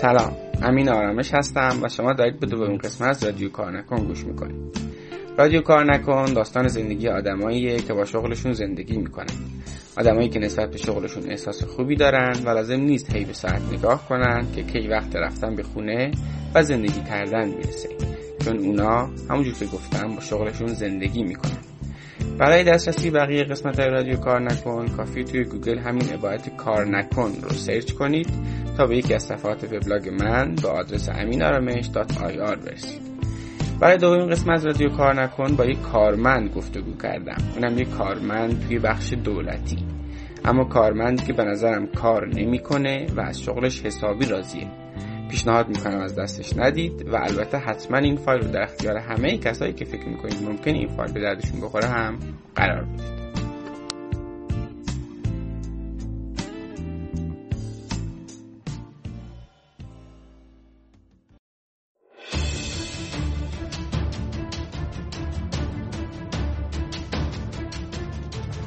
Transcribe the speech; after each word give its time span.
سلام. 0.00 0.36
امین 0.62 0.88
آرامش 0.88 1.34
هستم 1.34 1.78
و 1.82 1.88
شما 1.88 2.12
دارید 2.12 2.40
به 2.40 2.46
دومین 2.46 2.78
قسمت 2.78 3.08
از 3.08 3.24
رادیو 3.24 3.48
کار 3.48 3.78
نکن 3.78 3.96
گوش 3.96 4.24
می‌کنید. 4.24 4.56
رادیو 5.38 5.60
کار 5.60 5.94
نکن 5.94 6.24
داستان 6.24 6.68
زندگی 6.68 7.08
آدماییه 7.08 7.76
که 7.76 7.92
با 7.92 8.04
شغلشون 8.04 8.52
زندگی 8.52 8.96
می‌کنن 8.96 9.26
آدمایی 9.98 10.28
که 10.28 10.38
نسبت 10.38 10.70
به 10.70 10.78
شغلشون 10.78 11.30
احساس 11.30 11.64
خوبی 11.64 11.96
دارن 11.96 12.32
و 12.44 12.48
لازم 12.48 12.80
نیست 12.80 13.16
هی 13.16 13.24
به 13.24 13.32
ساعت 13.32 13.62
نگاه 13.72 14.08
کنن 14.08 14.46
که 14.54 14.62
کی 14.62 14.88
وقت 14.88 15.16
رفتن 15.16 15.54
به 15.54 15.62
خونه 15.62 16.10
و 16.54 16.62
زندگی 16.62 17.00
کردن 17.08 17.48
می‌رسه. 17.48 17.88
چون 18.44 18.58
اونا 18.58 19.10
همونجور 19.30 19.54
که 19.54 19.66
گفتم 19.66 20.14
با 20.14 20.20
شغلشون 20.20 20.68
زندگی 20.68 21.22
می‌کنن. 21.22 21.69
برای 22.38 22.64
دسترسی 22.64 23.10
بقیه 23.10 23.44
قسمت 23.44 23.80
های 23.80 23.88
رادیو 23.88 24.16
کار 24.16 24.40
نکن 24.40 24.86
کافی 24.86 25.24
توی 25.24 25.44
گوگل 25.44 25.78
همین 25.78 26.08
عبارت 26.08 26.56
کار 26.56 26.86
نکن 26.86 27.32
رو 27.42 27.50
search 27.50 27.92
کنید 27.92 28.28
تا 28.76 28.86
به 28.86 28.96
یکی 28.96 29.14
از 29.14 29.22
صفحات 29.22 29.64
وبلاگ 29.64 30.08
من 30.22 30.54
با 30.62 30.68
آدرس 30.70 31.08
امینارامش.ir 31.08 32.56
برسید. 32.66 33.10
برای 33.80 33.98
دومین 33.98 34.30
قسمت 34.30 34.54
از 34.54 34.66
رادیو 34.66 34.88
کار 34.88 35.22
نکن 35.22 35.56
با 35.56 35.64
یک 35.64 35.82
کارمند 35.82 36.50
گفتگو 36.54 36.96
کردم. 37.02 37.36
اونم 37.54 37.78
یک 37.78 37.90
کارمند 37.90 38.66
توی 38.66 38.78
بخش 38.78 39.12
دولتی. 39.12 39.78
اما 40.44 40.64
کارمند 40.64 41.24
که 41.26 41.32
به 41.32 41.44
نظرم 41.44 41.86
کار 41.86 42.28
نمی‌کنه 42.28 43.06
و 43.16 43.20
از 43.20 43.40
شغلش 43.40 43.82
حسابی 43.82 44.26
راضیه. 44.26 44.79
پیشنهاد 45.30 45.68
می‌کنم 45.68 46.00
از 46.00 46.14
دستش 46.14 46.56
ندید 46.56 47.08
و 47.08 47.16
البته 47.16 47.58
حتما 47.58 47.98
این 47.98 48.16
فایل 48.16 48.42
رو 48.42 48.50
در 48.50 48.62
اختیار 48.62 48.96
همه 48.96 49.38
کسایی 49.38 49.72
که 49.72 49.84
فکر 49.84 50.08
می‌کنید 50.08 50.42
ممکن 50.42 50.70
این 50.70 50.88
فایل 50.88 51.12
به 51.12 51.20
دردشون 51.20 51.60
بخوره 51.60 51.86
هم 51.86 52.18
قرار 52.54 52.84
بدید. 52.84 53.20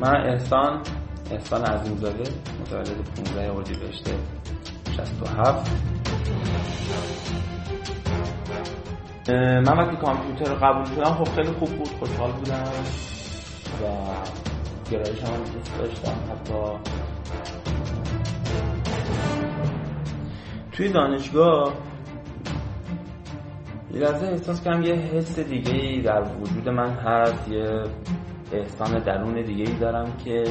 من 0.02 0.30
احسان 0.30 0.82
احسان 1.32 1.66
عظیمزاده 1.66 2.24
متولد 2.62 3.16
15 3.16 3.52
اردیبهشت 3.52 4.10
67 4.98 5.72
من 9.30 9.78
وقتی 9.78 9.96
کامپیوتر 9.98 10.54
رو 10.54 10.56
قبول 10.56 10.86
شدم 10.86 11.14
خب 11.14 11.36
خیلی 11.36 11.52
خوب 11.52 11.70
بود 11.70 11.88
خوشحال 11.88 12.32
بودم 12.32 12.64
و 13.84 13.88
گرایش 14.92 15.24
هم 15.24 15.44
دوست 15.54 15.78
داشتم 15.78 16.18
حتی 16.32 16.94
توی 20.72 20.90
دانشگاه 20.90 21.74
یه 23.94 24.00
لحظه 24.00 24.26
احساس 24.26 24.64
کردم 24.64 24.82
یه 24.82 24.96
حس 24.96 25.40
دیگه 25.40 25.74
ای 25.74 26.02
در 26.02 26.22
وجود 26.22 26.70
من 26.70 26.90
هست 26.90 27.52
یه 27.52 27.84
احسان 28.52 29.00
درون 29.00 29.42
دیگه 29.42 29.72
ای 29.72 29.78
دارم 29.80 30.18
که 30.26 30.44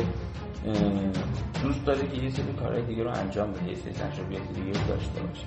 دوست 1.62 1.84
داره 1.86 2.08
که 2.08 2.22
یه 2.22 2.30
سری 2.30 2.52
کارهای 2.52 2.82
دیگه 2.82 3.02
رو 3.02 3.10
انجام 3.10 3.52
بده 3.52 3.68
یه 3.68 3.74
سری 3.74 3.92
تجربیات 3.92 4.42
دیگه 4.54 4.80
رو 4.80 4.86
داشته 4.88 5.20
باشه. 5.20 5.46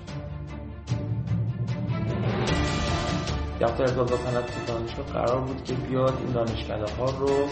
دفتر 3.62 3.84
ارتباط 3.84 4.14
صنعت 4.14 4.66
دانشگاه 4.68 5.06
قرار 5.06 5.42
بود 5.42 5.64
که 5.64 5.74
بیاد 5.74 6.14
این 6.20 6.34
دانشکده 6.34 6.92
ها 7.00 7.06
رو 7.06 7.48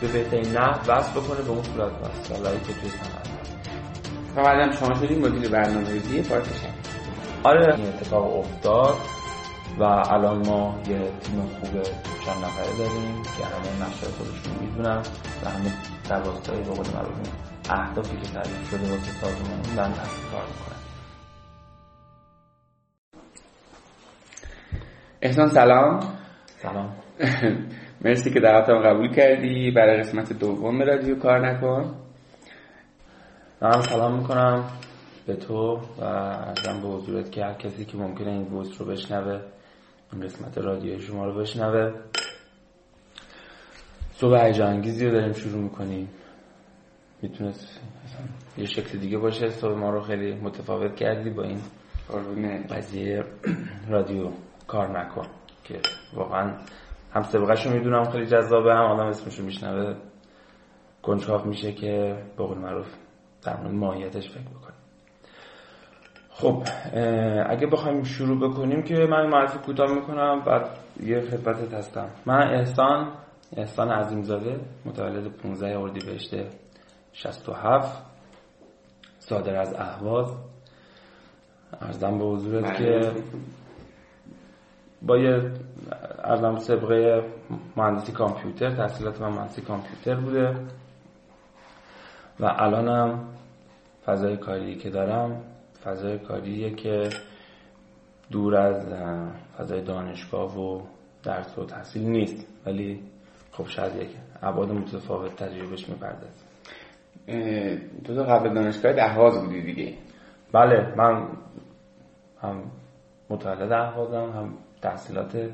به 0.00 0.08
بهترین 0.08 0.56
نحو 0.56 0.92
وصل 0.92 1.20
بکنه 1.20 1.42
به 1.42 1.50
اون 1.50 1.62
صورت 1.62 1.92
وصلایی 1.92 2.58
که 2.60 2.72
توی 2.72 2.90
صنعت 2.90 3.28
و 4.36 4.42
بعدم 4.42 4.72
شما 4.76 4.94
شدید 4.94 5.18
مدیر 5.18 5.48
برنامه‌ریزی 5.50 6.22
پارک 6.22 6.44
آره 7.44 7.74
این 7.76 7.86
اتفاق 7.86 8.38
افتاد. 8.38 8.94
و 9.82 9.84
الان 9.84 10.46
ما 10.46 10.80
یه 10.88 10.98
تیم 10.98 11.40
خوب 11.42 11.82
چند 12.24 12.44
نفره 12.44 12.78
داریم 12.78 13.22
که 13.22 13.44
همه 13.44 13.86
نقشه 13.86 14.06
خودشون 14.06 14.66
می‌دونن 14.66 15.02
و 15.44 15.48
همه 15.48 15.72
در 16.08 16.18
راستای 16.24 16.58
به 16.58 16.70
قول 16.70 16.86
معروف 16.94 17.28
اهدافی 17.70 18.16
که 18.16 18.28
تعریف 18.28 18.70
شده 18.70 18.90
واسه 18.90 19.12
سازمان 19.12 19.62
دارن 19.76 19.92
کار 20.32 20.44
می‌کنن. 20.46 20.78
احسان 25.22 25.48
سلام. 25.48 26.00
سلام. 26.46 26.96
مرسی 28.04 28.30
که 28.30 28.40
دعوتم 28.40 28.78
قبول 28.78 29.14
کردی. 29.14 29.70
برای 29.70 29.98
قسمت 29.98 30.32
دوم 30.32 30.82
رادیو 30.82 31.18
کار 31.18 31.48
نکن. 31.48 31.94
من 33.62 33.80
سلام 33.80 34.18
می‌کنم 34.18 34.64
به 35.26 35.36
تو 35.36 35.80
و 35.98 36.04
ارزم 36.04 36.80
به 36.82 36.88
حضورت 36.88 37.32
که 37.32 37.44
هر 37.44 37.54
کسی 37.54 37.84
که 37.84 37.96
ممکنه 37.96 38.30
این 38.30 38.44
بوست 38.44 38.80
رو 38.80 38.86
بشنوه. 38.86 39.40
این 40.12 40.22
قسمت 40.22 40.58
رادیو 40.58 41.00
شما 41.00 41.26
رو 41.26 41.40
بشنوه. 41.40 41.92
صبح 44.12 44.44
هیجانانگیزی 44.44 45.06
رو 45.06 45.12
داریم 45.12 45.32
شروع 45.32 45.62
می‌کنیم. 45.62 46.08
می‌تونست 47.22 47.80
یه 48.58 48.66
شکل 48.66 48.98
دیگه 48.98 49.18
باشه. 49.18 49.48
صبح 49.48 49.74
ما 49.74 49.90
رو 49.90 50.00
خیلی 50.00 50.34
متفاوت 50.34 50.96
کردی 50.96 51.30
با 51.30 51.42
این 51.42 51.60
قضیه 52.70 53.24
رادیو 53.88 54.30
کار 54.66 55.00
نکن 55.00 55.26
که 55.64 55.80
واقعا 56.14 56.56
هم 57.12 57.22
سبقش 57.22 57.66
رو 57.66 57.72
می‌دونم 57.72 58.04
خیلی 58.04 58.26
جذابه 58.26 58.74
هم 58.74 58.84
آدم 58.84 59.06
اسمش 59.06 59.38
رو 59.38 59.44
میشنوه. 59.44 59.96
کنجکاف 61.02 61.46
میشه 61.46 61.72
که 61.72 62.22
به 62.36 62.44
قول 62.44 62.58
معروف 62.58 62.86
در 63.42 63.56
مورد 63.56 63.74
ماهیتش 63.74 64.30
فکر 64.30 64.40
بکنیم. 64.40 64.81
خب 66.34 66.62
اگه 67.46 67.66
بخوایم 67.66 68.02
شروع 68.02 68.50
بکنیم 68.50 68.82
که 68.82 68.94
من 68.94 69.26
معرفی 69.26 69.58
کوتاه 69.58 69.94
می‌کنم 69.94 70.40
بعد 70.46 70.64
یه 71.02 71.20
خدمتت 71.20 71.74
هستم. 71.74 72.08
من 72.26 72.54
احسان 72.54 73.12
احسان 73.56 73.90
عظیمزاده 73.90 74.60
متولد 74.84 75.28
15 75.28 75.78
اردیبهشت 75.78 76.34
67 77.12 78.02
صادر 79.18 79.56
از 79.56 79.74
اهواز. 79.74 80.36
ارزم 81.80 82.18
به 82.18 82.24
حضورت 82.24 82.78
که 82.78 83.12
با 85.02 85.18
یه 85.18 85.50
ارزم 86.24 86.56
سبقه 86.56 87.24
مهندسی 87.76 88.12
کامپیوتر 88.12 88.70
تحصیلات 88.70 89.20
من 89.20 89.28
مهندسی 89.28 89.62
کامپیوتر 89.62 90.14
بوده. 90.14 90.56
و 92.40 92.44
الانم 92.58 93.28
فضای 94.04 94.36
کاری 94.36 94.76
که 94.76 94.90
دارم 94.90 95.42
فضای 95.84 96.18
کاریه 96.18 96.70
که 96.74 97.10
دور 98.30 98.56
از 98.56 98.86
فضای 99.58 99.80
دانشگاه 99.80 100.58
و 100.60 100.80
درس 101.22 101.58
و 101.58 101.64
تحصیل 101.64 102.02
نیست. 102.02 102.46
ولی 102.66 103.00
خب 103.52 103.66
شاید 103.66 103.96
یک 103.96 104.16
عباد 104.42 104.70
متفاوت 104.70 105.36
تجربهش 105.36 105.88
می‌پردازه. 105.88 106.42
تو 108.04 108.14
تو 108.14 108.22
قبل 108.22 108.54
دانشگاه 108.54 108.92
اهواز 108.98 109.44
بودی 109.44 109.62
دیگه. 109.62 109.94
بله 110.52 110.94
من 110.96 111.28
هم 112.42 112.62
متولد 113.30 113.72
اهوازم 113.72 114.38
هم 114.38 114.54
تحصیلات 114.82 115.50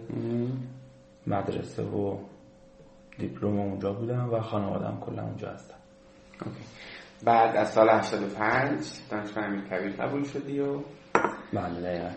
مدرسه 1.27 1.83
و 1.83 2.16
دیپلم 3.19 3.59
اونجا 3.59 3.93
بودم 3.93 4.33
و 4.33 4.41
خانوادم 4.41 4.99
کلا 5.00 5.22
اونجا 5.22 5.49
هستم 5.49 5.75
بعد 7.24 7.56
از 7.56 7.72
سال 7.72 7.88
85 7.88 8.84
دانشگاه 9.10 9.44
امیر 9.44 9.64
کبیر 9.64 9.92
قبول 9.92 10.24
شدی 10.24 10.60
و 10.60 10.80
بله 11.52 12.10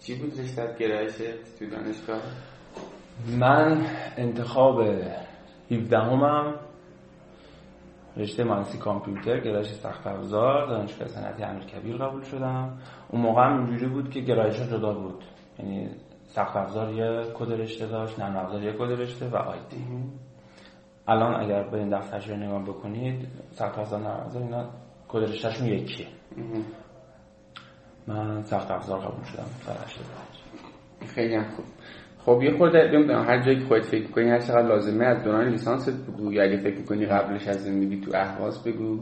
چی 0.00 0.14
بود 0.14 0.40
رشتت 0.40 0.78
گرایشت 0.78 1.58
تو 1.58 1.66
دانشگاه؟ 1.70 2.22
من 3.38 3.86
انتخاب 4.16 4.80
17 5.70 5.98
همم 5.98 6.54
رشته 8.16 8.44
مهندسی 8.44 8.78
کامپیوتر 8.78 9.40
گرایش 9.40 9.72
سخت 9.72 10.06
افزار 10.06 10.66
دانشگاه 10.66 11.08
صنعتی 11.08 11.42
امیرکبیر 11.42 11.96
قبول 11.96 12.22
شدم. 12.22 12.78
اون 13.08 13.22
موقع 13.22 13.42
هم 13.42 13.56
اینجوری 13.56 13.86
بود 13.86 14.10
که 14.10 14.20
گرایش 14.20 14.56
جدا 14.56 14.94
بود. 14.94 15.24
یعنی 15.58 15.90
سخت 16.24 16.56
افزار 16.56 16.92
یه 16.92 17.32
کد 17.34 17.52
رشته 17.52 17.86
داشت 17.86 18.18
نرم 18.18 18.36
افزار 18.36 18.62
یه 18.62 18.72
کد 18.72 19.00
رشته 19.00 19.28
و 19.28 19.36
آیتی 19.36 19.86
الان 21.08 21.44
اگر 21.44 21.62
به 21.62 21.76
این 21.76 21.98
دفترش 21.98 22.28
رو 22.28 22.36
نگاه 22.36 22.62
بکنید 22.64 23.28
سخت 23.50 23.78
افزار 23.78 24.00
نرم 24.00 24.20
افزار 24.20 24.42
اینا 24.42 24.70
کد 25.08 25.18
رشتهشون 25.18 25.66
یکیه. 25.66 26.06
من 28.06 28.42
سخت 28.42 28.70
افزار 28.70 28.98
قبول 28.98 29.24
شدم. 29.24 29.44
خیلی 31.14 31.34
هم 31.34 31.44
خوب. 31.44 31.64
خب 32.18 32.42
یه 32.42 32.56
خورده 32.56 32.90
نمی‌دونم 32.92 33.24
هر 33.24 33.42
جایی 33.42 33.58
که 33.58 33.64
خودت 33.64 33.84
فکر 33.84 34.10
کنی 34.10 34.30
هر 34.30 34.38
چقدر 34.38 34.68
لازمه 34.68 35.04
از 35.04 35.24
دوران 35.24 35.48
لیسانست 35.48 36.10
بگو. 36.10 36.32
یا 36.32 36.42
اگه 36.42 36.56
فکر 36.56 36.82
کنی 36.82 37.06
قبلش 37.06 37.48
از 37.48 37.64
زندگی 37.64 38.00
تو 38.00 38.10
اهواز 38.14 38.64
بگو. 38.64 39.00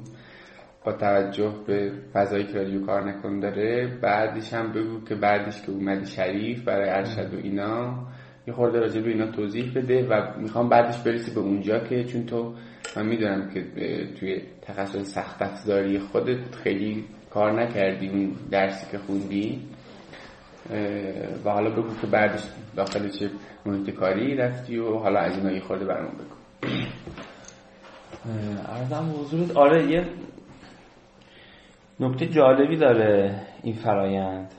با 0.85 0.93
توجه 0.93 1.55
به 1.67 1.93
فضایی 2.13 2.45
که 2.45 2.59
رادیو 2.59 2.87
کار 2.87 3.11
نکن 3.11 3.41
داره. 3.41 3.99
بعدش 4.03 4.55
هم 4.55 4.73
بگو 4.73 5.05
که 5.05 5.15
بعدش 5.15 5.63
که 5.63 5.73
اومدی 5.73 6.07
شریف 6.07 6.65
برای 6.65 6.89
ارشد 6.89 7.35
و 7.35 7.37
اینا. 7.37 8.07
یه 8.47 8.55
خورده 8.55 8.81
راجع 8.81 9.01
به 9.01 9.09
اینا 9.09 9.27
توضیح 9.27 9.73
بده 9.75 10.07
و 10.09 10.39
می‌خوام 10.39 10.69
بعدش 10.69 10.99
برسی 10.99 11.35
به 11.35 11.41
اونجا 11.41 11.79
که 11.79 12.05
چون 12.05 12.27
تو 12.27 12.55
من 12.97 13.07
می‌دونم 13.07 13.51
که 13.51 13.65
توی 14.21 14.43
تخصص 14.63 15.15
سخت 15.15 15.43
افزاری 15.43 15.99
خودت 15.99 16.55
خیلی 16.55 17.05
کار 17.31 17.63
نکردی 17.63 18.09
اون 18.09 18.33
درسی 18.51 18.87
که 18.93 18.99
خوندی. 18.99 19.61
و 21.45 21.51
حالا 21.51 21.71
بگو 21.71 22.01
که 22.01 22.07
بعدش 22.07 22.43
داخل 22.77 23.09
چه 23.09 23.31
محیط 23.67 23.91
کاری 23.91 24.37
رفتی 24.37 24.79
و 24.79 24.99
حالا 24.99 25.21
از 25.21 25.39
اینا 25.39 25.53
یه 25.53 25.61
خورده 25.61 25.85
برمون 25.85 26.13
بگو. 26.13 26.35
ارزم 28.69 29.15
حضورت. 29.21 29.57
آره 29.57 29.91
یه 29.91 30.07
نکته 32.01 32.27
جالبی 32.27 32.77
داره 32.77 33.41
این 33.63 33.75
فرایند. 33.75 34.55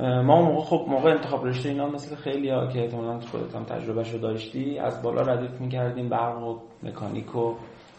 ما 0.00 0.42
موقع 0.42 0.60
خب 0.60 0.86
موقع 0.88 1.10
انتخاب 1.10 1.46
رشته 1.46 1.68
اینا 1.68 1.86
مثل 1.88 2.16
خیلی 2.16 2.50
ها 2.50 2.66
که 2.66 2.80
احتمالاً 2.80 3.20
خودت 3.20 3.54
هم 3.54 3.64
تجربه 3.64 4.04
شو 4.04 4.18
داشتی 4.18 4.78
از 4.78 5.02
بالا 5.02 5.22
ردیف 5.22 5.60
می‌کردیم 5.60 6.08
برق 6.08 6.42
و 6.42 6.58
مکانیک 6.82 7.36
و 7.36 7.54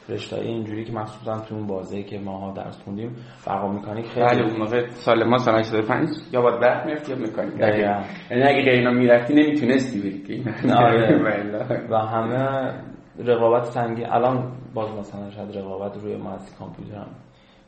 رشته 0.09 0.39
اینجوری 0.39 0.85
که 0.85 0.93
مخصوصا 0.93 1.39
تو 1.39 1.55
اون 1.55 1.67
بازه 1.67 2.03
که 2.03 2.19
ماها 2.19 2.51
درس 2.51 2.81
خوندیم 2.83 3.15
برق 3.47 3.65
و 3.65 3.67
مکانیک 3.67 4.05
خیلی 4.05 4.25
بله 4.25 4.41
اون 4.41 4.57
موقع 4.57 4.87
سال 4.87 5.23
ما 5.23 5.37
سال 5.37 5.59
85 5.59 6.09
یا 6.31 6.41
باید 6.41 6.59
برق 6.59 6.85
می‌رفت 6.85 7.09
یا 7.09 7.15
مکانیک؟ 7.15 7.59
یعنی 7.59 8.43
اگه 8.43 8.61
غیر 8.61 8.69
اینا 8.69 8.91
می‌رفتی 8.91 9.33
نمی‌تونستی 9.33 9.99
بری 9.99 10.43
آره. 10.73 11.21
و 11.91 11.97
همه 11.97 12.73
رقابت 13.19 13.63
سنگی 13.63 14.03
الان 14.03 14.51
باز 14.73 14.89
مثلا 14.91 15.29
شاید 15.29 15.57
رقابت 15.57 15.97
روی 15.97 16.15
مهندسی 16.15 16.55
کامپیوتر 16.59 16.95
هم 16.95 17.07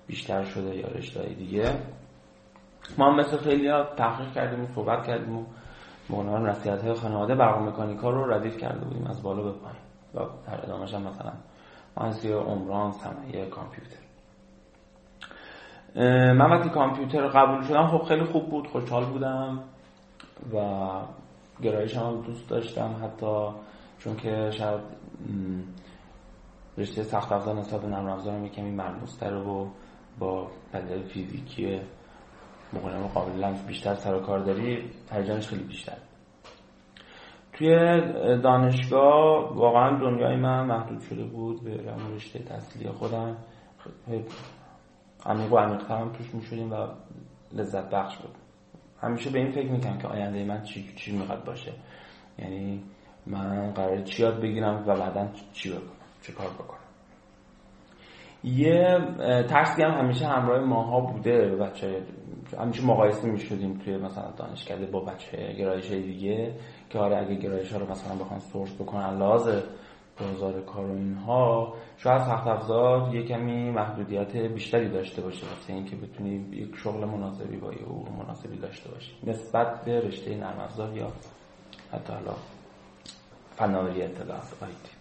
بیشتر 0.07 0.44
شده 0.44 0.75
یا 0.75 0.88
رشته 0.88 1.21
دیگه. 1.39 1.63
ما 2.97 3.12
هم 3.12 3.19
مثل 3.19 3.38
خیلی 3.38 3.68
ها 3.68 3.83
تحقیق 3.83 4.33
کردیم 4.33 4.63
و 4.63 4.68
صحبت 4.68 5.07
کردیم 5.07 5.38
و 5.38 5.44
معنی 6.09 6.45
نصیحت 6.45 6.83
های 6.83 6.94
خانواده 6.94 7.35
برق 7.35 7.62
مکانیکا 7.62 8.09
رو 8.09 8.33
ردیف 8.33 8.57
کرده 8.57 8.85
بودیم 8.85 9.07
از 9.07 9.24
بالا 9.24 9.44
به 9.44 9.51
پایین. 9.51 9.80
و 10.13 10.19
در 10.47 10.63
ادامهش 10.63 10.94
هم 10.94 11.01
مثلا 11.01 11.31
مهندسی 11.97 12.31
عمران 12.31 12.91
صنایع 12.91 13.50
کامپیوتر. 13.50 13.97
من 16.33 16.51
وقتی 16.51 16.69
کامپیوتر 16.69 17.27
قبول 17.27 17.63
شدم 17.63 17.88
خب 17.88 18.03
خیلی 18.03 18.24
خوب 18.24 18.50
بود 18.50 18.68
خوشحال 18.68 19.06
بودم 19.06 19.59
و 20.53 20.57
گرایش 21.62 21.97
هم 21.97 22.21
دوست 22.21 22.50
داشتم. 22.50 22.95
حتی 23.03 23.47
چون 24.00 24.15
که 24.15 24.51
شاید 24.51 24.81
رشته 26.77 27.03
سخت 27.03 27.31
افزار 27.31 27.56
نسبت 27.56 27.81
به 27.81 27.88
نرم 27.88 28.09
افزار 28.09 28.47
کمی 28.47 28.71
مرموزتره 28.71 29.38
و 29.38 29.68
با 30.19 30.47
پدیده 30.74 31.01
فیزیکی 31.01 31.81
مقایمه 32.73 33.07
قابل 33.07 33.31
لمس 33.31 33.65
بیشتر 33.65 33.95
سر 33.95 34.15
و 34.15 34.19
کار 34.19 34.39
داری 34.39 34.89
هیجانش 35.11 35.47
خیلی 35.47 35.63
بیشتر. 35.63 35.97
توی 37.53 38.01
دانشگاه 38.41 39.55
واقعا 39.55 39.99
دنیای 39.99 40.35
من 40.35 40.65
محدود 40.65 41.01
شده 41.01 41.23
بود 41.23 41.63
به 41.63 41.95
رشته 42.15 42.39
تحصیلی 42.39 42.89
خودم. 42.89 43.37
عمیق 45.25 45.53
و 45.53 45.57
عمیقتر 45.57 45.97
هم 45.97 46.11
توش 46.13 46.35
می‌شدیم 46.35 46.73
و 46.73 46.87
لذت 47.53 47.89
بخش 47.89 48.17
بود. 48.17 48.35
همیشه 49.01 49.29
به 49.29 49.39
این 49.39 49.51
فکر 49.51 49.71
می‌کنم 49.71 49.97
که 49.97 50.07
آینده 50.07 50.45
من 50.45 50.63
چی, 50.63 50.93
چی 50.95 51.17
می‌خواد 51.17 51.43
باشه. 51.43 51.73
یعنی 52.39 52.83
من 53.25 53.71
قرار 53.71 54.01
چی 54.01 54.23
یاد 54.23 54.41
بگیرم 54.41 54.83
و 54.87 54.95
بعدا 54.95 55.27
چی 55.53 55.69
بکنم 55.69 55.81
چه 56.21 56.33
کار 56.33 56.49
بکنم. 56.49 56.82
یه 58.43 58.99
ترسی 59.49 59.83
هم 59.83 59.91
همیشه 59.91 60.27
همراه 60.27 60.59
ماها 60.59 60.99
بوده 60.99 61.55
بچه. 61.55 62.01
همیشه 62.59 62.85
مقایسه 62.85 63.27
می‌شدیم 63.27 63.77
توی 63.85 63.97
مثلا 63.97 64.31
دانشکده 64.37 64.85
با 64.85 64.99
بچه 64.99 65.53
گرایش 65.53 65.91
دیگه 65.91 66.55
که 66.89 66.99
آره 66.99 67.17
اگه 67.17 67.35
گرایش 67.35 67.71
ها 67.71 67.79
رو 67.79 67.91
مثلا 67.91 68.15
بخوان 68.15 68.39
سورس 68.39 68.73
بکنن 68.73 69.17
لازم 69.17 69.63
بازار 70.19 70.61
کار 70.61 70.85
و 70.85 70.95
اینها 70.95 71.73
شاید 71.97 72.21
سخت 72.21 72.47
افزار 72.47 73.15
یه 73.15 73.23
کمی 73.23 73.71
محدودیت 73.71 74.35
بیشتری 74.35 74.89
داشته 74.89 75.21
باشه 75.21 75.45
واسه 75.45 75.73
اینکه 75.73 75.95
بتونی 75.95 76.45
یک 76.51 76.75
شغل 76.75 77.05
مناسبی 77.05 77.57
با 77.57 77.73
یه 77.73 77.79
مناسبی 78.17 78.57
داشته 78.57 78.89
باشی 78.89 79.11
نسبت 79.23 79.85
به 79.85 79.99
رشته 79.99 80.35
نرم 80.35 80.59
افزار 80.59 80.97
یا 80.97 81.11
حتی 81.91 82.13
حالا 82.13 82.33
فناوری 83.55 84.03
اطلاعات 84.03 84.43
آیتی 84.61 84.93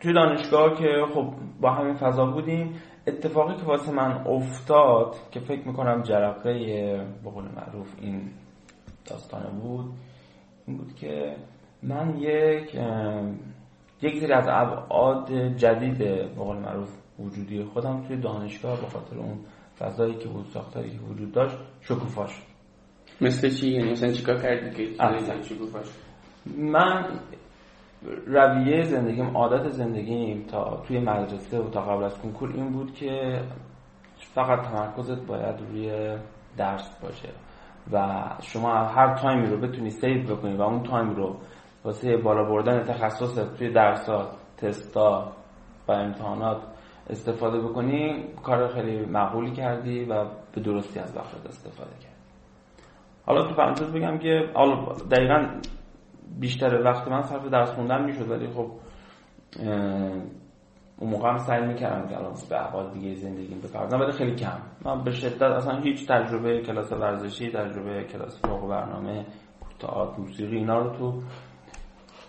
توی 0.00 0.12
دانشگاه 0.12 0.74
که 0.78 1.04
خب 1.14 1.32
با 1.60 1.70
همین 1.70 1.94
فضا 1.94 2.26
بودیم 2.26 2.74
اتفاقی 3.06 3.54
که 3.54 3.62
واسه 3.62 3.92
من 3.92 4.26
افتاد 4.26 5.16
که 5.30 5.40
فکر 5.40 5.68
می‌کنم 5.68 6.02
جرقه 6.02 6.52
به 7.24 7.30
قول 7.30 7.44
معروف 7.44 7.94
این 8.00 8.30
داستانه 9.06 9.50
بود 9.60 9.84
این 10.66 10.76
بود 10.76 10.94
که 10.94 11.36
من 11.82 12.18
یک 12.18 12.74
یک 14.02 14.20
سری 14.20 14.32
از 14.32 14.46
ابعاد 14.48 15.32
جدید 15.56 15.98
به 15.98 16.26
قول 16.26 16.56
معروف 16.56 16.96
وجودی 17.18 17.64
خودم 17.64 18.02
توی 18.02 18.16
دانشگاه 18.16 18.80
به 18.80 18.86
خاطر 18.86 19.16
اون 19.16 19.38
فضایی 19.78 20.14
که 20.14 20.28
بود 20.28 20.46
ساختاری 20.46 20.90
که 20.90 20.98
وجود 20.98 21.32
داشت 21.32 21.56
شکوفا 21.80 22.26
شد 22.26 22.42
مثل 23.20 23.50
چی؟ 23.50 23.70
یعنی 23.70 23.90
مثلا 23.90 24.12
چیکار 24.12 24.42
کردی 24.42 24.76
که 24.76 24.92
شکوفا 25.42 25.80
من 26.56 27.04
رویه 28.26 28.84
زندگیم 28.84 29.36
عادت 29.36 29.68
زندگیم 29.68 30.44
تا 30.50 30.82
توی 30.86 30.98
مدرسه 30.98 31.60
و 31.60 31.70
تا 31.70 31.80
قبل 31.80 32.04
از 32.04 32.18
کنکور 32.18 32.52
این 32.54 32.72
بود 32.72 32.94
که 32.94 33.40
فقط 34.16 34.62
تمرکزت 34.62 35.26
باید 35.26 35.60
روی 35.60 36.16
درس 36.56 36.98
باشه 37.02 37.28
و 37.92 38.24
شما 38.42 38.74
هر 38.74 39.14
time 39.14 39.40
ی 39.40 39.46
رو 39.46 39.56
بتونی 39.56 39.90
save 39.90 40.36
بکنی 40.36 40.56
و 40.56 40.62
اون 40.62 40.82
time 40.82 41.10
رو 41.10 41.36
واسه 41.84 42.16
بالا 42.16 42.44
بردن 42.44 42.82
تخصص 42.82 43.38
توی 43.58 43.72
درسات 43.72 44.28
تستا 44.56 45.32
و 45.88 45.92
امتحانات 45.92 46.62
استفاده 47.10 47.60
بکنی 47.60 48.24
کار 48.42 48.68
خیلی 48.68 49.06
معقولی 49.06 49.50
کردی 49.50 50.04
و 50.04 50.24
به 50.52 50.60
درستی 50.60 51.00
از 51.00 51.16
وقتت 51.16 51.46
استفاده 51.46 51.90
کردی. 51.90 52.16
حالا 53.26 53.42
تو 53.42 53.54
پرانتز 53.54 53.92
بگم 53.92 54.18
که 54.18 54.48
دقیقا 55.10 55.46
بیشتر 56.40 56.82
وقت 56.84 57.08
من 57.08 57.22
صرف 57.22 57.48
درس 57.48 57.70
خوندن 57.70 58.04
می‌شد 58.04 58.30
ولی 58.30 58.48
خب 58.48 58.70
اون 60.98 61.10
موقع 61.10 61.28
هم 61.28 61.38
سعی 61.38 61.66
می‌کردم 61.66 62.08
که 62.08 62.16
الان 62.16 62.34
به 62.48 62.60
احوال 62.60 62.90
دیگه 62.90 63.14
زندگیم 63.14 63.60
بپردازم 63.60 64.00
ولی 64.00 64.12
خیلی 64.12 64.34
کم. 64.34 64.58
من 64.84 65.04
به 65.04 65.10
شدت 65.10 65.42
اصلا 65.42 65.80
هیچ 65.80 66.06
تجربه 66.06 66.62
کلاس 66.62 66.92
ورزشی 66.92 67.50
تجربه 67.50 68.04
کلاس 68.04 68.40
فوق 68.40 68.68
برنامه 68.68 69.26
تئاتر 69.78 70.20
موسیقی 70.20 70.56
اینا 70.56 70.78
رو 70.78 70.96
تو 70.96 71.22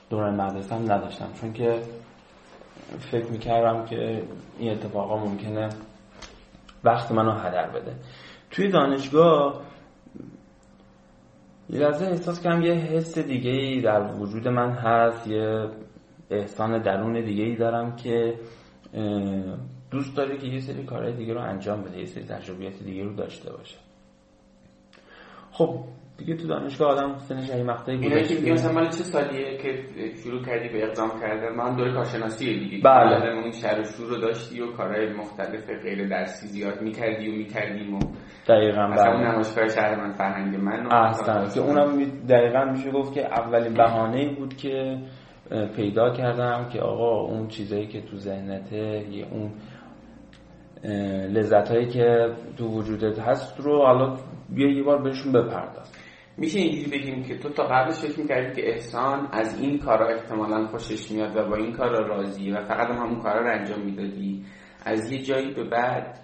دوران 0.10 0.42
مدرسه 0.42 0.76
هم 0.76 0.92
نداشتم. 0.92 1.28
چون 1.42 1.54
که 1.54 1.82
فکر 3.00 3.32
می‌کردم 3.32 3.86
که 3.86 4.24
این 4.60 4.72
اتفاقا 4.72 5.18
ممکنه 5.18 5.70
وقت 6.84 7.12
منو 7.12 7.32
هدر 7.32 7.70
بده. 7.70 7.96
توی 8.52 8.68
دانشگاه 8.68 9.62
یه 11.70 11.80
لحظه 11.80 12.06
احساس 12.06 12.42
کنم 12.42 12.62
یه 12.62 12.74
حس 12.74 13.18
دیگه 13.18 13.52
ای 13.52 13.82
در 13.82 14.14
وجود 14.14 14.48
من 14.48 14.72
هست 14.72 15.28
یه 15.28 15.70
احسان 16.30 16.82
درون 16.82 17.26
دیگه 17.26 17.44
ای 17.44 17.56
دارم 17.56 17.96
که 17.96 18.40
دوست 19.92 20.16
داره 20.18 20.38
که 20.38 20.48
یه 20.48 20.60
سری 20.60 20.84
کارهای 20.84 21.14
دیگه 21.14 21.34
رو 21.34 21.42
انجام 21.42 21.82
بده 21.82 22.00
یه 22.00 22.06
سری 22.06 22.24
تجربیات 22.24 22.84
دیگه 22.84 23.04
رو 23.04 23.16
داشته 23.16 23.52
باشه. 23.52 23.78
خب 25.52 25.84
دیگه 26.18 26.36
تو 26.36 26.48
دانشگاه 26.48 26.88
آدم 26.88 27.18
سنش 27.18 27.50
این 27.50 27.66
مقطعی 27.66 27.98
بوده. 27.98 28.24
که 28.24 28.52
مثلا 28.52 28.74
مال 28.74 28.86
چه 28.86 29.04
سالیه 29.04 29.58
که 29.58 29.84
شروع 30.24 30.46
کردی 30.46 30.70
به 30.70 30.84
اقدام 30.84 31.10
کردن؟ 31.22 31.56
من 31.56 31.76
دوره 31.76 31.94
کارشناسی 31.94 32.60
دیگه. 32.60 32.84
بله. 32.84 33.34
اون 33.34 33.52
شهر 33.52 33.84
شروع 33.84 34.10
رو 34.10 34.18
داشتی 34.18 34.62
و 34.62 34.72
کارهای 34.72 35.14
مختلف 35.14 35.70
غیر 35.84 36.08
درسی 36.08 36.48
زیاد 36.48 36.82
می‌کردی 36.82 37.30
و 37.30 37.32
می‌کردیم 37.32 37.96
و 37.96 38.00
دقیقاً 38.48 38.88
مثلا 38.88 39.14
اون 39.14 39.28
نمایشگاه 39.28 39.68
شهر 39.68 39.96
من 39.96 40.12
فرهنگ 40.12 40.56
من 40.56 40.92
احسن. 40.92 41.50
که 41.54 41.60
اونم 41.60 42.06
دقیقاً 42.30 42.66
میشه 42.66 42.92
گفت 42.92 43.14
که 43.14 43.26
اولین 43.26 43.74
بهانه 43.74 44.36
بود 44.36 44.56
که 44.56 44.98
پیدا 45.76 46.10
کردم 46.10 46.70
که 46.74 46.80
آقا 46.82 47.22
اون 47.22 47.48
چیزایی 47.48 47.88
که 47.88 48.02
تو 48.02 48.18
ذهنته 48.18 49.06
یه 49.12 49.28
اون 49.32 49.52
لذت 51.34 51.72
هایی 51.72 51.88
که 51.88 52.30
تو 52.58 52.68
وجودت 52.68 53.20
هست 53.20 53.60
رو 53.60 53.78
حالا 53.82 54.18
بیا 54.50 54.72
یه 54.72 54.84
بار 54.84 55.02
بهشون 55.02 55.32
بپرداز. 55.32 55.97
میشه 56.38 56.60
اینجوری 56.60 57.00
بگیم 57.00 57.24
که 57.24 57.38
تو 57.38 57.50
تا 57.50 57.64
قبلش 57.64 58.00
فکر 58.00 58.20
می‌کردی 58.20 58.62
که 58.62 58.70
احسان 58.70 59.30
از 59.32 59.62
این 59.62 59.80
کارا 59.80 60.08
احتمالا 60.08 60.68
خوشش 60.68 61.12
میاد 61.12 61.36
و 61.36 61.50
با 61.50 61.56
این 61.56 61.74
کارا 61.74 62.08
راضی 62.08 62.52
و 62.52 62.62
فقط 62.62 62.88
هم 62.90 62.98
همون 62.98 63.22
کارا 63.22 63.42
رو 63.42 63.60
انجام 63.60 63.82
می‌دادی. 63.82 64.46
از 64.86 65.12
یه 65.12 65.22
جایی 65.22 65.54
به 65.54 65.64
بعد 65.64 66.20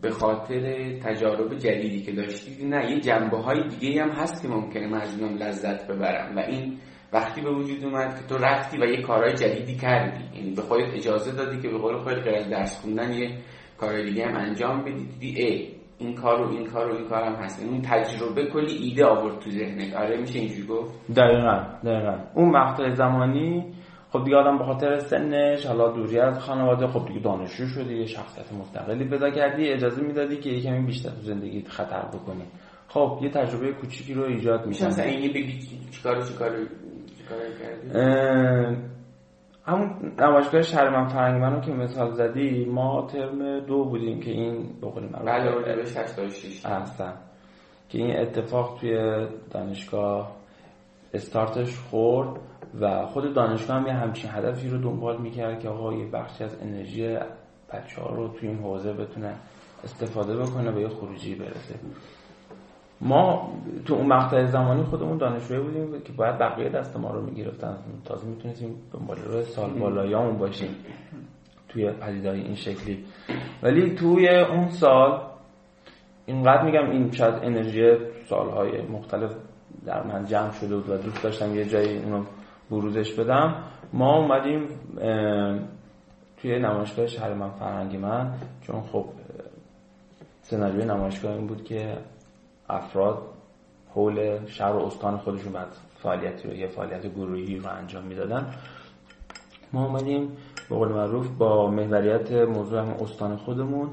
به 0.00 0.10
خاطر 0.10 0.92
تجارب 0.98 1.54
جدیدی 1.54 2.02
که 2.02 2.12
داشتی 2.12 2.64
نه 2.64 2.90
یه 2.90 3.00
جنبه 3.00 3.36
های 3.36 3.68
دیگه 3.68 4.02
هم 4.02 4.10
هست 4.10 4.42
که 4.42 4.48
ممکنه 4.48 4.86
من 4.86 5.00
از 5.00 5.22
لذت 5.22 5.86
ببرم 5.86 6.36
و 6.36 6.38
این 6.38 6.78
وقتی 7.12 7.40
به 7.40 7.50
وجود 7.50 7.84
اومد 7.84 8.20
که 8.20 8.26
تو 8.26 8.44
رفتی 8.44 8.78
و 8.78 8.84
یه 8.84 9.02
کارهای 9.02 9.34
جدیدی 9.34 9.76
کردی. 9.76 10.38
یعنی 10.38 10.50
به 10.50 10.62
خودت 10.62 10.94
اجازه 10.94 11.32
دادی 11.32 11.60
که 11.60 11.68
به 11.68 11.78
قول 11.78 11.98
خودت 11.98 12.48
درس 12.50 12.80
خوندن 12.80 13.12
یه 13.12 13.38
کارهای 13.78 14.04
دیگه 14.04 14.26
هم 14.26 14.36
انجام 14.36 14.84
بدی 14.84 15.04
دیدی 15.04 15.42
ای 15.42 15.81
این 16.02 16.14
کار 16.14 16.40
و 16.40 16.48
این 16.50 16.66
کار 16.66 16.90
و 16.90 16.94
این 16.96 17.08
کار 17.08 17.22
هم 17.24 17.34
هست. 17.34 17.60
یعنی 17.60 17.72
اون 17.72 17.82
تجربه 17.82 18.46
کلی 18.46 18.74
ایده 18.76 19.06
آورد 19.06 19.38
تو 19.38 19.50
ذهنت. 19.50 19.94
آره 19.94 20.16
میشه 20.20 20.38
اینجوری 20.38 20.66
گفت؟ 20.66 20.94
دقیقا 21.16 21.64
دقیقا. 21.84 22.18
اون 22.34 22.50
مقطع 22.50 22.88
زمانی 22.88 23.72
خب 24.12 24.24
دیگه 24.24 24.36
آدم 24.36 24.58
به 24.58 24.64
خاطر 24.64 24.98
سنش 24.98 25.66
حالا 25.66 25.92
دوری 25.92 26.18
از 26.18 26.38
خانواده 26.38 26.86
خب 26.86 27.06
دیگه 27.08 27.20
دانشجو 27.20 27.66
شدی 27.66 27.94
یه 27.98 28.06
شخصیت 28.06 28.52
مستقلی 28.52 29.08
پیدا 29.08 29.30
کردی 29.30 29.68
اجازه 29.68 30.02
می‌دادی 30.02 30.36
که 30.36 30.50
یکمی 30.50 30.86
بیشتر 30.86 31.10
تو 31.10 31.22
زندگی 31.22 31.64
خطر 31.68 32.02
بکنی. 32.02 32.44
خب 32.88 33.18
یه 33.22 33.30
تجربه 33.30 33.72
کوچیکی 33.72 34.14
رو 34.14 34.22
ایجاد 34.22 34.66
میشه 34.66 34.86
مثلا 34.86 35.04
این 35.04 35.32
بگی 35.32 35.58
چیکار 35.90 36.22
چیکار 36.22 36.50
کردی؟ 37.60 38.76
همون 39.66 40.12
نمایشگاه 40.18 40.62
شهر 40.62 40.90
من 40.90 41.08
فرنگ 41.08 41.42
منو 41.42 41.60
که 41.60 41.72
مثال 41.72 42.12
زدی 42.12 42.64
ما 42.64 43.06
ترم 43.12 43.60
دو 43.60 43.84
بودیم 43.84 44.20
که 44.20 44.30
این 44.30 44.68
بقول 44.82 45.02
من 45.02 45.24
بله 45.24 45.74
به 45.76 45.82
86 45.82 46.66
احسن 46.66 47.12
که 47.88 47.98
این 47.98 48.16
اتفاق 48.16 48.78
توی 48.80 49.26
دانشگاه 49.50 50.36
استارتش 51.14 51.76
خورد 51.78 52.40
و 52.80 53.06
خود 53.06 53.34
دانشگاه 53.34 53.76
هم 53.76 53.86
یه 53.86 53.92
همچین 53.92 54.30
هدفی 54.30 54.68
رو 54.68 54.78
دنبال 54.78 55.20
می‌کرد 55.20 55.60
که 55.60 55.68
آقا 55.68 55.92
یه 55.92 56.06
بخشی 56.06 56.44
از 56.44 56.56
انرژی 56.62 57.16
بچه 57.72 58.00
ها 58.02 58.14
رو 58.14 58.28
توی 58.28 58.48
این 58.48 58.58
حوزه 58.58 58.92
بتونه 58.92 59.34
استفاده 59.84 60.36
بکنه 60.36 60.72
به 60.72 60.80
یه 60.80 60.88
خروجی 60.88 61.34
برسه. 61.34 61.74
ما 63.02 63.52
تو 63.84 63.94
اون 63.94 64.06
مقطع 64.06 64.46
زمانی 64.46 64.82
خودمون 64.82 65.18
دانشجوی 65.18 65.60
بودیم 65.60 66.00
که 66.00 66.12
باید 66.12 66.38
بقیه 66.38 66.68
دست 66.68 66.96
ما 66.96 67.10
رو 67.10 67.22
می‌گرفتن. 67.22 67.76
تازه 68.04 68.26
می‌تونستیم 68.26 68.74
دنبال 68.92 69.16
رو 69.16 69.42
سال 69.42 69.70
بالایامون 69.70 70.38
باشیم 70.38 70.76
توی 71.68 71.90
پدیدهای 71.90 72.40
این 72.40 72.54
شکلی. 72.54 73.04
ولی 73.62 73.94
توی 73.94 74.28
اون 74.28 74.68
سال 74.68 75.20
اینقدر 76.26 76.64
میگم 76.64 76.90
این 76.90 77.12
شاید 77.12 77.34
انرژی 77.34 77.96
سالهای 78.28 78.82
مختلف 78.82 79.30
در 79.86 80.02
من 80.02 80.24
جمع 80.24 80.52
شده 80.52 80.76
بود 80.76 80.88
و 80.88 80.96
دوست 80.96 81.22
داشتم 81.22 81.54
یه 81.54 81.64
جایی 81.64 81.98
اونو 81.98 82.24
بروزش 82.70 83.12
بدم. 83.12 83.54
ما 83.92 84.16
اومدیم 84.16 84.68
توی 86.36 86.58
نمایشگاه 86.58 87.06
شهر 87.06 87.34
من 87.34 87.50
فرهنگی 87.50 87.96
من 87.96 88.32
چون 88.60 88.80
خب 88.80 89.04
سناریوی 90.42 90.84
نمایشگاه 90.84 91.32
این 91.32 91.46
بود 91.46 91.64
که 91.64 91.96
افراد 92.72 93.22
حول 93.94 94.46
شهر 94.46 94.72
و 94.72 94.86
استان 94.86 95.16
خودشون 95.16 95.52
بعد 95.52 95.68
فعالیتی 96.02 96.48
رو 96.48 96.54
یه 96.54 96.66
فعالیت 96.66 97.06
گروهی 97.06 97.56
رو 97.56 97.70
انجام 97.70 98.04
می‌دادن. 98.04 98.54
ما 99.72 99.86
اومدیم 99.86 100.28
به 100.70 100.76
قول 100.76 100.88
معروف 100.88 101.28
با 101.38 101.70
محوریت 101.70 102.32
موضوع 102.32 102.80
هم 102.80 102.88
استان 102.88 103.36
خودمون. 103.36 103.90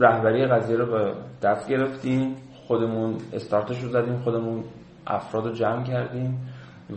رهبری 0.00 0.46
قضیه 0.46 0.76
رو 0.76 0.86
به 0.86 1.14
دست 1.42 1.68
گرفتیم 1.68 2.36
خودمون 2.66 3.16
استارتش 3.32 3.82
رو 3.82 3.88
زدیم 3.88 4.16
خودمون 4.16 4.64
افراد 5.06 5.46
رو 5.46 5.52
جمع 5.52 5.84
کردیم 5.84 6.52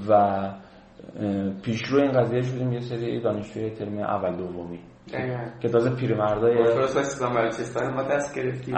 و 0.09 0.39
پیشرو 1.63 2.01
این 2.01 2.11
قضیه 2.11 2.41
شدیم 2.41 2.73
یه 2.73 2.79
سری 2.79 3.21
دانشجوی 3.21 3.69
ترم 3.69 3.97
اول 3.97 4.35
دومی. 4.35 4.79
که 5.61 5.69
تازه 5.69 5.95
پیرمردای 5.95 6.65
فرست 6.65 6.97
اسلام 6.97 7.33
بلوچستان 7.33 7.93
ما 7.93 8.03
دست 8.03 8.35
گرفتیم. 8.35 8.75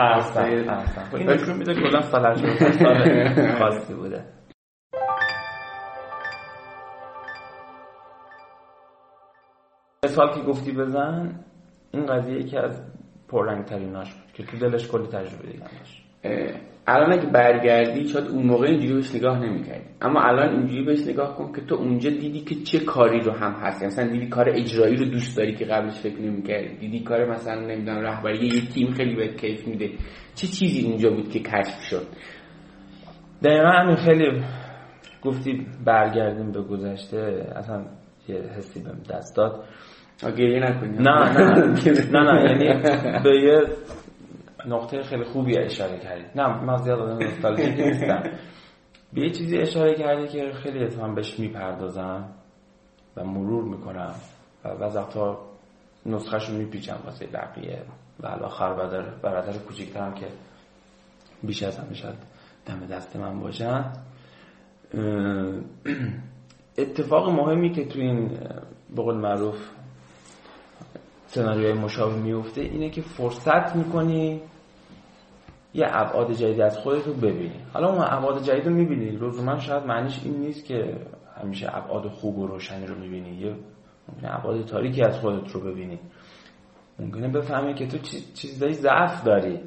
خب 1.09 1.15
این 1.15 1.29
نشون 1.29 1.57
میده 1.57 1.73
کلا 1.73 2.01
سال 2.01 2.35
خاصی 3.59 3.93
بوده. 3.93 4.25
مثال 10.05 10.33
که 10.35 10.41
گفتی 10.41 10.71
بزن 10.71 11.39
این 11.91 12.05
قضیه 12.05 12.39
یکی 12.39 12.57
از 12.57 12.81
پررنگ 13.27 13.65
تریناش 13.65 14.13
بود 14.13 14.31
که 14.33 14.43
تو 14.43 14.57
دلش 14.57 14.87
کلی 14.87 15.07
تجربه 15.07 15.47
دیگه 15.47 15.59
داشت. 15.79 16.02
الان 16.87 17.13
اگه 17.13 17.25
برگردی 17.25 18.07
شاید 18.07 18.27
اون 18.27 18.43
موقع 18.45 18.67
اینجوری 18.67 18.93
بهش 18.93 19.15
نگاه 19.15 19.39
نمی‌کردی. 19.39 19.85
اما 20.01 20.21
الان 20.21 20.49
اینجوری 20.49 20.83
بهش 20.83 21.07
نگاه 21.07 21.37
کن 21.37 21.53
که 21.53 21.61
تو 21.61 21.75
اونجا 21.75 22.09
دیدی 22.09 22.39
که 22.39 22.55
چه 22.55 22.79
کاری 22.79 23.19
رو 23.19 23.31
هم 23.31 23.51
هست. 23.51 23.81
یعنی 23.81 23.93
مثلا 23.93 24.07
دیدی 24.07 24.27
کار 24.27 24.49
اجرایی 24.49 24.95
رو 24.95 25.05
دوست 25.05 25.37
داری 25.37 25.55
که 25.55 25.65
قبلش 25.65 25.99
فکر 25.99 26.21
نمی‌کردی. 26.21 26.77
دیدی 26.77 26.99
کار 26.99 27.31
مثلا 27.31 27.61
نمی‌دونم 27.61 27.99
رهبری 27.99 28.47
یه 28.47 28.61
تیم 28.73 28.91
خیلی 28.93 29.15
بهت 29.15 29.37
کیف 29.41 29.67
میده. 29.67 29.89
چه 30.35 30.47
چیزی 30.47 30.87
اونجا 30.87 31.09
بود 31.09 31.29
که 31.29 31.39
کشف 31.39 31.81
شد؟ 31.89 32.07
دقیقا 33.43 33.69
همین. 33.69 33.95
خیلی 33.95 34.43
گفتی 35.23 35.65
برگردیم 35.85 36.51
به 36.51 36.61
گذشته. 36.61 37.47
اصلا 37.55 37.85
یه 38.27 38.35
حسی 38.57 38.83
بهم 38.83 38.99
دست 39.09 39.35
داد. 39.35 39.63
گریه 40.37 40.59
نکنی. 40.59 40.97
نه 40.97 41.33
نه. 41.37 41.73
نه 42.13 42.33
نه. 42.33 42.51
یعنی 42.51 42.83
به 43.23 43.41
یه 43.41 43.61
نقطه 44.67 45.03
خیلی 45.03 45.23
خوبی 45.23 45.57
اشاره 45.57 45.99
کردید 45.99 46.27
نه 46.35 46.63
من 46.63 46.77
زیاد 46.77 46.99
آدم 46.99 47.17
نوستالژیک 47.17 47.79
نیستم. 47.79 48.23
به 49.13 49.21
یه 49.21 49.29
چیزی 49.29 49.57
اشاره 49.57 49.95
کردی 49.95 50.27
که 50.27 50.51
خیلی 50.53 50.83
اتفاقا 50.83 51.07
بهش 51.07 51.39
می‌پردازم 51.39 52.29
و 53.17 53.23
مرور 53.23 53.63
می‌کنم 53.63 54.15
و 54.65 54.69
وقتا 54.69 55.39
نسخهش 56.05 56.49
رو 56.49 56.57
میپیچم 56.57 56.97
واسه 57.05 57.27
بقیه 57.27 57.81
و 58.19 58.27
الاخر 58.27 58.73
برادر 58.73 59.09
برادر 59.09 59.57
کوچیکترم 59.57 60.13
که 60.13 60.27
بیش 61.43 61.63
از 61.63 61.79
همه 61.79 61.93
شاید 61.93 62.15
دم 62.65 62.85
دست 62.85 63.15
من 63.15 63.39
باشن. 63.39 63.93
اتفاق 66.77 67.29
مهمی 67.29 67.71
که 67.71 67.85
تو 67.85 67.99
این 67.99 68.39
بقول 68.97 69.15
معروف 69.15 69.69
سناریوهای 71.27 71.73
مشابه 71.73 72.15
میفته 72.15 72.61
اینه 72.61 72.89
که 72.89 73.01
فرصت 73.01 73.75
می‌کنی 73.75 74.41
یه 75.73 75.85
ابعاد 75.89 76.31
جدید 76.31 76.61
از 76.61 76.77
خودت 76.77 77.07
رو 77.07 77.13
ببینی. 77.13 77.59
حالا 77.73 77.89
اون 77.89 78.05
ابعاد 78.09 78.43
جدید 78.43 78.65
رو 78.65 78.73
می‌بینی. 78.73 79.17
من 79.45 79.59
شاید 79.59 79.85
معنیش 79.85 80.21
این 80.25 80.39
نیست 80.39 80.65
که 80.65 80.97
همیشه 81.41 81.77
ابعاد 81.77 82.07
خوب 82.07 82.37
و 82.37 82.47
روشنی 82.47 82.85
رو 82.85 82.95
می‌بینی. 82.95 83.29
یه 83.29 83.55
ممکنه 84.09 84.39
ابعاد 84.39 84.65
تاریکی 84.65 85.03
از 85.03 85.19
خودت 85.19 85.51
رو 85.51 85.61
ببینی. 85.61 85.99
ممکنه 86.99 87.27
بفهمی 87.27 87.73
که 87.73 87.87
تو 87.87 87.97
چیزایی 88.33 88.73
ضعف 88.73 89.23
داری. 89.23 89.59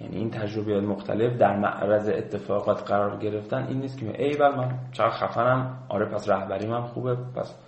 یعنی 0.00 0.16
این 0.16 0.30
تجربه 0.30 0.80
مختلف 0.80 1.38
در 1.38 1.58
معرض 1.58 2.08
اتفاقات 2.08 2.82
قرار 2.82 3.18
گرفتن 3.18 3.66
این 3.68 3.80
نیست 3.80 3.98
که 3.98 4.24
ای 4.24 4.36
بل 4.36 4.56
من 4.56 4.78
چقدر 4.92 5.10
خفنم. 5.10 5.78
آره 5.88 6.06
پس 6.06 6.28
رهبری 6.28 6.66
من 6.66 6.82
خوبه. 6.82 7.16
پس 7.36 7.58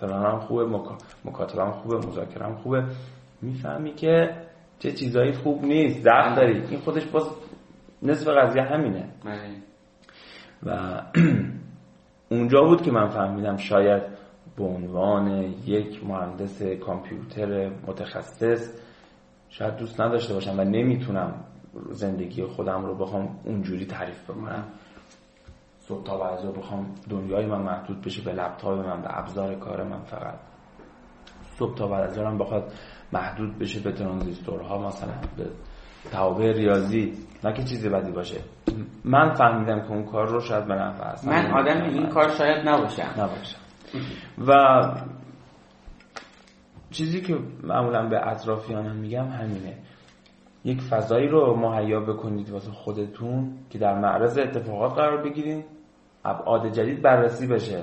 فلانم 0.00 0.38
خوبه. 0.38 0.80
مکاتبم 1.24 1.70
خوبه. 1.70 1.96
مذاکرم 1.96 2.54
خوبه. 2.54 2.84
می‌فهمی 3.42 3.94
که 3.94 4.30
چه 4.78 4.92
چیزایی 4.92 5.32
خوب 5.32 5.64
نیست 5.64 6.00
ضعف 6.00 6.36
داری. 6.36 6.62
این 6.70 6.80
خودش 6.80 7.04
باز 7.04 7.30
نصف 8.02 8.28
قضیه 8.28 8.62
همینه. 8.62 9.08
بله. 9.24 9.50
و 10.62 11.02
اونجا 12.30 12.62
بود 12.62 12.82
که 12.82 12.90
من 12.90 13.08
فهمیدم 13.08 13.56
شاید 13.56 14.02
به 14.56 14.64
عنوان 14.64 15.54
یک 15.66 16.04
مهندس 16.04 16.62
کامپیوتر 16.62 17.70
متخصص 17.86 18.72
شاید 19.48 19.76
دوست 19.76 20.00
نداشته 20.00 20.34
باشم 20.34 20.58
و 20.58 20.64
نمی‌تونم 20.64 21.44
زندگی 21.90 22.44
خودم 22.44 22.86
رو 22.86 22.94
بخوام 22.94 23.38
اونجوری 23.44 23.86
تعریف 23.86 24.24
بکنم. 24.30 24.64
صبح 25.78 26.04
تا 26.04 26.18
بعضا 26.18 26.52
بخوام 26.52 26.94
دنیای 27.10 27.46
من 27.46 27.60
محدود 27.60 28.00
بشه 28.00 28.22
به 28.22 28.32
لپتاپ 28.32 28.86
من 28.86 29.02
به 29.02 29.18
ابزار 29.18 29.54
کار 29.54 29.84
من 29.84 30.02
فقط. 30.02 30.38
صبح 31.58 31.74
تا 31.74 31.86
بعد 31.88 32.18
از 32.18 32.38
بخواد 32.38 32.72
محدود 33.12 33.58
بشه 33.58 33.80
به 33.80 33.92
ترانزیستورها 33.92 34.88
مثلا 34.88 35.12
به 35.36 35.44
توابع 36.12 36.52
ریاضی 36.52 37.12
نه 37.44 37.52
که 37.52 37.64
چیزی 37.64 37.88
بدی 37.88 38.12
باشه. 38.12 38.40
من 39.04 39.34
فهمیدم 39.34 39.80
که 39.80 39.90
اون 39.90 40.04
کار 40.04 40.28
رو 40.28 40.40
شاید 40.40 40.66
به 40.66 40.74
نفع 40.74 41.28
من 41.28 41.52
آدم 41.52 41.82
این 41.82 42.06
کار 42.06 42.28
شاید 42.28 42.68
نباشم. 42.68 43.10
نباشم 43.18 43.58
و 44.48 44.54
چیزی 46.90 47.20
که 47.20 47.38
معمولا 47.62 48.08
به 48.08 48.28
اطرافیانم 48.28 48.96
میگم 48.96 49.28
همینه. 49.28 49.76
یک 50.64 50.80
فضایی 50.80 51.28
رو 51.28 51.56
مهیا 51.56 52.00
بکنید 52.00 52.50
واسه 52.50 52.70
خودتون 52.70 53.58
که 53.70 53.78
در 53.78 53.98
معرض 53.98 54.38
اتفاقات 54.38 54.92
قرار 54.92 55.22
بگیرید 55.22 55.64
ابعاد 56.24 56.72
جدید 56.72 57.02
بررسی 57.02 57.46
بشه. 57.46 57.82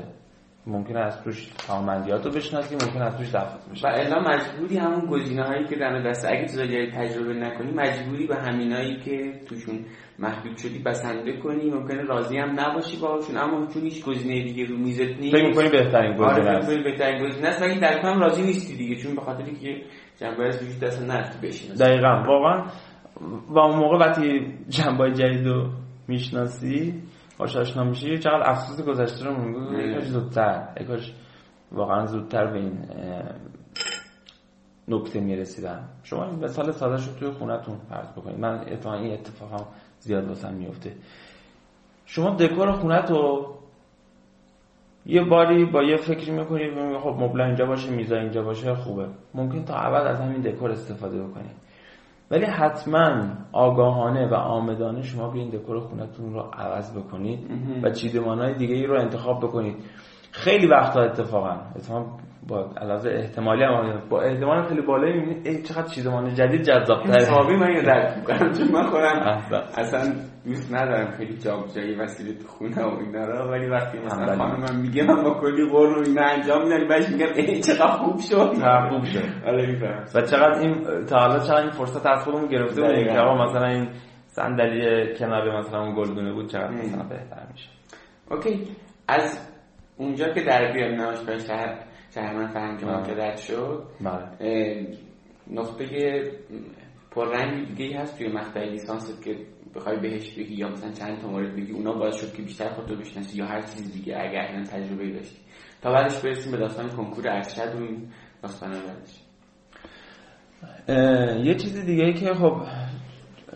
ممکنه 0.67 1.00
از 1.00 1.24
توش 1.24 1.50
کامندیات 1.67 2.25
رو 2.25 2.31
بشناسی 2.31 2.75
ممکن 2.75 3.01
از 3.01 3.17
توش 3.17 3.36
دفت 3.36 3.72
بشه 3.72 3.88
و 3.88 3.91
الا 3.91 4.19
مجبوری 4.19 4.77
همون 4.77 5.05
گزینه 5.05 5.43
هایی 5.43 5.65
که 5.65 5.75
دم 5.75 6.03
دست 6.03 6.25
اگه 6.25 6.45
تو 6.45 6.91
تجربه 6.91 7.34
نکنی 7.34 7.72
مجبوری 7.72 8.27
به 8.27 8.36
همینایی 8.36 9.00
که 9.00 9.34
توشون 9.50 9.79
محدود 10.19 10.57
شدی 10.57 10.79
بسنده 10.79 11.38
کنی 11.38 11.69
ممکنه 11.69 12.01
راضی 12.01 12.38
هم 12.38 12.60
نباشی 12.60 13.00
باهاشون 13.01 13.38
اما 13.38 13.67
چون 13.67 13.81
هیچ 13.81 14.05
گزینه 14.05 14.43
دیگه 14.43 14.65
رو 14.65 14.77
میزت 14.77 15.19
نیست 15.19 15.36
فکر 15.36 15.48
می‌کنی 15.48 15.69
بهترین 15.69 16.13
گزینه 16.13 16.50
است. 16.50 16.69
آره 16.69 16.84
بهترین 16.84 17.25
گزینه 17.25 17.48
است 17.48 17.62
ولی 17.62 17.79
در 17.79 18.01
کم 18.01 18.19
راضی 18.19 18.41
نیستی 18.41 18.77
دیگه؟ 18.77 18.95
چون 18.95 19.15
به 19.15 19.22
خاطر 19.22 19.43
که 19.43 19.81
جنبه 20.17 20.48
از 20.48 20.63
وجود 20.63 20.79
دست 20.79 21.01
نرفت 21.01 21.41
بشین 21.41 21.75
دقیقاً 21.75 22.24
واقعا 22.27 22.63
و 23.50 23.60
اون 23.60 23.79
موقع 23.79 23.98
وقتی 23.98 24.53
جنبه 24.69 25.12
جدید 25.12 25.48
رو 25.48 25.69
می‌شناسی 26.07 26.93
باش 27.38 27.56
آشنا 27.56 27.84
میشی 27.84 28.18
چقدر 28.18 28.50
افسوس 28.50 28.86
گذشته 28.86 29.25
رو 29.25 29.36
میگو 29.42 29.74
یکاش 29.74 30.04
زودتر 30.04 30.68
یکاش 30.82 31.13
واقعا 31.72 32.06
زودتر 32.06 32.46
به 32.46 32.60
این 32.60 32.86
نکته 34.88 35.20
می‌رسیدم. 35.20 35.89
شما 36.04 36.25
این 36.25 36.39
مثال 36.39 36.72
ساده 36.72 36.98
شد 36.98 37.15
توی 37.20 37.30
خونتون 37.30 37.77
فرض 37.89 38.12
بکنید. 38.12 38.39
من 38.39 38.60
اتفاقا 38.60 38.96
این 38.96 39.13
اتفاق 39.13 39.51
هم 39.51 39.65
زیاد 40.00 40.27
واسم 40.27 40.54
میفته 40.54 40.92
شما 42.06 42.30
دکور 42.30 42.72
خونت 42.72 43.12
رو 43.12 43.56
یه 45.06 45.24
باری 45.24 45.65
با 45.65 45.84
یه 45.84 45.98
فکر 45.98 46.32
می‌کنی 46.32 46.98
خب 47.00 47.15
مبل 47.20 47.42
اینجا 47.42 47.65
باشه 47.65 47.89
میزا 47.89 48.15
اینجا 48.15 48.44
باشه 48.44 48.75
خوبه. 48.75 49.08
ممکن 49.34 49.65
تا 49.65 49.75
ابد 49.75 50.08
از 50.08 50.22
همین 50.22 50.42
دکور 50.42 50.72
استفاده 50.72 51.24
بکنی. 51.24 51.50
ولی 52.32 52.46
حتما 52.46 53.24
آگاهانه 53.51 54.27
و 54.27 54.34
آمدانه 54.34 55.01
شما 55.01 55.29
بیاین 55.29 55.50
دکور 55.50 55.79
خونتون 55.79 56.34
رو 56.34 56.39
عوض 56.39 56.98
بکنید 56.98 57.39
و 57.84 57.89
چیدمان 57.89 58.58
دیگه 58.58 58.75
ای 58.75 58.86
رو 58.86 59.00
انتخاب 59.00 59.39
بکنید. 59.39 59.75
خیلی 60.32 60.67
وقتا 60.67 61.01
اتفاقا 61.01 61.58
اتفاقا 61.75 62.05
با 62.48 62.70
علاوه 62.77 63.10
احتمالی 63.10 63.63
هم 63.63 64.01
با 64.10 64.22
احتمال 64.22 64.63
خیلی 64.63 64.82
بالایی 64.82 65.20
می‌بینید 65.20 65.48
ای 65.48 65.63
چقدر 65.63 65.88
چیزمان 65.88 66.34
جدید 66.34 66.62
جذاب 66.62 67.03
تره 67.03 67.15
حسابی 67.15 67.55
من 67.55 67.72
یه 67.72 67.82
درک 67.82 68.17
می‌کنم. 68.17 68.53
چون 68.53 68.72
من 68.72 68.84
خودم 68.84 69.41
اصلا 69.77 70.13
دوست 70.46 70.74
ندارم 70.74 71.12
خیلی 71.12 71.38
جایی 71.38 71.96
وسیله 71.96 72.34
تو 72.34 72.48
خونه 72.48 72.84
و 72.84 73.00
اینا 73.00 73.25
رو 73.25 73.52
ولی 73.52 73.68
وقتی 73.68 73.98
مثلا 73.98 74.38
خانم 74.38 74.60
من 74.60 74.82
میگه 74.82 75.04
من 75.04 75.24
با 75.24 75.40
کلی 75.42 75.70
قر 75.70 75.88
رو 75.88 76.04
اینا 76.06 76.24
انجام 76.25 76.64
میدم 76.64 76.88
بعدش 76.88 77.10
میگم 77.10 77.34
ای 77.36 77.60
چقدر 77.62 77.88
خوب 77.88 78.20
شد. 78.20 78.54
چقدر 78.56 78.90
خوب 78.90 79.04
شد. 79.04 79.24
آره 79.48 79.80
و 80.16 80.22
چقدر 80.22 80.60
این 80.60 81.06
تا 81.06 81.20
حالا 81.20 81.40
چقدر 81.40 81.62
این 81.62 81.72
فرصت 81.72 82.06
از 82.06 82.24
خودمون 82.24 82.48
گرفته 82.48 82.82
بودیم 82.82 83.06
که 83.06 83.20
مثلا 83.20 83.68
این 83.68 83.90
صندلی 84.28 85.14
کنار 85.16 85.58
مثلا 85.60 85.82
اون 85.82 85.96
گلدونه 85.96 86.34
بود 86.34 86.50
چقدر 86.50 86.72
مثلا 86.72 87.04
بهتر 87.04 87.48
میشه 87.52 87.70
اوکی. 88.32 88.68
از 89.08 89.52
اونجا 89.98 90.34
که 90.34 90.42
در 90.42 90.74
بیاد 90.74 90.92
نمایشگاه 90.92 91.38
شهر 91.38 91.80
شهرمن 92.16 92.48
فرهنگ 92.48 93.06
که 93.06 93.14
رد 93.14 93.38
شد 93.38 93.84
بله. 94.02 94.88
نقطه 95.48 95.86
پررنگی 97.12 97.74
دیگه 97.74 98.00
هست 98.00 98.18
توی 98.18 98.28
مقطع 98.28 98.64
لیسانست 98.64 99.24
که 99.24 99.36
بخوای 99.75 100.00
بهش 100.00 100.32
بگی 100.32 100.55
یا 100.55 100.70
مثلا 100.70 100.91
چند 100.91 101.22
تا 101.22 101.27
مورد 101.27 101.55
بگی 101.55 101.72
اونا 101.72 101.94
باعث 101.94 102.22
شد 102.22 102.34
که 102.34 102.41
بیشتر 102.41 102.70
خودتو 102.70 102.96
بشناسی 102.96 103.38
یا 103.38 103.46
هر 103.46 103.62
چیز 103.62 103.94
دیگه 103.94 104.17
اگر 104.20 104.39
اصلا 104.39 104.63
تجربه 104.63 105.12
داشتی. 105.12 105.38
تا 105.82 105.91
بعدش 105.91 106.20
برسیم 106.20 106.51
به 106.51 106.58
داستان 106.58 106.89
کنکور 106.89 107.29
ارشد 107.29 107.75
و 107.75 107.77
این 107.77 108.08
داستان 108.41 108.72
بعدش. 108.72 109.22
یه 111.46 111.55
چیز 111.55 111.86
دیگه 111.86 112.03
ای 112.03 112.13
که 112.13 112.34
خب 112.34 112.62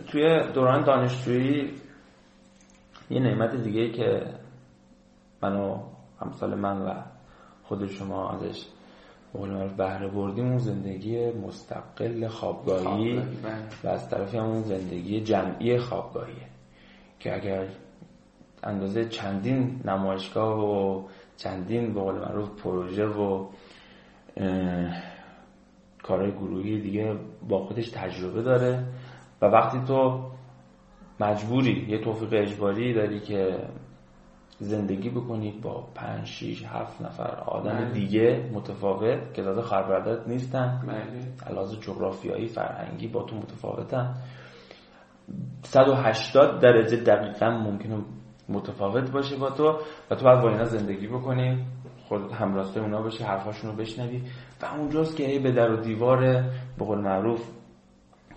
توی 0.07 0.51
دوران 0.53 0.83
دانشجویی 0.83 1.73
یه 3.09 3.19
نعمت 3.19 3.55
دیگه 3.55 3.81
ای 3.81 3.91
که 3.91 4.33
منو 5.43 5.83
همسال 6.21 6.55
من 6.55 6.81
و 6.81 6.93
خود 7.63 7.85
شما 7.85 8.31
ازش 8.31 8.65
قول 9.33 9.67
بهره 9.67 10.07
بردیم 10.07 10.45
اون 10.45 10.57
زندگی 10.57 11.31
مستقل 11.31 12.27
خوابگاهی 12.27 13.15
بله. 13.15 13.23
و 13.83 13.87
از 13.87 14.09
طرفی 14.09 14.37
اون 14.37 14.61
زندگی 14.61 15.21
جمعی 15.21 15.77
خوابگاهیه 15.77 16.47
که 17.19 17.35
اگر 17.35 17.67
اندازه 18.63 19.05
چندین 19.05 19.81
نمایشگاه 19.85 20.59
و 20.59 21.03
چندین 21.37 21.93
به 21.93 22.01
قول 22.01 22.15
معروف 22.15 22.49
پروژه 22.63 23.05
و 23.05 23.45
کارهای 26.03 26.31
گروهی 26.31 26.81
دیگه 26.81 27.15
با 27.49 27.65
خودش 27.65 27.89
تجربه 27.89 28.41
داره 28.41 28.83
و 29.41 29.45
وقتی 29.45 29.79
تو 29.87 30.25
مجبوری 31.19 31.85
یه 31.89 31.97
توفیق 31.97 32.29
اجباری 32.33 32.93
داری 32.93 33.19
که 33.19 33.59
زندگی 34.59 35.09
بکنید 35.09 35.61
با 35.61 35.87
پنج 35.95 36.27
شیش 36.27 36.63
هفت 36.65 37.01
نفر 37.01 37.35
آدم 37.35 37.77
بله. 37.77 37.91
دیگه 37.91 38.49
متفاوت 38.53 39.33
که 39.33 39.41
داده 39.41 39.61
خربردت 39.61 40.27
نیستن. 40.27 40.81
بله. 40.87 41.49
علاوه 41.49 41.75
جغرافیایی 41.75 42.47
فرهنگی 42.47 43.07
با 43.07 43.23
تو 43.23 43.35
متفاوتن 43.35 44.13
180 45.63 46.59
درجه 46.61 46.97
دقیقا 46.97 47.49
ممکنه 47.49 47.97
متفاوت 48.49 49.11
باشه 49.11 49.37
با 49.37 49.49
تو 49.49 49.79
و 50.11 50.15
تو 50.15 50.25
باید 50.25 50.41
با 50.41 50.49
اینا 50.49 50.65
زندگی 50.65 51.07
بکنی. 51.07 51.65
خودت 52.07 52.33
همراسته 52.33 52.79
اونا 52.79 53.01
باشی 53.01 53.23
حرفاشون 53.23 53.71
رو 53.71 53.77
بشنوی. 53.77 54.21
و 54.61 54.65
اونجاست 54.65 55.17
که 55.17 55.23
هی 55.23 55.39
به 55.39 55.51
در 55.51 55.71
و 55.71 55.77
دیوار 55.77 56.19
به 56.77 56.85
قول 56.85 57.01
معروف 57.01 57.49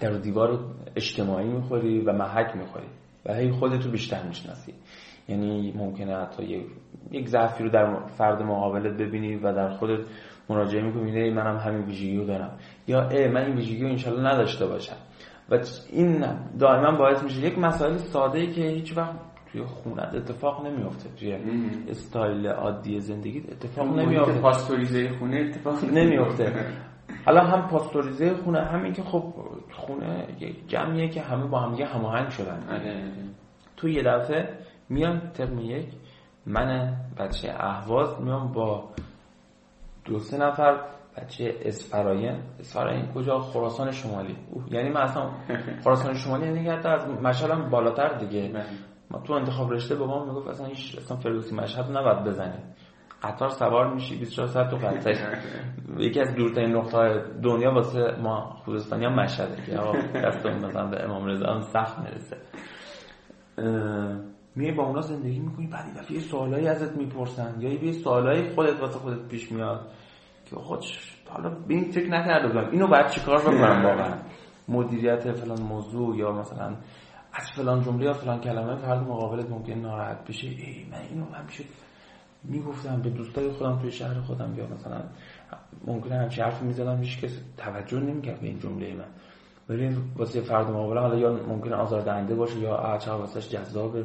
در 0.00 0.12
و 0.12 0.18
دیوار 0.18 0.58
اجتماعی 0.96 1.48
می‌خوری 1.48 2.00
و 2.00 2.12
محک 2.12 2.56
می‌خوری. 2.56 2.88
و 3.26 3.34
هی 3.34 3.50
خودتو 3.50 3.90
بیشتر 3.90 4.22
می‌شناسی. 4.22 4.74
یعنی 5.28 5.72
ممکنه 5.76 6.16
حتی 6.16 6.44
یک 6.44 6.66
یک 7.10 7.28
ضعفی 7.28 7.64
رو 7.64 7.70
در 7.70 8.06
فرد 8.06 8.42
مقابلت 8.42 8.96
ببینی 8.96 9.36
و 9.36 9.52
در 9.52 9.68
خودت 9.68 10.00
مراجعه 10.48 10.82
می‌کنی. 10.82 11.30
منم 11.30 11.56
همین 11.56 11.82
ویژگی 11.82 12.16
رو 12.16 12.24
دارم. 12.24 12.58
یا 12.86 13.08
ای 13.08 13.28
من 13.28 13.44
این 13.44 13.56
ویژگی 13.56 13.82
رو 13.82 13.88
انشالله 13.88 14.32
نداشته 14.32 14.66
باشم. 14.66 14.96
و 15.50 15.58
این 15.92 16.26
دائما 16.58 16.98
باعث 16.98 17.22
میشه 17.22 17.40
یک 17.40 17.58
مسائل 17.58 17.96
ساده 17.96 18.38
ای 18.38 18.46
که 18.46 18.60
هیچ 18.60 18.96
وقت 18.96 19.14
توی 19.52 19.62
خونت 19.62 20.14
اتفاق 20.14 20.66
نمیافته. 20.66 21.08
توی 21.16 21.36
استایل 21.88 22.46
عادی 22.46 23.00
زندگی 23.00 23.38
اتفاق 23.38 23.98
نمیافته. 23.98 24.40
پاستوریزه 24.40 25.08
خونه 25.18 25.36
اتفاق 25.36 25.84
نمیافته. 25.84 26.52
حالا 27.26 27.40
هم 27.40 27.68
پاستوریزه 27.68 28.34
خونه 28.34 28.64
همین 28.64 28.92
که 28.92 29.02
خب 29.02 29.34
خونه 29.72 30.26
یک 30.40 30.68
جمعیه 30.68 31.08
که 31.08 31.20
همه 31.20 31.46
با 31.46 31.60
هم 31.60 31.74
هماهنگ 31.74 32.28
شدن. 32.28 32.64
آره، 32.70 32.78
آره. 32.78 33.12
تو 33.76 33.88
یه 33.88 34.02
دفعه 34.02 34.48
میام 34.88 35.18
ترم 35.18 35.58
یک 35.58 35.88
من 36.46 36.96
بچه 37.18 37.54
اهواز 37.56 38.20
میام 38.20 38.52
با 38.52 38.88
دو 40.04 40.18
سه 40.18 40.38
نفر 40.38 40.80
بچه 41.16 41.54
اسفراین 41.62 42.36
اسفراین 42.60 43.12
کجا؟ 43.12 43.38
خراسان 43.38 43.90
شمالی. 43.90 44.36
یعنی 44.70 44.88
من 44.88 45.00
اصلا 45.00 45.30
خراسان 45.84 46.14
شمالی 46.14 46.46
یعنی 46.46 46.68
حتی 46.68 46.88
از 46.88 47.06
مشهدم 47.08 47.70
بالاتر 47.70 48.08
دیگه. 48.18 48.52
ما 49.10 49.18
تو 49.18 49.32
انتخاب 49.32 49.72
رشته 49.72 49.94
به 49.94 50.06
ما 50.06 50.24
می‌گفت 50.24 50.48
اصلا 50.48 50.66
هیچ 50.66 50.98
اصلا 50.98 51.16
فردوسی 51.16 51.54
مشهد 51.54 51.96
نباید 51.96 52.24
بزنی 52.24 52.58
قطار 53.22 53.48
سوار 53.48 53.94
میشی 53.94 54.18
24 54.18 54.48
ساعت 54.48 54.70
تو 54.70 54.76
قطار. 54.76 55.14
یکی 55.98 56.20
از 56.20 56.34
دورترین 56.34 56.76
نقطه 56.76 57.24
دنیا 57.42 57.74
واسه 57.74 58.16
ما 58.22 58.56
خوزستانی 58.64 59.04
هم 59.04 59.14
مشهده 59.14 59.62
که 59.66 59.78
آقا 59.78 59.92
مثلا 60.48 60.86
به 60.86 61.04
امام 61.04 61.26
رضا 61.26 61.60
سخت 61.60 61.98
می‌رسه. 61.98 62.36
میای 64.56 64.72
با 64.72 64.86
اونا 64.86 65.00
زندگی 65.00 65.38
می‌کنی 65.38 65.66
بعد 65.66 65.84
این 65.84 65.94
دفعه 65.94 66.20
سوالایی 66.20 66.68
ازت 66.68 66.96
می‌پرسن 66.96 67.54
یا 67.60 67.72
یه 67.72 67.92
سوالایی 67.92 68.50
خودت 68.54 68.80
واسه 68.80 68.98
خودت 68.98 69.28
پیش 69.28 69.52
میاد 69.52 69.88
که 70.46 70.56
خود 70.56 70.84
حالا 71.28 71.50
به 71.50 71.74
این 71.74 71.90
فکر 71.90 72.10
نکرده 72.10 72.48
بودم. 72.48 72.70
اینو 72.70 72.86
باید 72.86 73.06
چیکار 73.06 73.40
بکنم 73.40 73.84
واقعا؟ 73.86 74.14
مدیریت 74.68 75.32
فلان 75.32 75.60
موضوع 75.60 76.16
یا 76.16 76.32
مثلا 76.32 76.76
از 77.32 77.50
فلان 77.50 77.82
جمله 77.82 78.04
یا 78.04 78.12
فلان 78.12 78.40
کلمه 78.40 78.76
فرد 78.76 79.02
مقابلت 79.02 79.50
ممکن 79.50 79.72
ناراحت 79.72 80.28
بشه. 80.28 80.46
ای 80.46 80.86
من 80.90 80.98
اینو 81.10 81.24
همیشه 81.24 81.64
می‌گفتم 82.44 83.02
به 83.02 83.10
دوستای 83.10 83.50
خودم 83.50 83.78
توی 83.78 83.92
شهر 83.92 84.20
خودم 84.20 84.54
یا 84.56 84.66
مثلا 84.66 85.02
ممکنه 85.86 86.16
همچین 86.18 86.44
حرفی 86.44 86.64
می‌زدم 86.64 86.98
هیچ 86.98 87.20
کس 87.20 87.40
توجه 87.56 88.00
نمی‌کرد 88.00 88.40
به 88.40 88.46
این 88.46 88.58
جمله 88.58 88.94
من. 88.94 89.04
ولی 89.68 89.96
واسه 90.16 90.40
فرد 90.40 90.70
مقابل 90.70 90.98
حالا 90.98 91.18
یا 91.18 91.32
ممکنه 91.32 91.74
آزاردهنده 91.74 92.34
باشه 92.34 92.58
یا 92.58 92.98
چقدر 93.00 93.16
واسش 93.16 93.48
جذابه. 93.48 94.04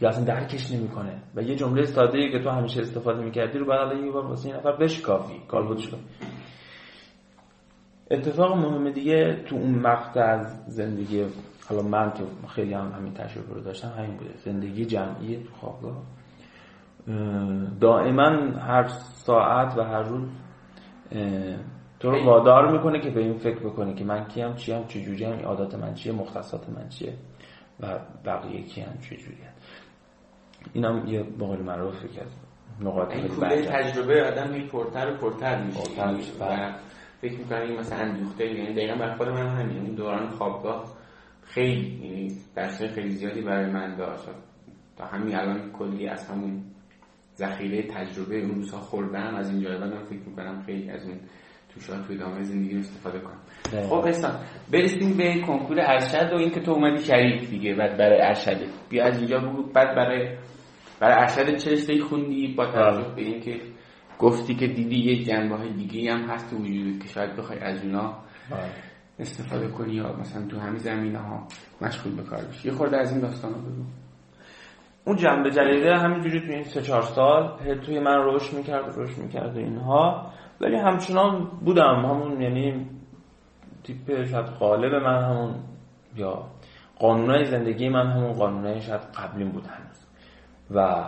یا 0.00 0.08
اصلا 0.08 0.24
درکش 0.24 0.72
نمی‌کنه. 0.72 1.22
و 1.34 1.42
یه 1.42 1.56
جمله 1.56 1.84
ساده 1.84 2.30
که 2.30 2.38
تو 2.38 2.50
همیشه 2.50 2.80
استفاده 2.80 3.24
می‌کردی 3.24 3.58
رو 3.58 3.66
بعد 3.66 3.96
یه 4.04 4.10
بار 4.10 4.26
واسه 4.26 4.46
این 4.46 4.56
نفر 4.56 4.72
بش 4.72 5.00
کافی 5.00 5.42
کالبدش 5.48 5.88
کن 5.88 5.98
اتفاق 8.10 8.56
مهم 8.56 8.90
دیگه 8.90 9.42
تو 9.46 9.56
اون 9.56 9.70
مقطع 9.70 10.20
از 10.20 10.64
زندگی 10.66 11.24
حالا 11.68 11.82
من 11.82 12.12
که 12.12 12.22
خیلی 12.48 12.74
هم 12.74 12.92
همین 12.96 13.14
تجربه 13.14 13.54
رو 13.54 13.60
داشتم 13.60 13.88
همین 13.98 14.16
بوده. 14.16 14.30
زندگی 14.44 14.84
جمعی 14.84 15.36
تو 15.36 15.50
خوابگاه. 15.60 16.02
دائما 17.80 18.28
هر 18.60 18.88
ساعت 19.14 19.78
و 19.78 19.82
هر 19.82 20.02
روز 20.02 20.28
تو 22.00 22.10
رو 22.10 22.24
وادار 22.24 22.72
می‌کنه 22.72 23.00
که 23.00 23.10
به 23.10 23.20
این 23.20 23.38
فکر 23.38 23.58
بکنی 23.58 23.94
که 23.94 24.04
من 24.04 24.24
کیم 24.24 24.54
چیم 24.54 24.84
چجوری 24.86 25.24
هم 25.24 25.46
عادات 25.46 25.74
من 25.74 25.94
چیه 25.94 26.12
مختصات 26.12 26.68
من 26.68 26.88
چیه 26.88 27.12
و 27.80 27.98
بقیه 28.24 28.62
کیم 28.62 28.98
چجوری 29.02 29.36
اینم 30.72 31.06
یه 31.06 31.22
بقول 31.22 31.62
معروف 31.62 32.00
که 32.14 32.20
از 32.20 32.28
نقاط 32.80 33.12
این 33.12 33.28
کوله 33.28 33.62
تجربه 33.62 34.24
آدم 34.24 34.50
می 34.50 34.66
پرتر 34.66 35.10
و 35.10 35.16
پرتر 35.16 35.62
میشه. 35.62 35.80
و 36.40 36.72
فکر 37.20 37.38
می‌کنم 37.38 37.60
این 37.60 37.78
مثلا 37.78 37.98
اندوخته 37.98 38.46
یعنی 38.46 38.74
دقیقا 38.74 38.94
بر 38.94 39.16
خود 39.16 39.28
من 39.28 39.48
همین. 39.48 39.78
این 39.78 39.94
دوران 39.94 40.28
خوابگاه 40.28 40.84
خیلی 41.42 42.00
یعنی 42.02 42.36
درس 42.54 42.82
خیلی 42.82 43.10
زیادی 43.10 43.40
برای 43.40 43.70
من 43.70 43.96
داشت. 43.96 44.28
تا 44.96 45.04
همین 45.04 45.36
الان 45.36 45.72
کلی 45.72 46.08
از 46.08 46.30
همون 46.30 46.62
ذخیره 47.36 47.82
تجربه 47.82 48.36
اون 48.36 48.54
روزها 48.54 48.78
خوردم. 48.78 49.34
از 49.34 49.50
اینجا 49.50 49.70
بعدم 49.70 50.04
فکر 50.04 50.28
می‌کنم 50.28 50.62
خیلی 50.66 50.90
از 50.90 51.04
اون 51.04 51.18
تو 51.74 51.80
شاید 51.80 52.06
توی 52.06 52.16
ادامه 52.16 52.42
زندگی 52.42 52.78
استفاده 52.78 53.18
کنم. 53.18 53.38
خب 53.82 54.04
احسان 54.06 54.40
برسیم 54.72 55.16
به 55.16 55.40
کنکور 55.46 55.76
ارشد 55.80 56.32
و 56.32 56.36
اینکه 56.36 56.60
تو 56.60 56.70
اومدی 56.70 57.04
شریک 57.04 57.50
دیگه 57.50 57.74
بعد 57.74 57.96
برای 57.96 58.20
ارشد. 58.22 58.56
بیا 58.90 59.04
از 59.04 59.18
اینجا 59.18 59.38
بگو 59.38 59.62
بعد 59.62 59.96
برای 59.96 60.28
برای 61.00 61.14
ارشد 61.14 61.56
چه 61.56 61.72
رشته 61.72 62.00
خوندی 62.00 62.54
با 62.54 62.66
توجه. 62.66 63.14
به 63.14 63.22
اینکه 63.22 63.60
گفتی 64.18 64.54
که 64.54 64.66
دیدی 64.66 64.96
یه 64.96 65.24
جنبه 65.24 65.56
های 65.56 65.72
دیگه 65.72 66.12
هم 66.12 66.20
هست 66.20 66.50
تو 66.50 66.56
وجود 66.56 67.02
که 67.02 67.08
شاید 67.08 67.36
بخوای 67.36 67.58
از 67.58 67.84
اونا. 67.84 68.14
استفاده 69.18 69.68
کنی 69.68 69.94
یا 69.94 70.12
مثلا 70.12 70.46
تو 70.46 70.58
همین 70.58 70.78
زمینه 70.78 71.18
ها 71.18 71.46
مشغول 71.80 72.16
به 72.16 72.22
کار 72.22 72.44
بشی. 72.44 72.68
یه 72.68 72.74
خورده 72.74 72.96
از 72.96 73.12
این 73.12 73.20
داستان 73.20 73.54
رو 73.54 73.60
بگو. 73.60 73.82
اون 75.04 75.16
جنبه 75.16 75.50
جلیده 75.50 75.98
همینجوری 75.98 76.40
توی 76.40 76.54
این 76.54 76.64
سه 76.64 76.82
چهار 76.82 77.02
سال 77.02 77.58
توی 77.84 78.00
من 78.00 78.16
رشد 78.24 78.56
می‌کرد 78.56 78.94
رشد 78.96 79.18
می‌کرد 79.18 79.56
و 79.56 79.58
اینها. 79.58 80.32
ولی 80.60 80.76
همچنان 80.76 81.50
بودم. 81.64 82.04
همون 82.04 82.42
یعنی 82.42 82.86
تیپ 83.84 84.24
شاید 84.24 84.46
قالب 84.46 84.94
من 84.94 85.22
همون 85.22 85.54
یا 86.16 86.46
قانونای 86.98 87.44
زندگی 87.44 87.88
من 87.88 88.06
همون 88.06 88.32
قانونای 88.32 88.80
شاید 88.80 89.00
قبلیم 89.00 89.48
بود 89.48 89.66
هنوز. 89.66 90.05
و 90.70 91.04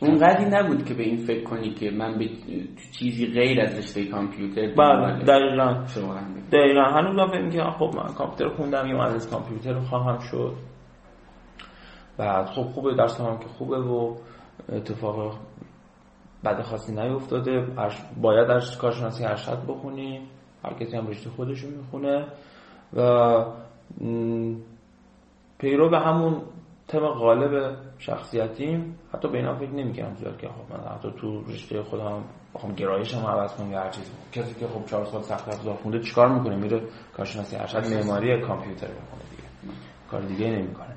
اونقدری 0.00 0.44
نبود 0.44 0.84
که 0.84 0.94
به 0.94 1.02
این 1.02 1.16
فکر 1.16 1.44
کنی 1.44 1.74
که 1.74 1.90
من 1.90 2.18
به 2.18 2.28
چیزی 2.98 3.26
غیر 3.26 3.60
از 3.60 3.78
رشته 3.78 4.04
کامپیوتر 4.04 4.74
بله 4.74 5.24
دقیقا. 5.24 5.84
دقیقا. 6.52 6.82
هنوز 6.82 7.16
من 7.16 7.26
فکر 7.26 7.48
که 7.48 7.70
خب 7.70 7.96
من 7.96 8.14
کامپیوتر 8.14 8.56
خوندم 8.56 8.86
یا 8.86 9.02
از 9.02 9.30
کامپیوتر 9.30 9.80
خواهم 9.80 10.18
شد. 10.18 10.56
بعد 12.18 12.46
خب 12.46 12.62
خوبه 12.62 12.94
درس 12.94 13.20
هم 13.20 13.38
که 13.38 13.48
خوبه 13.48 13.78
و 13.78 14.16
اتفاق 14.68 15.38
بد 16.44 16.62
خاصی 16.62 16.94
نیفتاده. 16.94 17.66
باید 18.22 18.48
در 18.48 18.60
کارشناسی 18.80 19.24
ارشد 19.24 19.58
بخونی. 19.68 20.20
هر 20.64 20.72
کسی 20.72 20.96
هم 20.96 21.06
رشته 21.06 21.30
خودشو 21.30 21.68
می‌خونه. 21.68 22.26
و 22.96 23.44
پیرو 25.58 25.90
به 25.90 25.98
همون 25.98 26.42
تم 26.90 27.08
غالب 27.08 27.76
شخصیتیم 27.98 28.98
حتی 29.14 29.28
به 29.28 29.38
اینا 29.38 29.54
فکر 29.54 29.70
نمی‌کردم 29.70 30.14
زیاد 30.14 30.38
که 30.38 30.48
خب 30.48 30.74
من 30.74 30.94
حتی 30.94 31.10
تو 31.20 31.42
رشته 31.44 31.82
خودم 31.82 32.22
بخوام 32.54 32.72
گرایشم 32.72 33.26
عوض 33.26 33.54
کنم 33.54 33.72
یا 33.72 33.80
هر 33.80 33.90
چیز 33.90 34.10
کسی 34.32 34.60
که 34.60 34.66
خب 34.66 34.86
چهار 34.86 35.04
سال 35.04 35.22
سخت 35.22 35.48
افزار 35.48 35.74
خونده 35.74 36.00
چیکار 36.00 36.28
می‌کنه؟ 36.28 36.56
میره 36.56 36.82
کارشناسی 37.16 37.56
ارشد 37.56 37.94
معماری 37.94 38.40
کامپیوتر 38.40 38.86
می‌کنه 38.86 39.20
دیگه. 39.30 39.76
کار 40.10 40.20
دیگه 40.20 40.46
نمی‌کنه. 40.46 40.96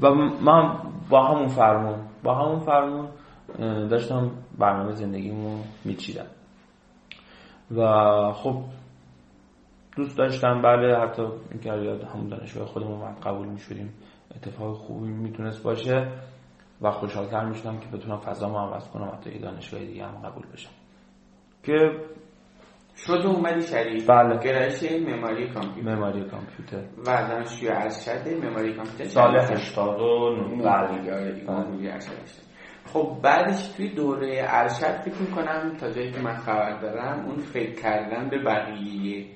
و 0.00 0.10
من 0.44 0.76
با 1.10 1.26
همون 1.26 1.46
فرمون 1.46 1.98
با 2.22 2.34
همون 2.34 2.58
فرمون 2.58 3.08
داشتم 3.88 4.30
برنامه 4.58 4.92
زندگیمو 4.92 5.58
میچیدم. 5.84 6.26
و 7.76 7.82
خب 8.32 8.62
دوست 9.96 10.18
داشتم 10.18 10.62
بله 10.62 10.98
حتی 10.98 11.22
اینکه 11.50 11.72
همون 12.14 12.28
دانشگاه 12.28 12.66
خودمون 12.66 13.14
قبول 13.24 13.48
می‌شدیم. 13.48 13.92
اتفاق 14.36 14.76
خوبی 14.76 15.08
می‌تونست 15.08 15.62
باشه 15.62 16.12
و 16.82 16.90
خوشحالتر 16.90 17.44
می‌شدم 17.44 17.78
که 17.78 17.88
بتونم 17.88 18.16
فضا 18.18 18.48
ما 18.48 18.60
عوض 18.60 18.88
کنم 18.88 19.12
حتی 19.14 19.30
یه 19.30 19.38
دانشگاه 19.38 19.80
دیگه 19.80 20.04
هم 20.06 20.28
قبول 20.28 20.42
بشم. 20.52 20.70
که 21.62 21.90
شد 22.96 23.26
اومدی 23.26 23.60
شریف 23.60 24.10
بله. 24.10 24.38
گرایش 24.38 24.92
معماری 24.92 25.48
کامپیوتر. 25.48 25.90
معماری 25.90 26.24
کامپیوتر. 26.24 26.82
و 27.06 27.28
دانشجوی 27.28 27.68
ارشد 27.68 28.28
معماری 28.42 28.74
کامپیوتر 28.74 29.04
سال 29.04 29.36
89 29.36 30.62
بله. 30.64 31.40
خب 32.84 33.18
بعدش 33.22 33.68
توی 33.68 33.88
دوره 33.88 34.44
ارشد 34.48 35.00
فکر 35.04 35.20
می‌کنم 35.20 35.76
تا 35.80 35.90
جایی 35.90 36.10
که 36.12 36.20
من 36.20 36.34
خبر 36.34 36.80
دارم 36.80 37.24
اون 37.26 37.38
فکر 37.38 37.82
کردن 37.82 38.28
به 38.28 38.38
بقیه 38.38 39.26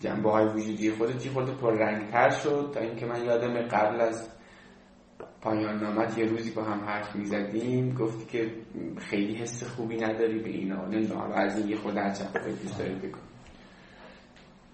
جنبه 0.00 0.30
های 0.30 0.46
وجودی 0.46 0.90
خودت 0.90 1.26
یه 1.26 1.32
خورده 1.32 1.52
پررنگتر 1.52 2.30
شد 2.30 2.70
تا 2.74 2.80
اینکه 2.80 3.06
من 3.06 3.24
یادم 3.24 3.62
قبل 3.62 4.00
از 4.00 4.30
پایان 5.40 5.82
نامت 5.82 6.18
یه 6.18 6.24
روزی 6.24 6.50
با 6.50 6.62
هم 6.62 6.84
حرف 6.84 7.16
می‌زدیم 7.16 7.94
گفتی 7.94 8.24
که 8.38 8.50
خیلی 8.98 9.34
حس 9.34 9.64
خوبی 9.64 9.96
نداری 9.96 10.38
به 10.38 10.48
اینا. 10.48 10.86
نمی‌دونم 10.86 11.32
از 11.32 11.58
این 11.58 11.68
یه 11.68 11.76
هرچند 11.76 12.32
دوست 12.62 12.78
داری 12.78 12.94
بکن 12.94 13.20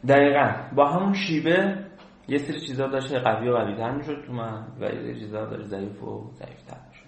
دقیقا. 0.08 0.52
با 0.76 0.88
همون 0.88 1.12
شیبه 1.12 1.84
یه 2.28 2.38
سری 2.38 2.60
چیزا 2.60 2.86
داشته 2.86 3.18
قوی 3.18 3.48
و 3.48 3.56
قویتر 3.56 3.90
می‌شد 3.90 4.24
تو 4.26 4.32
من 4.32 4.66
و 4.80 4.84
یه 4.84 5.02
سری 5.02 5.20
چیزا 5.20 5.44
داره 5.44 5.64
ضعیف 5.64 6.02
و 6.02 6.30
ضعیفتر 6.34 6.76
می‌شد 6.88 7.06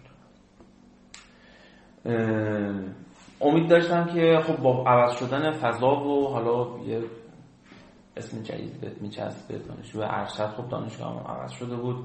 امید 3.41 3.71
داشتم 3.71 4.07
که 4.07 4.41
خب 4.43 4.63
با 4.63 4.85
عوض 4.87 5.19
شدن 5.19 5.53
فضا 5.53 6.05
و 6.05 6.29
حالا 6.29 6.85
یه 6.87 7.03
اسم 8.19 8.43
جدید 8.43 8.81
بهت 8.81 9.03
میچسبه 9.03 9.59
دانشجو 9.59 10.01
ارشد 10.01 10.47
خب 10.47 10.69
دانشگاه 10.69 11.27
عوض 11.27 11.51
شده 11.51 11.77
بود. 11.77 12.05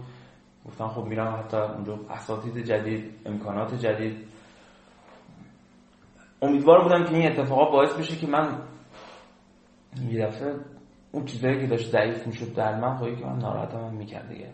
گفتم 0.66 0.88
خب 0.88 1.04
میرم 1.04 1.36
حتی 1.40 1.58
اونجا 1.58 2.00
اساتید 2.10 2.66
جدید 2.66 3.14
امکانات 3.26 3.74
جدید. 3.76 4.28
امیدوار 6.42 6.84
بودم 6.84 7.04
که 7.04 7.16
این 7.16 7.32
اتفاقات 7.32 7.72
باعث 7.72 7.94
بشه 7.94 8.16
که 8.16 8.28
من 8.28 8.62
یه 10.10 10.26
دفعه 10.26 10.56
اون 11.12 11.26
چیزایی 11.26 11.60
که 11.62 11.68
داشت 11.68 11.92
ضعیف 11.92 12.28
می‌شد 12.28 12.54
در 12.54 12.80
من 12.80 12.98
خواهی 12.98 13.16
که 13.16 13.26
من 13.26 13.38
ناراحتم 13.38 13.78
هم 13.78 13.94
می‌کرد 13.94 14.30
دیگه. 14.30 14.50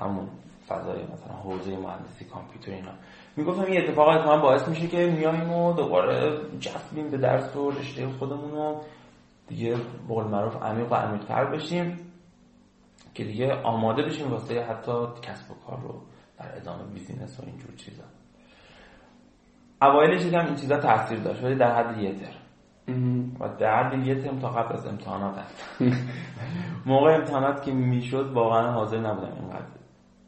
همون 0.00 0.28
فضای 0.68 1.02
مثلا 1.02 1.36
حوزه 1.44 1.76
مهندسی 1.76 2.24
کامپیوتر 2.24 2.72
اینا. 2.72 2.92
می‌گفتم 3.36 3.62
این 3.62 3.82
اتفاقات 3.82 4.26
من 4.26 4.40
باعث 4.40 4.68
میشه 4.68 4.86
که 4.86 5.06
میایم 5.06 5.52
و 5.52 5.72
دوباره 5.72 6.40
جذبیم 6.60 7.10
به 7.10 7.18
درس 7.18 7.56
و 7.56 7.70
رشته 7.70 8.08
خودمون 8.08 8.76
دیگه 9.48 9.76
بقول 10.08 10.24
معروف 10.24 10.62
عمیق 10.62 10.92
و 10.92 10.94
عمیق‌تر 10.94 11.44
بشیم 11.44 11.98
که 13.14 13.24
دیگه 13.24 13.54
آماده 13.54 14.02
بشیم 14.02 14.30
واسه 14.30 14.62
حتی 14.62 14.92
کسب 15.22 15.50
و 15.50 15.54
کار 15.66 15.80
رو 15.80 16.02
در 16.38 16.56
ادامه 16.56 16.84
بیزینس 16.84 17.40
و 17.40 17.42
اینجور 17.46 17.74
چیزا. 17.76 18.02
اوایلش 19.82 20.34
هم 20.34 20.46
این 20.46 20.54
چیزا 20.54 20.76
تاثیر 20.80 21.18
داشت 21.18 21.44
ولی 21.44 21.54
در 21.54 21.74
حد 21.76 21.98
یه 21.98 22.14
ترم. 22.14 22.34
و 23.40 23.48
در 23.58 23.82
حد 23.82 24.06
یه 24.06 24.14
ترم 24.14 24.38
تا 24.38 24.48
قبل 24.48 24.76
از 24.76 24.86
امتحانات 24.86 25.38
هست 25.38 25.82
موقع 26.86 27.14
امتحانات 27.14 27.62
که 27.62 27.72
می‌شد 27.72 28.30
واقعا 28.34 28.72
حاضر 28.72 29.00
نبودم 29.00 29.32
اینقدر 29.40 29.66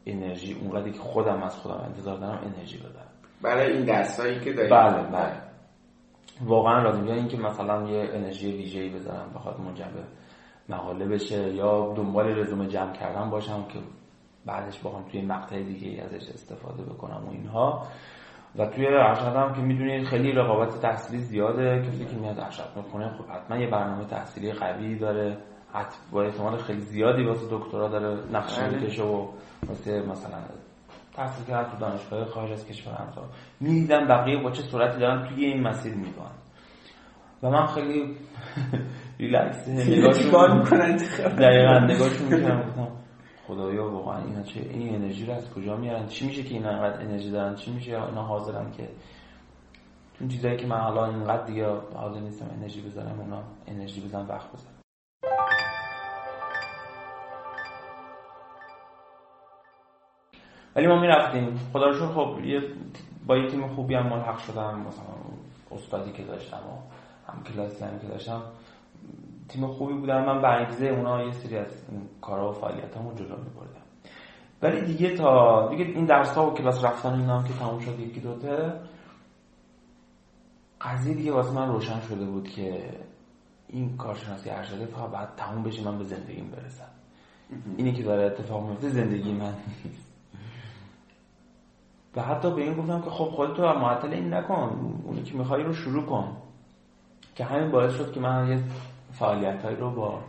انرژی 0.05 0.53
اونقدری 0.53 0.91
که 0.91 0.99
خودم 0.99 1.43
از 1.43 1.55
خودم 1.55 1.83
انتظار 1.85 2.17
دارم 2.17 2.39
انرژی 2.43 2.77
بدم. 2.77 3.07
برای 3.41 3.71
این 3.71 3.85
درسایی 3.85 4.39
که 4.39 4.53
داریم. 4.53 4.69
بله 4.69 5.03
بله. 5.03 5.46
واقعا 6.45 6.83
لازم 6.83 7.07
این 7.07 7.27
که 7.27 7.37
مثلا 7.37 7.89
یه 7.89 8.09
انرژی 8.13 8.51
ویژه‌ای 8.51 8.89
بذارم 8.89 9.31
بخواد 9.35 9.59
منجر 9.59 9.85
مقاله 10.69 11.05
بشه 11.05 11.53
یا 11.53 11.93
دنبال 11.93 12.39
رزومه 12.39 12.67
جمع 12.67 12.93
کردن 12.93 13.29
باشم 13.29 13.63
که 13.63 13.79
بعدش 14.45 14.79
بخوام 14.79 15.03
توی 15.11 15.21
مقطع 15.21 15.63
دیگه 15.63 16.03
ازش 16.03 16.29
استفاده 16.29 16.83
بکنم 16.83 17.23
و 17.27 17.31
اینها. 17.31 17.87
و 18.55 18.65
توی 18.65 18.87
ارشد 18.87 19.35
هم 19.35 19.53
که 19.53 19.61
می‌دونید 19.61 20.05
خیلی 20.05 20.31
رقابت 20.31 20.81
تحصیلی 20.81 21.23
زیاده. 21.23 21.85
کسی 21.87 22.05
که 22.05 22.15
میاد 22.15 22.39
ارشد 22.39 22.69
می‌کنه 22.75 23.09
خب 23.09 23.25
حتما 23.29 23.57
یه 23.57 23.67
برنامه 23.67 24.05
تحصیلی 24.05 24.51
قوی 24.51 24.95
داره. 24.95 25.37
با 26.11 26.23
احتمال 26.23 26.57
خیلی 26.57 26.81
زیادی 26.81 27.23
واسه 27.23 27.47
دکترا 27.51 27.87
داره 27.87 28.17
نقشه 28.31 28.61
بله. 28.61 28.79
می‌کشه 28.79 29.03
و 29.03 29.27
واسه 29.67 30.01
مثلا 30.01 30.37
تحصیل 31.17 31.45
کرد 31.45 31.71
تو 31.71 31.77
دانشگاه 31.77 32.25
خارج 32.25 32.51
از 32.51 32.67
کشور 32.67 32.93
همسا 32.93 33.29
می‌دیدم 33.59 34.07
بقیه 34.07 34.37
با 34.43 34.51
چه 34.51 34.61
سرعتی 34.61 34.99
دارن 34.99 35.27
توی 35.27 35.45
این 35.45 35.61
مسیر 35.61 35.93
می‌دونن 35.93 36.31
و 37.43 37.49
من 37.49 37.65
خیلی 37.65 38.17
ریلکس 39.19 39.67
نگاهشون 39.67 40.57
می‌کنن 40.57 40.95
دقیقا 41.37 41.79
نگاهشون 41.79 42.27
می‌کنم. 42.27 42.87
خدایا 43.47 43.91
واقعا 43.91 44.23
اینا 44.23 44.43
چه 44.43 44.59
این 44.59 44.95
انرژی 44.95 45.25
رو 45.25 45.33
از 45.33 45.53
کجا 45.53 45.77
میارن؟ 45.77 46.07
چی 46.07 46.27
میشه 46.27 46.43
که 46.43 46.53
اینا 46.53 46.69
انقدر 46.69 47.01
انرژی 47.01 47.31
دارن؟ 47.31 47.55
چی 47.55 47.71
میشه 47.71 48.03
اینا 48.05 48.23
حاضرن 48.23 48.71
که؟ 48.71 48.89
اون 50.19 50.29
چیزایی 50.29 50.57
که 50.57 50.67
من 50.67 50.77
حالا 50.77 51.05
اینقدر 51.05 51.45
دیگه 51.45 51.65
حاضر 51.93 52.19
نیستم 52.19 52.45
انرژی 52.57 52.81
بذارم 52.81 53.19
اونا 53.19 53.43
انرژی 53.67 54.01
بزنم 54.01 54.29
وقت 54.29 54.51
بذارم 54.51 54.76
ولی 60.77 60.87
ما 60.87 60.99
می‌رفتیم. 60.99 61.59
خدا 61.73 61.89
رو 61.89 62.07
خب 62.07 62.45
یه 62.45 62.61
با 63.27 63.37
یه 63.37 63.47
تیم 63.47 63.67
خوبی 63.67 63.95
هم 63.95 64.07
ملحق 64.07 64.37
شدم. 64.37 64.79
مثلا 64.79 65.05
استادی 65.71 66.11
که 66.11 66.23
داشتم 66.23 66.57
و 66.57 67.31
هم 67.31 67.43
کلاسی 67.43 67.83
هم 67.83 67.99
که 67.99 68.07
داشتم. 68.07 68.41
تیم 69.49 69.67
خوبی 69.67 69.93
بودن. 69.93 70.25
من 70.25 70.41
به 70.41 70.47
انگیزه 70.47 70.85
اونا 70.85 71.23
یه 71.23 71.31
سری 71.31 71.57
از 71.57 71.83
کارا 72.21 72.49
و 72.49 72.53
فعالیت 72.53 72.97
همون 72.97 73.15
جلو 73.15 73.37
میبردم. 73.37 73.81
ولی 74.61 74.81
دیگه 74.81 75.15
تا 75.15 75.67
دیگه 75.69 75.85
این 75.85 76.05
درس 76.05 76.35
ها 76.35 76.51
و 76.51 76.53
کلاس 76.53 76.85
رفتن 76.85 77.13
اینا 77.13 77.39
هم 77.39 77.47
که 77.47 77.53
تموم 77.53 77.79
شد 77.79 77.99
یکی 77.99 78.19
دوته 78.19 78.73
قضیه 80.81 81.13
دیگه 81.13 81.31
واسه 81.31 81.51
من 81.51 81.67
روشن 81.67 82.01
شده 82.01 82.25
بود 82.25 82.49
که 82.49 82.89
این 83.67 83.97
کارشناسی 83.97 84.49
ارشده 84.49 84.85
فقط 84.85 85.11
بعد 85.11 85.29
تموم 85.37 85.63
بشه 85.63 85.83
من 85.83 85.97
به 85.97 86.03
زندگیم 86.03 86.51
برسم. 86.51 86.89
اینی 87.77 87.93
که 87.93 88.03
داره 88.03 88.25
اتفاق 88.25 88.69
میفته 88.69 88.89
زندگی 88.89 89.33
من. 89.33 89.53
نیست 89.85 90.06
و 92.15 92.21
حتی 92.21 92.51
به 92.55 92.61
این 92.61 92.73
گفتم 92.73 93.01
که 93.01 93.09
خب 93.09 93.25
خودتو 93.25 93.61
معطل 93.61 94.13
این 94.13 94.33
نکن 94.33 94.93
اونی 95.05 95.23
که 95.23 95.37
می‌خوای 95.37 95.63
رو 95.63 95.73
شروع 95.73 96.05
کن. 96.05 96.37
که 97.35 97.43
همین 97.43 97.71
باعث 97.71 97.93
شد 97.93 98.13
که 98.13 98.19
من 98.19 98.47
یه 98.49 98.63
فعالیت 99.11 99.65
رو 99.65 99.91
با 99.91 100.19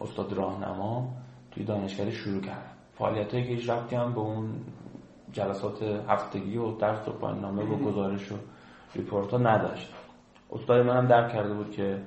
استاد 0.00 0.32
راهنما 0.32 1.08
توی 1.50 1.64
دانشگاه 1.64 2.10
شروع 2.10 2.40
کردم. 2.40 2.72
فعالیت 2.92 3.34
هایی 3.34 3.46
که 3.46 3.50
هیچ 3.54 3.70
هم 3.70 4.14
به 4.14 4.20
اون 4.20 4.54
جلسات 5.32 5.82
هفتگی 6.08 6.56
و 6.56 6.76
درس 6.76 7.08
و 7.08 7.12
پایان 7.12 7.40
نامه 7.40 7.62
و 7.62 7.76
گزارش 7.76 8.32
و 8.32 8.36
report 8.94 9.30
ها 9.30 9.38
نداشت. 9.38 9.94
استاد 10.52 10.86
من 10.86 10.96
هم 10.96 11.06
درک 11.06 11.32
کرده 11.32 11.54
بود 11.54 11.70
که 11.70 12.02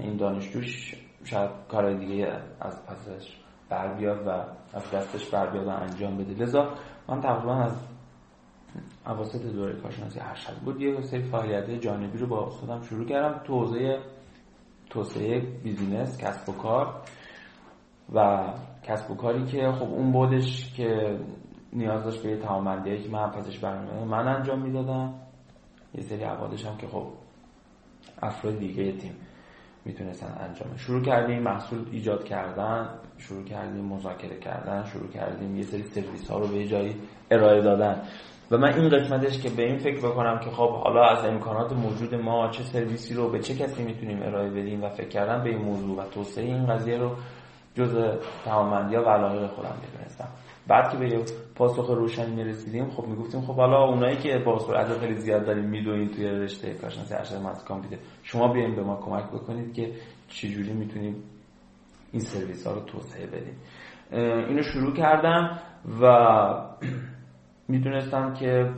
این 0.00 0.16
دانشجوش 0.16 0.94
شاید 1.24 1.50
کار 1.68 1.94
دیگه 1.94 2.40
از 2.60 2.86
پسش 2.86 3.36
بر 3.68 3.94
بیاد 3.94 4.26
و 4.26 4.30
از 4.76 4.90
دستش 4.90 5.30
بر 5.30 5.50
بیاد 5.50 5.66
و 5.66 5.70
انجام 5.70 6.16
بده. 6.16 6.44
لذا 6.44 6.74
من 7.08 7.20
تقریبا 7.20 7.54
از 7.54 7.72
اواسط 9.06 9.42
دوره 9.42 9.80
کارشناسی 9.80 10.20
ارشد 10.20 10.56
بود 10.64 10.80
یه 10.80 11.00
سری 11.00 11.22
فعالیت 11.22 11.70
جانبی 11.70 12.18
رو 12.18 12.26
با 12.26 12.46
خودم 12.46 12.82
شروع 12.82 13.06
کردم 13.06 13.40
تو 13.44 13.60
حوزه 13.60 13.98
توسعه 14.90 15.40
business 15.40 16.18
کسب 16.18 16.48
و 16.48 16.52
کار. 16.52 17.02
و 18.14 18.44
کسب 18.82 19.10
و 19.10 19.14
کاری 19.14 19.44
که 19.44 19.72
خب 19.72 19.90
اون 19.90 20.12
بودش 20.12 20.74
که 20.74 21.18
نیاز 21.72 22.04
داشت 22.04 22.22
به 22.22 22.30
یه 22.30 22.98
که 23.02 23.08
من 23.10 23.30
پسش 23.30 23.58
برمیده 23.58 24.04
من 24.04 24.28
انجام 24.28 24.62
می‌دادم. 24.62 25.14
یه 25.94 26.00
سری 26.00 26.22
عوادش 26.22 26.66
هم 26.66 26.76
که 26.76 26.86
خب 26.86 27.06
افراد 28.22 28.58
دیگه 28.58 28.92
تیم. 28.92 29.16
می‌تونستن 29.86 30.26
انجام 30.40 30.76
شروع 30.76 31.02
کردیم 31.02 31.42
محصول 31.42 31.78
ایجاد 31.92 32.24
کردن 32.24 32.88
شروع 33.18 33.44
کردیم 33.44 33.84
مذاکره 33.84 34.38
کردن 34.38 34.84
شروع 34.84 35.08
کردیم 35.08 35.56
یه 35.56 35.62
سری 35.62 35.82
سرویس 35.82 36.30
ها 36.30 36.38
رو 36.38 36.46
به 36.46 36.66
جایی 36.66 36.96
ارائه 37.30 37.62
دادن. 37.62 38.02
و 38.50 38.58
من 38.58 38.74
این 38.74 38.88
قسمتش 38.88 39.38
که 39.38 39.50
به 39.50 39.62
این 39.62 39.78
فکر 39.78 39.98
بکنم 39.98 40.38
که 40.38 40.50
خب 40.50 40.70
حالا 40.70 41.04
از 41.04 41.24
امکانات 41.24 41.72
موجود 41.72 42.14
ما 42.14 42.50
چه 42.50 42.62
سرویسی 42.62 43.14
رو 43.14 43.30
به 43.30 43.38
چه 43.38 43.54
کسی 43.54 43.84
می‌تونیم 43.84 44.22
ارائه 44.22 44.50
بدیم 44.50 44.84
و 44.84 44.88
فکر 44.88 45.08
کردم 45.08 45.42
به 45.44 45.50
این 45.50 45.62
موضوع 45.62 45.98
و 45.98 46.08
توسعه 46.08 46.44
این 46.44 46.66
قضیه 46.66 46.98
رو 46.98 47.16
جز 47.74 48.18
توانمندی 48.44 48.94
ها 48.94 49.02
و 49.02 49.08
علاقه 49.08 49.46
خودم 49.46 49.74
می‌دونستم. 49.82 50.28
بعد 50.66 50.90
که 50.90 50.96
به 50.96 51.08
پاسخ 51.56 51.90
روشنی 51.90 52.34
می‌رسیدیم. 52.34 52.90
خب 52.90 53.06
می‌گفتیم 53.06 53.40
خب 53.40 53.54
حالا 53.54 53.84
اونایی 53.84 54.16
که 54.16 54.38
با 54.46 54.58
سرعت 54.58 54.98
خیلی 54.98 55.14
زیاد 55.14 55.46
داریم 55.46 55.64
می‌دونید 55.64 56.12
توی 56.12 56.26
رشته 56.26 56.74
کارشناسی 56.74 57.14
ارشد 57.14 57.34
مهندسی 57.34 57.66
کامپیوتر 57.66 57.98
شما 58.22 58.52
بیاین 58.52 58.76
به 58.76 58.82
ما 58.82 58.96
کمک 58.96 59.24
بکنید 59.24 59.74
که 59.74 59.92
چجوری 60.28 60.72
می‌تونیم 60.72 61.22
این 62.12 62.22
سرویس 62.22 62.66
ها 62.66 62.72
رو 62.72 62.80
توسعه 62.80 63.26
بدیم. 63.26 63.56
اینو 64.48 64.62
شروع 64.62 64.94
کردم 64.94 65.58
و 66.02 66.06
می‌دونستم 67.68 68.34
که 68.34 68.70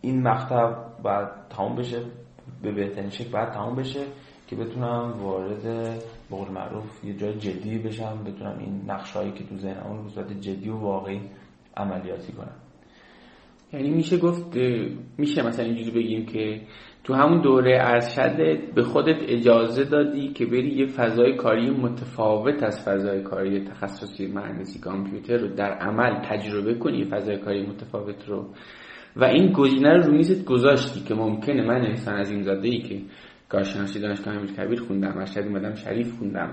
این 0.00 0.22
مقطع 0.22 0.74
باید 1.02 1.28
تمام 1.50 1.76
بشه. 1.76 2.02
به 2.62 2.72
بهترین 2.72 3.10
شکل 3.10 3.30
باید 3.30 3.50
تمام 3.50 3.74
بشه 3.74 4.00
که 4.46 4.56
بتونم 4.56 5.12
وارد 5.22 5.94
بقول 6.30 6.48
معروف 6.48 7.04
یه 7.04 7.16
جای 7.16 7.38
جدی 7.38 7.78
بشم 7.78 8.24
بتونم 8.24 8.58
این 8.58 8.82
نقشهایی 8.86 9.32
که 9.32 9.44
تو 9.44 9.56
ذهنم 9.56 10.02
به 10.02 10.08
صورت 10.08 10.32
جدی 10.32 10.68
و 10.68 10.76
واقعی 10.76 11.20
عملیاتی 11.76 12.32
کنم. 12.32 12.56
یعنی 13.72 13.90
میشه 13.90 14.18
گفت 14.18 14.56
میشه 15.18 15.46
مثلا 15.46 15.64
اینجوری 15.64 15.90
بگیم 15.90 16.26
که 16.26 16.60
تو 17.04 17.14
همون 17.14 17.40
دوره 17.40 17.78
ارشد 17.80 18.36
به 18.74 18.82
خودت 18.82 19.16
اجازه 19.28 19.84
دادی 19.84 20.28
که 20.28 20.46
بری 20.46 20.74
یه 20.74 20.86
فضای 20.86 21.36
کاری 21.36 21.70
متفاوت 21.70 22.62
از 22.62 22.84
فضای 22.84 23.22
کاری 23.22 23.64
تخصصی 23.64 24.26
مهندسی 24.26 24.80
کامپیوتر 24.80 25.36
رو 25.36 25.48
در 25.54 25.72
عمل 25.72 26.20
تجربه 26.24 26.74
کنی 26.74 27.04
فضای 27.04 27.38
کاری 27.38 27.66
متفاوت 27.66 28.28
رو. 28.28 28.46
و 29.16 29.24
این 29.24 29.52
گزینه 29.52 29.92
رو 29.92 30.02
رو 30.02 30.12
میزت 30.12 30.44
گذاشتی 30.44 31.00
که 31.00 31.14
ممکنه 31.14 31.62
من 31.62 31.86
انسان 31.86 32.14
از 32.14 32.30
این 32.30 32.42
زاده 32.42 32.68
ای 32.68 32.78
که 32.78 33.00
کارشناسی 33.52 34.00
دانشگاه 34.00 34.46
کبیر 34.46 34.82
خوندم 34.82 35.18
ارشد 35.18 35.40
اومدم 35.40 35.74
شریف 35.74 36.18
خوندم. 36.18 36.50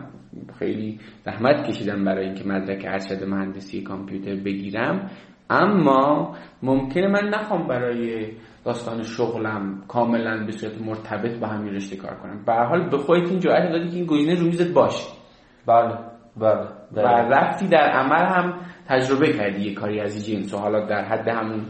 خیلی 0.59 0.99
زحمت 1.25 1.67
کشیدم 1.67 2.05
برای 2.05 2.25
اینکه 2.25 2.43
مدرک 2.43 2.85
ارشد 2.88 3.23
مهندسی 3.23 3.81
کامپیوتر 3.81 4.35
بگیرم. 4.35 5.09
اما 5.49 6.35
ممکنه 6.63 7.07
من 7.07 7.29
نخوام 7.29 7.67
برای 7.67 8.27
داستان 8.65 9.03
شغلم 9.03 9.83
کاملا 9.88 10.45
به 10.45 10.51
صورت 10.51 10.81
مرتبط 10.81 11.39
با 11.39 11.47
همین 11.47 11.73
رشته 11.73 11.95
کار 11.95 12.15
کنم. 12.15 12.43
به 12.45 12.53
حال 12.53 12.89
به 12.89 12.97
خودت 12.97 13.29
این 13.29 13.39
جرأت 13.39 13.71
دادی 13.71 13.89
که 13.89 13.95
این 13.95 14.05
گزینه 14.05 14.35
رو 14.39 14.45
میزت 14.45 14.73
باشه 14.73 15.07
بله 15.65 15.97
بله 16.38 16.67
و 16.95 16.99
رفتی 17.07 17.67
در 17.67 17.91
عمل 17.91 18.25
هم 18.25 18.53
تجربه 18.88 19.33
کردی 19.33 19.62
یه 19.62 19.73
کاری 19.73 19.99
از 19.99 20.15
این 20.15 20.41
جنس 20.41 20.53
و 20.53 20.57
حالا 20.57 20.85
در 20.85 21.03
حد 21.03 21.27
همون 21.27 21.65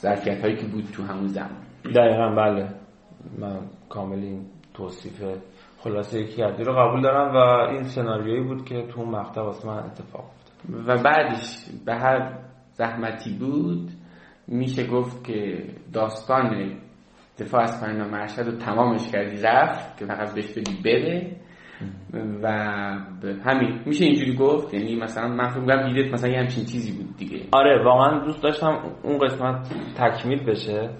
ظرفیت 0.00 0.40
هایی 0.40 0.56
که 0.56 0.66
بود 0.66 0.84
تو 0.92 1.02
همون 1.02 1.26
زمان. 1.26 1.62
دقیقا 1.94 2.28
بله. 2.28 2.68
من 3.38 3.60
کامل 3.88 4.18
این 4.18 4.46
توصیف 4.74 5.22
خلاصه 5.78 6.24
کردی 6.24 6.64
رو 6.64 6.72
قبول 6.72 7.02
دارم 7.02 7.34
و 7.34 7.36
این 7.70 7.82
سناریویی 7.82 8.40
بود 8.40 8.64
که 8.64 8.86
تو 8.86 9.04
مقطع 9.04 9.40
واسه 9.40 9.68
من 9.68 9.78
اتفاق 9.78 10.24
افتاد. 10.24 10.88
و 10.88 11.02
بعدش 11.02 11.64
به 11.84 11.94
هر 11.94 12.38
زحمتی 12.72 13.38
بود 13.38 13.90
میشه 14.48 14.86
گفت 14.86 15.24
که 15.24 15.64
داستان 15.92 16.76
دفاع 17.38 17.62
از 17.62 17.80
پایین 17.80 18.02
مرشد 18.04 18.42
رو 18.42 18.52
تمامش 18.52 19.10
کردی 19.10 19.36
رفت 19.42 19.98
که 19.98 20.06
فقط 20.06 20.34
بهش 20.34 20.50
بدی 20.50 20.82
بره. 20.84 21.36
و 22.42 22.48
همین 23.44 23.80
میشه 23.86 24.04
اینجوری 24.04 24.36
گفت؟ 24.36 24.74
یعنی 24.74 24.96
مثلا 24.96 25.28
من 25.28 25.48
فکر 25.48 25.60
می‌کنم 25.60 25.92
دیدت 25.92 26.12
مثلا 26.12 26.30
یه 26.30 26.38
همچین 26.38 26.64
چیزی 26.64 26.92
بود 26.92 27.16
دیگه. 27.16 27.40
آره 27.52 27.84
واقعا 27.84 28.18
دوست 28.24 28.42
داشتم 28.42 28.78
اون 29.02 29.18
قسمت 29.18 29.74
تکمیل 29.96 30.44
بشه. 30.44 30.90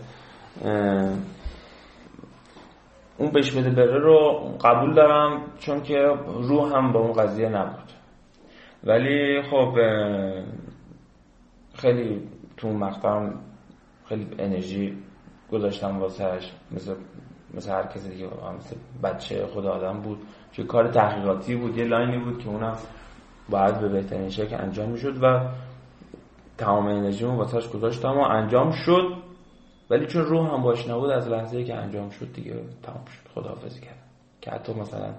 اون 3.19 3.31
بهش 3.31 3.51
بده 3.51 3.71
بره 3.71 3.99
رو 3.99 4.39
قبول 4.65 4.95
دارم 4.95 5.43
چون 5.59 5.83
که 5.83 5.99
روح 6.27 6.77
هم 6.77 6.93
با 6.93 7.01
اون 7.01 7.13
قضیه 7.13 7.49
نبود. 7.49 7.93
ولی 8.85 9.43
خب 9.43 9.79
خیلی 11.75 12.29
تو 12.57 12.69
مقطع 12.69 13.31
خیلی 14.09 14.27
انرژی 14.39 14.97
گذاشتم 15.53 15.99
واسهش 15.99 16.53
مثل 16.71 16.95
مثل 17.55 17.73
هر 17.73 17.83
کسی 17.83 18.09
دیگه 18.09 18.27
مثل 18.59 18.77
بچه 19.03 19.47
خود 19.47 19.67
آدم 19.67 20.01
بود 20.01 20.19
چون 20.53 20.67
کار 20.67 20.89
تحقیقاتی 20.89 21.57
بود 21.57 21.79
یه 21.79 21.85
لاینی 21.85 22.19
بود 22.19 22.39
که 22.39 22.49
اونم 22.49 22.77
باید 23.51 23.81
به 23.81 23.89
بهترین 23.89 24.31
شکل 24.31 24.55
انجام 24.55 24.89
می‌شد 24.89 25.23
و 25.23 25.41
تمام 26.59 26.87
انرژیمو 26.87 27.37
واسهش 27.37 27.69
گذاشتم 27.69 28.19
و 28.19 28.21
انجام 28.21 28.71
شد. 28.71 29.28
ولی 29.91 30.07
چون 30.07 30.25
روح 30.25 30.55
هم 30.55 30.63
باش 30.63 30.89
نبود 30.89 31.11
از 31.11 31.29
لحظه 31.29 31.65
که 31.65 31.75
انجام 31.75 32.11
شد 32.11 32.33
دیگه 32.33 32.53
تمام 32.83 33.05
شد. 33.05 33.29
خداحافظی 33.35 33.81
کرد. 33.81 33.99
که 34.41 34.51
حتی 34.51 34.73
مثلا 34.75 35.15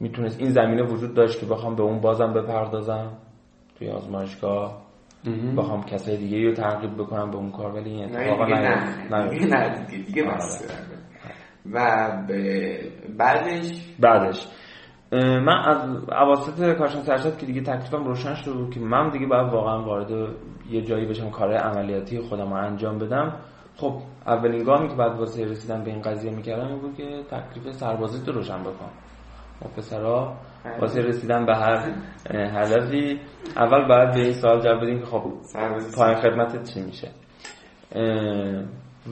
می‌تونست 0.00 0.40
این 0.40 0.50
زمینه 0.50 0.82
وجود 0.82 1.14
داشت 1.14 1.40
که 1.40 1.46
بخوام 1.46 1.76
به 1.76 1.82
اون 1.82 2.00
بازم 2.00 2.32
بپردازم 2.32 3.12
توی 3.78 3.88
آزمایشگاه. 3.88 4.82
بخوام 5.56 5.82
کسای 5.82 6.16
دیگه 6.16 6.44
رو 6.48 6.54
ترغیب 6.54 6.94
بکنم 6.94 7.30
به 7.30 7.36
اون 7.36 7.50
کار 7.50 7.74
ولی 7.74 7.90
این 7.90 8.04
اتفاقا 8.04 8.46
نه. 8.46 9.08
نه. 9.10 9.46
نه 9.46 9.86
دیگه 9.86 10.24
آره. 10.24 10.40
و 11.72 12.10
بعدش؟ 13.18 13.94
بعدش. 14.00 14.46
من 15.12 15.58
از 15.66 15.88
اواسط 16.08 16.72
کارشناسی 16.72 17.06
سرشد 17.06 17.38
که 17.38 17.46
دیگه 17.46 17.60
تکلیفم 17.60 18.04
روشن 18.04 18.34
شد 18.34 18.70
که 18.74 18.80
من 18.80 19.10
دیگه 19.10 19.26
باید 19.26 19.52
واقعا 19.52 19.82
وارد 19.82 20.10
یه 20.70 20.82
جایی 20.82 21.06
بشم 21.06 21.30
کار 21.30 21.52
عملیاتی 21.54 22.20
خودم 22.20 22.48
رو 22.50 22.54
انجام 22.54 22.98
بدم. 22.98 23.36
خب 23.80 24.02
اولین 24.26 24.64
گامی 24.64 24.88
که 24.88 24.94
بعد 24.94 25.18
واسه 25.18 25.44
رسیدن 25.44 25.84
به 25.84 25.90
این 25.90 26.02
قضیه 26.02 26.30
می‌کردم 26.30 26.68
این 26.68 26.78
بود 26.78 26.96
که 26.96 27.22
تکلیف 27.30 27.74
سربازی 27.74 28.26
رو 28.26 28.32
روشن 28.32 28.60
بکنم 28.60 28.90
ما 29.62 29.70
پسرا 29.76 30.34
واسه 30.80 31.00
رسیدن 31.00 31.46
به 31.46 31.56
هر 31.56 31.92
هدفی 32.30 33.20
اول 33.56 33.88
باید 33.88 34.14
به 34.14 34.20
این 34.20 34.32
سوال 34.32 34.60
جواب 34.60 34.82
بدیم 34.82 34.98
که 34.98 35.06
خب 35.06 35.22
پایان 35.96 36.20
خدمتت 36.20 36.62
چی 36.62 36.80
میشه؟ 36.80 37.08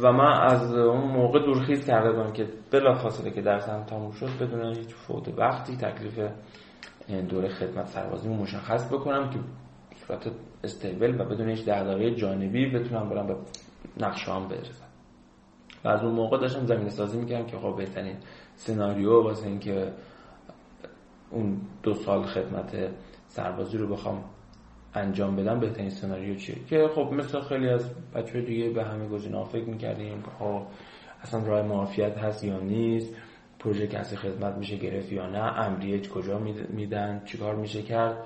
و 0.03 0.13
من 0.13 0.41
از 0.43 0.75
اون 0.75 1.11
موقع 1.11 1.39
دورخیز 1.39 1.87
کرده 1.87 2.13
بودم 2.13 2.33
که 2.33 2.49
بلا 2.73 2.95
فاصله 2.95 3.31
که 3.31 3.43
درسم 3.43 3.85
تموم 3.85 4.11
شد 4.11 4.29
بدون 4.41 4.75
هیچ 4.75 4.95
فوت 4.95 5.39
وقتی 5.39 5.77
تکلیف 5.77 6.19
دوره 7.29 7.49
خدمت 7.49 7.87
سربازی 7.87 8.29
مشخص 8.29 8.93
بکنم 8.93 9.31
که 9.31 9.39
صورت 10.07 10.31
استیبل 10.65 11.21
و 11.21 11.25
بدون 11.25 11.49
هیچ 11.49 11.65
دغدغه 11.65 12.15
جانبی 12.15 12.71
بتونم 12.71 13.09
برم 13.09 13.27
به 13.27 13.37
نقشه 13.97 14.33
هم 14.33 14.49
برسم 14.49 14.87
و 15.85 15.89
از 15.89 16.03
اون 16.03 16.15
موقع 16.15 16.39
داشتم 16.39 16.67
زمین 16.67 16.89
سازی 16.89 17.19
می‌کردم 17.19 17.47
که 17.47 17.59
خب 17.59 17.77
بهترین 17.77 18.17
سناریو 18.55 19.23
واسه 19.23 19.47
اینکه 19.47 19.93
اون 21.31 21.61
دو 21.83 21.95
سال 21.95 22.23
خدمت 22.23 22.91
سربازی 23.27 23.79
رو 23.79 23.89
بخوام 23.89 24.25
انجام 24.95 25.37
بدم 25.37 25.61
بهترین 25.61 25.91
سناریو 25.91 26.35
چیه؟ 26.35 26.65
که 26.65 26.89
خب 26.95 27.13
مثل 27.13 27.41
خیلی 27.41 27.69
از 27.69 27.95
بچه 28.15 28.41
دیگه 28.41 28.71
به 28.71 28.85
همه 28.85 29.09
گزینه‌ها 29.09 29.45
فکر 29.45 29.65
می‌کردیم 29.65 30.25
خب 30.39 30.63
اصلا 31.23 31.47
راه 31.47 31.63
معافیت 31.63 32.19
هست 32.19 32.45
یا 32.45 32.61
نیست 32.61 33.17
پروژه 33.59 33.87
کسی 33.87 34.17
خدمت 34.17 34.57
میشه 34.57 34.77
گرفت 34.77 35.13
یا 35.13 35.27
نه 35.27 35.61
امریج 35.61 36.09
کجا 36.09 36.39
میدن 36.69 37.23
چیکار 37.25 37.55
میشه 37.55 37.83
کرد 37.83 38.17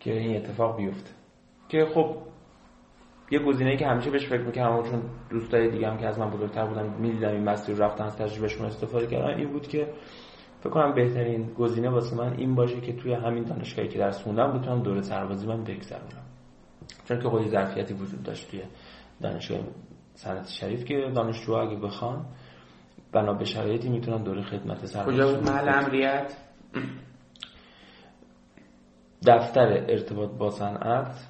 که 0.00 0.18
این 0.18 0.36
اتفاق 0.36 0.76
بیفته. 0.76 1.10
که 1.68 1.86
خب 1.94 2.16
یه 3.30 3.38
گزینه‌ای 3.38 3.76
که 3.76 3.86
همیشه 3.86 4.10
بهش 4.10 4.26
فکر 4.26 4.42
می‌کردم 4.42 4.82
چون 4.82 5.02
دوستای 5.30 5.70
دیگه 5.70 5.88
هم 5.90 5.98
که 5.98 6.06
از 6.06 6.18
من 6.18 6.30
بزرگتر 6.30 6.66
بودن 6.66 6.94
می‌دیدم 6.98 7.28
این 7.28 7.44
مسیر 7.44 7.76
رفتن 7.76 8.04
از 8.04 8.16
تجربهشون 8.16 8.66
استفاده 8.66 9.06
کردن. 9.06 9.38
این 9.38 9.52
بود 9.52 9.68
که 9.68 9.92
فکر 10.60 10.70
کنم 10.70 10.94
بهترین 10.94 11.54
گزینه 11.54 11.90
واسه 11.90 12.16
من 12.16 12.32
این 12.32 12.54
باشه 12.54 12.80
که 12.80 12.92
توی 12.92 13.12
همین 13.12 13.44
دانشگاهی 13.44 13.88
که 13.88 13.98
درس 13.98 14.22
خوندم 14.22 14.58
بتونم 14.58 14.82
دوره 14.82 15.02
سربازی 15.02 15.46
من 15.46 15.64
بگذرونم. 15.64 16.24
چون 17.04 17.20
که 17.20 17.28
خودی 17.28 17.48
ظرفیتی 17.48 17.94
وجود 17.94 18.22
داشت 18.22 18.50
توی 18.50 18.62
دانشگاه 19.22 19.58
صنعت 20.14 20.48
شریف 20.48 20.84
که 20.84 21.12
دانشجوها 21.14 21.62
اگه 21.62 21.76
بخوان 21.76 22.26
بنا 23.12 23.32
به 23.32 23.44
شرایطی 23.44 23.88
می‌تونن 23.88 24.22
دوره 24.22 24.42
خدمت 24.42 24.86
سربازی 24.86 25.16
کجا 25.16 25.34
بود؟ 25.34 25.48
محل 25.50 25.84
امریت 25.84 26.36
دفتر 29.26 29.84
ارتباط 29.88 30.30
با 30.30 30.50
صنعت. 30.50 31.26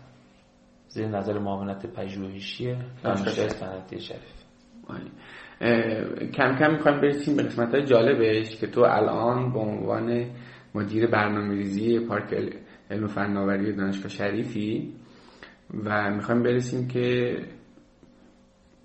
زیر 0.91 1.09
نظر 1.09 1.39
معاونت 1.39 1.87
پژوهشی 1.87 2.77
دانشگاه 3.03 3.49
صنعتی 3.49 4.01
شریف. 4.01 4.41
کم 6.35 6.57
کم 6.59 6.73
می‌خوایم 6.73 7.01
برسیم 7.01 7.37
به 7.37 7.43
قسمت 7.43 7.75
های 7.75 7.85
جالبش 7.85 8.57
که 8.57 8.67
تو 8.67 8.81
الان 8.81 9.53
به 9.53 9.59
عنوان 9.59 10.27
مدیر 10.75 11.07
برنامه 11.07 11.55
ریزی 11.55 12.01
پارک 12.01 12.35
علم 12.91 13.07
فناوری 13.07 13.73
دانشگاه 13.73 14.09
شریفی 14.09 14.93
و 15.85 16.11
می‌خوایم 16.11 16.43
برسیم 16.43 16.89
که 16.89 17.37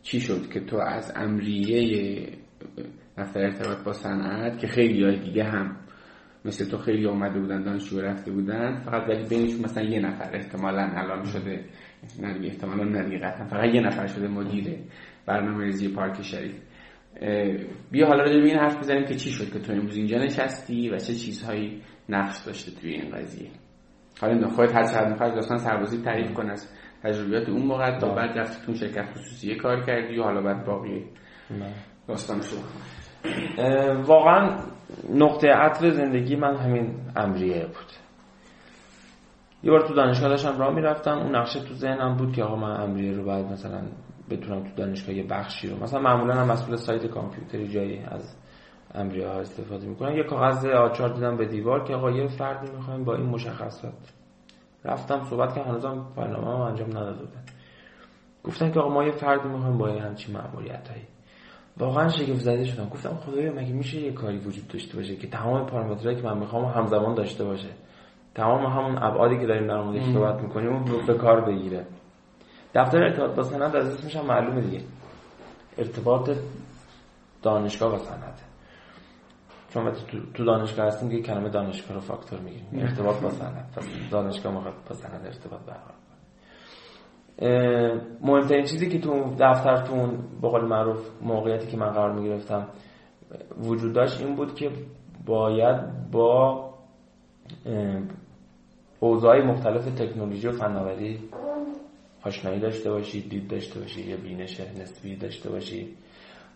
چی 0.02 0.20
شد 0.20 0.50
که 0.50 0.60
تو 0.60 0.78
از 0.78 1.14
امریه 1.16 2.30
دفتر 3.18 3.40
ارتباط 3.40 3.84
با 3.84 3.94
صنعت 3.94 4.60
که 4.60 4.68
خیلی 4.68 5.04
های 5.04 5.20
دیگه 5.20 5.44
هم 5.44 5.78
مثل 6.46 6.66
تو 6.66 6.78
خیلی 6.78 7.08
آمده 7.08 7.40
بودن 7.40 7.64
دانشجو 7.64 8.02
رفته 8.02 8.32
بودن 8.32 8.82
فقط 8.82 9.10
ولی 9.10 9.30
بینشون 9.30 9.62
مثلا 9.62 9.84
یه 9.84 10.00
نفر 10.00 10.36
احتمالا 10.36 10.92
الان 10.96 11.24
شده 11.24 11.66
نه 12.22 12.48
احتمالا 12.48 12.84
نه 12.84 13.46
فقط 13.50 13.74
یه 13.74 13.82
نفر 13.82 14.08
شده 14.08 14.28
مدیر 14.28 14.76
برنامه 15.26 15.64
ریزی 15.64 15.88
پارک 15.88 16.22
شریف. 16.22 16.56
بیا 17.92 18.08
حالا 18.08 18.24
راجع 18.24 18.40
به 18.40 18.46
این 18.46 18.58
حرف 18.58 18.80
بزنیم 18.80 19.06
که 19.06 19.16
چی 19.16 19.30
شد 19.30 19.54
که 19.54 19.60
تو 19.60 19.74
امروز 19.74 19.98
اینجا 19.98 20.18
نشستی 20.18 20.90
و 20.90 20.98
چه 20.98 21.14
چیزهایی 21.14 21.82
نقش 22.10 22.46
داشته 22.46 22.72
توی 22.82 22.94
این 22.94 23.10
قضیه. 23.10 23.50
حالا 24.22 24.48
خودت 24.48 24.76
هر 24.76 24.84
چقدر 24.84 25.10
می‌خوای 25.10 25.32
داستان 25.32 25.58
سربازی 25.58 26.02
تعریف 26.02 26.34
کن 26.34 26.50
از 26.50 26.74
تجربیات 27.04 27.50
اون 27.50 27.62
موقع. 27.62 28.00
تا 28.00 28.16
بعد 28.16 28.38
رفتی 28.38 28.66
تو 28.66 28.74
شرکت 28.74 29.06
خصوصی 29.12 29.56
کار 29.56 29.86
کردی 29.86 30.18
و 30.18 30.24
حالا 30.24 30.42
بعد 30.42 30.66
باقی 30.66 31.06
داستان 32.08 32.42
شد 32.42 32.58
واقعا 34.06 34.60
نقطه 35.14 35.48
عطر 35.48 35.90
زندگی 35.90 36.36
من 36.36 36.56
همین 36.56 36.96
امریه 37.16 37.66
بود. 37.66 38.05
یه 39.66 39.72
بار 39.72 39.88
تو 39.88 39.94
دانشگاه 39.94 40.30
داشتم 40.30 40.60
راه 40.60 40.74
می‌رفتم 40.74 41.18
اون 41.18 41.36
نقشه 41.36 41.60
تو 41.60 41.74
ذهنم 41.74 42.18
بود 42.18 42.34
که 42.34 42.44
آقا 42.44 42.56
من 42.56 42.82
امریه 42.82 43.14
رو 43.14 43.24
باید 43.24 43.46
مثلا 43.46 43.82
بتونم 44.30 44.64
تو 44.64 44.70
دانشگاه 44.76 45.16
یه 45.16 45.24
بخشی 45.24 45.68
رو 45.68 45.84
مثلا 45.84 46.00
معمولا 46.00 46.34
هم 46.34 46.52
مسئول 46.52 46.76
سایت 46.76 47.06
کامپیوتری 47.06 47.68
جایی 47.68 48.00
از 48.00 48.36
امریه 48.96 49.28
ها 49.28 49.34
استفاده 49.34 49.88
می‌کنن. 49.88 50.16
یه 50.16 50.24
کاغذ 50.24 50.66
آچار 50.66 51.10
دیدم 51.10 51.38
به 51.38 51.46
دیوار 51.46 51.84
که 51.84 51.96
آقا 51.96 52.12
یه 52.12 52.28
فردی 52.28 52.72
می‌خوایم 52.72 53.04
با 53.04 53.16
این 53.16 53.26
مشخصات. 53.26 53.94
رفتم 54.86 55.24
صحبت 55.24 55.54
که 55.54 55.62
هنوزم 55.62 56.06
برنامه 56.16 56.48
هم 56.48 56.62
انجام 56.62 56.90
نداده 56.90 57.20
بودن 57.20 57.44
گفتن 58.44 58.72
که 58.72 58.80
آقا 58.80 58.90
ما 58.90 59.04
یه 59.04 59.12
فردی 59.12 59.50
می‌خوایم 59.50 59.78
با 59.78 59.88
همچین 59.88 60.36
هایی 60.36 61.08
واقعا 61.78 62.10
شگفت 62.10 62.40
زده 62.40 62.64
شدم. 62.64 62.90
گفتم 62.90 63.10
خدایا 63.10 63.54
مگه 63.54 63.74
میشه 63.74 64.00
یه 64.00 64.12
کاری 64.12 64.38
وجود 64.38 64.68
داشته 64.68 64.98
باشه 64.98 65.16
که 65.16 65.28
تمام 65.28 65.66
پارامترهایی 65.66 66.22
که 66.22 66.28
من 66.28 66.38
می‌خوام 66.38 66.66
همزمان 66.66 67.16
داشته 67.16 67.44
باشه؟ 67.44 67.70
تمام 68.36 68.66
همون 68.66 69.04
ابعادی 69.04 69.40
که 69.40 69.46
داریم 69.46 69.68
در 69.68 69.82
موردش 69.82 70.04
صحبت 70.04 70.42
می‌کنیم 70.42 70.70
اون 70.70 70.88
رو 70.88 71.06
به 71.06 71.14
کار 71.14 71.42
بگیره. 71.42 71.86
دفتر 72.76 73.04
ارتباط 73.04 73.36
با 73.36 73.44
سند 73.44 73.76
از 73.76 73.88
اسمش 73.88 74.16
هم 74.16 74.26
معلومه 74.26 74.62
دیگه. 74.62 74.84
ارتباط 75.78 76.30
دانشگاه 77.42 77.92
با 77.92 77.98
سند 77.98 78.42
چون 79.70 79.92
تو 80.34 80.46
دانشگاه 80.46 80.86
هستیم 80.86 81.10
که 81.10 81.22
کلمه 81.22 81.50
دانشگاه 81.50 81.94
رو 81.94 82.00
فاکتور 82.00 82.40
میگیم 82.40 82.66
ارتباط 82.74 83.22
با 83.22 83.30
سند 83.30 83.78
دانشگاه 84.12 84.54
موقع 84.54 84.72
با 84.90 84.96
سند 84.96 85.22
ارتباط 85.26 85.60
برقرار. 85.60 85.96
مهمترین 88.22 88.66
چیزی 88.66 88.90
که 88.90 89.00
تو 89.00 89.36
دفترتون 89.40 90.18
به 90.42 90.50
قول 90.50 90.66
معروف 90.66 91.10
موقعیتی 91.22 91.68
که 91.68 91.78
من 91.78 91.90
قرار 91.90 92.12
می‌گرفتم 92.12 92.68
وجود 93.58 93.94
داشت 93.94 94.22
این 94.22 94.36
بود 94.36 94.56
که 94.56 94.72
باید 95.26 96.12
با 96.12 96.66
اوضاع 99.00 99.42
مختلف 99.42 99.86
تکنولوژی 99.86 100.48
و 100.48 100.52
فناوری 100.52 101.20
آشنایی 102.24 102.60
داشته 102.60 102.92
باشی 102.92 103.22
دید 103.30 103.48
داشته 103.48 103.80
باشی 103.80 104.02
یا 104.02 104.18
بینش 104.18 104.60
نسبی 104.60 105.16
داشته 105.16 105.50
باشی 105.50 105.96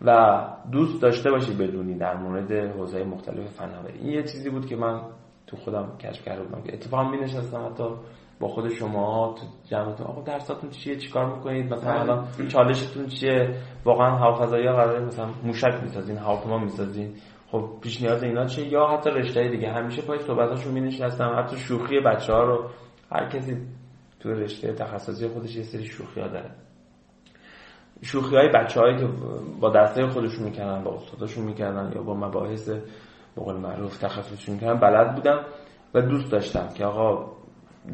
و 0.02 0.40
دوست 0.72 1.02
داشته 1.02 1.30
باشی 1.30 1.54
بدونی 1.54 1.94
در 1.94 2.16
مورد 2.16 2.52
حوزه 2.52 3.04
مختلف 3.04 3.50
فناوری. 3.50 3.98
این 3.98 4.08
یه 4.08 4.22
چیزی 4.22 4.50
بود 4.50 4.66
که 4.66 4.76
من 4.76 5.00
تو 5.46 5.56
خودم 5.56 5.96
کشف 5.98 6.24
کرده 6.24 6.42
بودم 6.42 6.62
که 6.62 6.74
اتفاقا 6.74 7.10
می 7.10 7.18
نشستم 7.18 7.66
حتی 7.66 7.84
با 8.40 8.48
خود 8.48 8.68
شما 8.68 9.34
تو 9.38 9.46
جمعتون. 9.68 10.06
آقا 10.06 10.22
درساتون 10.22 10.70
چیه؟ 10.70 10.96
چیکار 10.96 11.36
می‌کنید؟ 11.36 11.72
مثلا 11.72 11.92
بله. 11.92 12.00
الان 12.00 12.28
چالشتون 12.48 13.06
چیه؟ 13.06 13.54
واقعا 13.84 14.16
هوافضایی 14.16 14.66
ها 14.66 14.76
قراره 14.76 15.04
مثلا 15.04 15.28
موشک 15.44 15.82
می‌سازین 15.82 16.16
هواپیما 16.16 16.58
می‌سازین. 16.58 17.14
خب 17.50 17.68
پیش 17.80 18.02
نیاز 18.02 18.22
اینا 18.22 18.46
چیه؟ 18.46 18.72
یا 18.72 18.86
حتی 18.86 19.10
رشته 19.10 19.48
دیگه. 19.48 19.72
همیشه 19.72 20.02
پای 20.02 20.18
صحبتاشون 20.18 20.72
می 20.72 20.80
نشستم 20.80 21.34
حتی 21.38 21.56
شوخی 21.56 22.00
بچه 22.00 22.32
ها 22.32 22.44
رو. 22.44 22.70
هر 23.12 23.28
کسی 23.28 23.56
تو 24.20 24.28
رشته 24.28 24.72
تخصصی 24.72 25.28
خودش 25.28 25.56
یه 25.56 25.62
سری 25.62 25.84
شوخی 25.84 26.20
ها 26.20 26.28
داره. 26.28 26.50
شوخی 28.02 28.36
های 28.36 28.48
بچه 28.48 28.80
هایی 28.80 28.96
که 28.96 29.08
با 29.60 29.70
دسته 29.70 30.06
خودشون 30.06 30.44
می‌کنن 30.44 30.84
با 30.84 30.94
استاداشون 30.94 31.44
می‌کنن 31.44 31.92
یا 31.94 32.02
با 32.02 32.14
مباحث 32.14 32.70
بقول 33.36 33.56
معروف 33.56 33.98
تخصصشون 33.98 34.54
می‌کنن 34.54 34.74
بلد 34.74 35.14
بودم 35.14 35.44
و 35.94 36.00
دوست 36.02 36.32
داشتم 36.32 36.68
که 36.74 36.84
آقا 36.84 37.32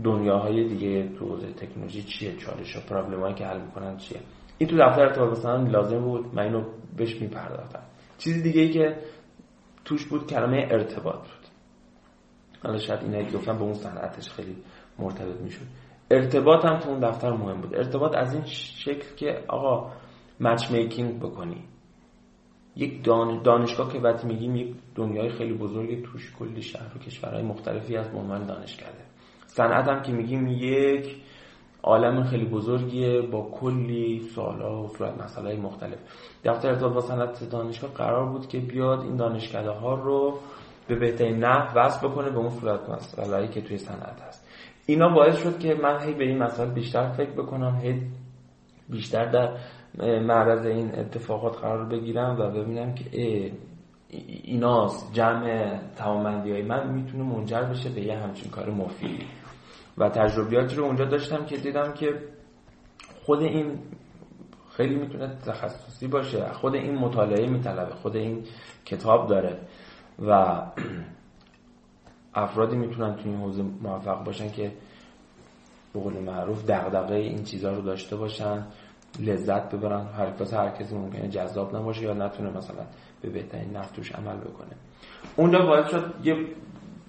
دنیاهای 0.05 0.65
دیگه 0.65 1.09
تو 1.19 1.37
تکنولوژی 1.37 2.03
چیه؟ 2.03 2.37
چالش 2.37 2.77
و 2.77 2.81
پرابلم 2.81 3.35
که 3.35 3.47
حل 3.47 3.61
می‌کنن 3.61 3.97
چیه؟ 3.97 4.21
این 4.59 4.69
تو 4.69 4.77
دفتر 4.77 5.03
ارتباط 5.03 5.31
مثلا 5.31 5.63
لازم 5.63 5.99
بود. 5.99 6.35
من 6.35 6.43
اینو 6.43 6.65
بهش 6.97 7.21
میپرداختم. 7.21 7.83
چیزی 8.19 8.43
دیگه 8.43 8.61
ای 8.61 8.71
که 8.71 8.97
توش 9.87 10.07
بود 10.07 10.27
کلمه 10.27 10.69
ارتباط 10.71 11.19
بود. 11.19 11.47
حالا 12.63 12.79
شاید 12.79 13.01
اینایی 13.03 13.27
که 13.27 13.39
گفتم 13.39 13.59
به 13.59 13.63
اون 13.63 13.75
صنعتش 13.75 14.31
خیلی 14.31 14.57
مرتبط 14.99 15.41
می‌شد. 15.41 15.67
ارتباط 16.11 16.65
هم 16.65 16.79
تو 16.79 16.89
اون 16.89 17.01
دفتر 17.01 17.33
مهم 17.33 17.61
بود. 17.61 17.75
ارتباط 17.75 18.15
از 18.17 18.35
این 18.35 18.45
شکل 18.45 19.15
که 19.17 19.45
آقا 19.49 19.93
مچ 20.41 20.71
میکینگ 20.71 21.19
بکنی. 21.21 21.65
یک 22.77 23.05
دانشگاه 23.45 23.93
که 23.93 23.99
وقتی 23.99 24.27
میگیم 24.27 24.57
یک 24.57 24.75
دنیای 24.95 25.29
خیلی 25.29 25.55
بزرگی 25.55 26.03
توش 26.03 26.33
کلی 26.39 26.63
شهر 26.63 26.97
و 26.97 26.99
کشورهای 26.99 27.43
مختلفی 27.43 27.97
از 27.97 28.11
به 28.11 28.19
عنوان 28.19 28.47
دانشکده 28.47 29.05
صنعت 29.47 29.89
هم 29.89 30.03
که 30.03 30.13
میگیم 30.13 30.47
یک 30.47 31.17
عالم 31.87 32.23
خیلی 32.23 32.45
بزرگیه 32.45 33.23
با 33.23 33.51
کلی 33.53 34.21
سوالا 34.21 34.83
و 34.83 34.89
صورت 34.89 35.23
مسئله 35.23 35.57
مختلف. 35.57 35.99
دفتر 36.45 36.69
ارتباط 36.69 36.93
با 36.93 37.01
صنعت 37.01 37.51
دانشگاه 37.51 37.91
قرار 37.91 38.27
بود 38.27 38.49
که 38.49 38.59
بیاد 38.59 39.01
این 39.01 39.17
دانشکده 39.17 39.71
ها 39.71 39.95
رو 39.95 40.39
به 40.89 40.95
بهترین 40.95 41.45
نحو 41.45 41.79
وصل 41.79 42.09
بکنه 42.09 42.31
به 42.31 42.39
اون 42.39 42.51
صورت 42.51 42.91
مسئله 42.91 43.49
که 43.49 43.61
توی 43.61 43.79
صنعت 43.79 44.21
هست. 44.29 44.49
اینا 44.87 45.09
باعث 45.09 45.43
شد 45.43 45.59
که 45.59 45.75
من 45.75 46.01
هی 46.01 46.15
به 46.15 46.25
این 46.25 46.39
مسئله 46.39 46.71
بیشتر 46.71 47.13
فکر 47.13 47.31
بکنم 47.31 47.79
هی 47.83 48.03
بیشتر 48.89 49.25
در 49.25 49.57
معرض 50.21 50.67
این 50.67 50.99
اتفاقات 50.99 51.57
قرار 51.59 51.85
بگیرم 51.85 52.37
و 52.41 52.51
ببینم 52.51 52.95
که 52.95 53.05
ایناست 54.45 55.13
جمع 55.13 55.79
تمامندی 55.97 56.53
های 56.53 56.63
من 56.63 56.93
می‌تونه 56.93 57.25
منجر 57.25 57.63
بشه 57.63 57.91
به 57.91 58.01
یه 58.01 58.19
همچین 58.19 58.51
کار 58.51 58.71
مفید 58.71 59.46
و 59.99 60.09
تجربیاتی 60.09 60.77
رو 60.77 60.85
اونجا 60.85 61.05
داشتم 61.05 61.45
که 61.47 61.57
دیدم 61.57 61.93
که 61.93 62.21
خود 63.25 63.43
این 63.43 63.79
خیلی 64.71 64.95
می‌تونه 64.95 65.37
تخصصی 65.47 66.07
باشه. 66.09 66.53
خود 66.53 66.75
این 66.75 66.95
مطالعه 66.95 67.47
میطلبه. 67.47 67.95
خود 67.95 68.17
این 68.17 68.45
کتاب 68.85 69.29
داره. 69.29 69.59
و 70.27 70.63
افرادی 72.35 72.77
می‌تونن 72.77 73.17
توی 73.17 73.31
این 73.31 73.41
حوزه 73.41 73.63
موفق 73.83 74.25
باشن 74.25 74.51
که 74.51 74.73
به 75.95 76.01
قول 76.01 76.13
معروف 76.13 76.65
دغدغه 76.65 77.15
این 77.15 77.45
چیزها 77.45 77.73
رو 77.73 77.83
داشته 77.83 78.17
باشن 78.17 78.67
لذت 79.19 79.75
ببرن. 79.75 80.07
هر 80.07 80.33
هر 80.53 80.71
کسی 80.71 80.95
ممکنه 80.95 81.29
جذاب 81.29 81.77
نباشه 81.77 82.03
یا 82.03 82.15
نتونه 82.15 82.51
مثلا 82.51 82.85
به 83.23 83.31
بهترین 83.31 83.77
نفتوش 83.77 84.13
عمل 84.13 84.37
بکنه. 84.37 84.73
اونجا 85.37 85.59
باید 85.59 85.87
شد 85.87 86.15
یه 86.25 86.47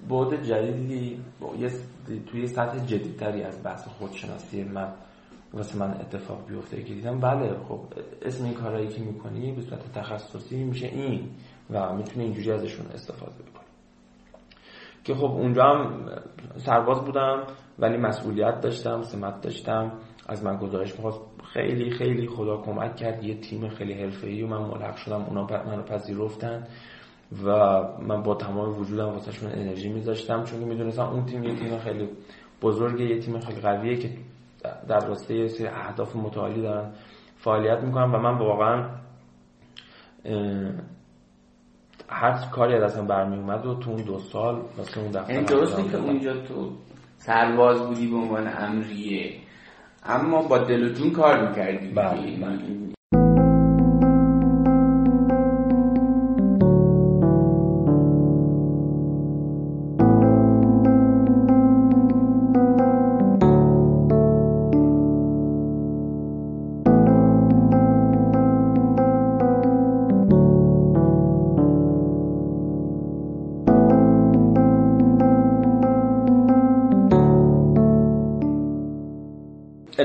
بعد 0.10 0.44
جدیدی 0.44 1.20
توی 2.32 2.48
سطح 2.48 2.86
جدیدتری 2.86 3.44
از 3.44 3.64
بحث 3.64 3.88
خودشناسی 3.88 4.64
من 4.64 4.94
واسه 5.54 5.80
من 5.80 5.92
اتفاق 5.92 6.48
بیفته 6.48 6.84
که 6.84 6.94
دیدم 6.94 7.20
بله 7.20 7.58
خب 7.70 7.80
اسم 8.22 8.44
این 8.44 8.54
کارهایی 8.54 8.88
که 8.88 9.02
می‌کنی 9.02 9.52
به 9.52 9.62
صورت 9.62 9.94
تخصصی 9.94 10.64
میشه 10.64 10.88
این 10.88 11.30
و 11.70 11.96
می‌تونه 11.96 12.24
اینجوری 12.24 12.52
ازشون 12.52 12.86
استفاده 12.86 13.34
بکنی. 13.34 13.68
که 15.04 15.16
خب 15.16 15.32
اونجا 15.32 15.64
هم 15.64 16.10
سرباز 16.58 17.06
بودم 17.06 17.44
ولی 17.80 17.98
مسئولیت 17.98 18.62
داشتم 18.62 19.02
سمت 19.02 19.42
داشتم 19.42 19.92
از 20.28 20.44
من 20.44 20.58
گزارش 20.58 20.96
می‌خواست. 20.96 21.22
خیلی 21.54 21.92
خیلی 21.92 22.28
خدا 22.28 22.58
کمک 22.58 22.96
کرد. 22.96 23.24
یه 23.24 23.40
تیم 23.40 23.70
خیلی 23.70 23.94
حرفه‌ای 23.94 24.44
و 24.44 24.48
من 24.48 24.58
ملحق 24.58 24.96
شدم. 24.96 25.22
اونا 25.22 25.44
منو 25.44 25.84
پذیرفتن. 25.84 26.68
و 27.46 27.50
من 28.00 28.24
با 28.24 28.36
تمام 28.36 28.80
وجودم 28.80 29.06
واسهشون 29.06 29.52
انرژی 29.52 29.90
میذاشتم 29.90 30.44
چون 30.44 30.60
می‌دونستم 30.60 31.04
اون 31.04 31.26
تیم 31.26 31.44
یه 31.44 31.56
تیم 31.56 31.78
خیلی 31.78 32.10
بزرگه 32.62 33.06
یه 33.06 33.20
تیم 33.20 33.40
خیلی 33.40 33.62
قویه 33.62 33.98
که 33.98 34.10
در 34.88 35.08
راسته 35.08 35.36
یه 35.36 35.48
سری 35.48 35.68
اهداف 35.68 36.16
متعالی 36.16 36.62
دارن 36.62 36.92
فعالیت 37.38 37.84
می‌کنم 37.84 38.16
و 38.16 38.18
من 38.18 38.38
واقعا 38.38 38.90
هر 42.10 42.50
کاری 42.52 42.74
از 42.74 42.84
اصلا 42.84 43.06
برمی 43.06 43.38
اومد 43.38 43.66
و 43.66 43.76
تو 43.76 43.90
اون 43.92 44.02
دو 44.02 44.20
سال 44.20 44.62
واسه 44.78 45.00
اون 45.00 45.12
دفتر 45.12 45.34
این 45.34 45.44
درسته 45.44 45.84
که 45.84 45.98
اونجا 45.98 46.34
تو 46.34 46.72
سرباز 47.18 47.82
بودی 47.82 48.08
به 48.08 48.16
عنوان 48.16 48.48
امریه. 48.58 49.34
اما 50.06 50.42
با 50.42 50.58
دل 50.58 50.84
و 50.84 50.90
جون 50.94 51.12
کار 51.12 51.50
می‌کردی. 51.50 51.88
بله، 51.88 52.38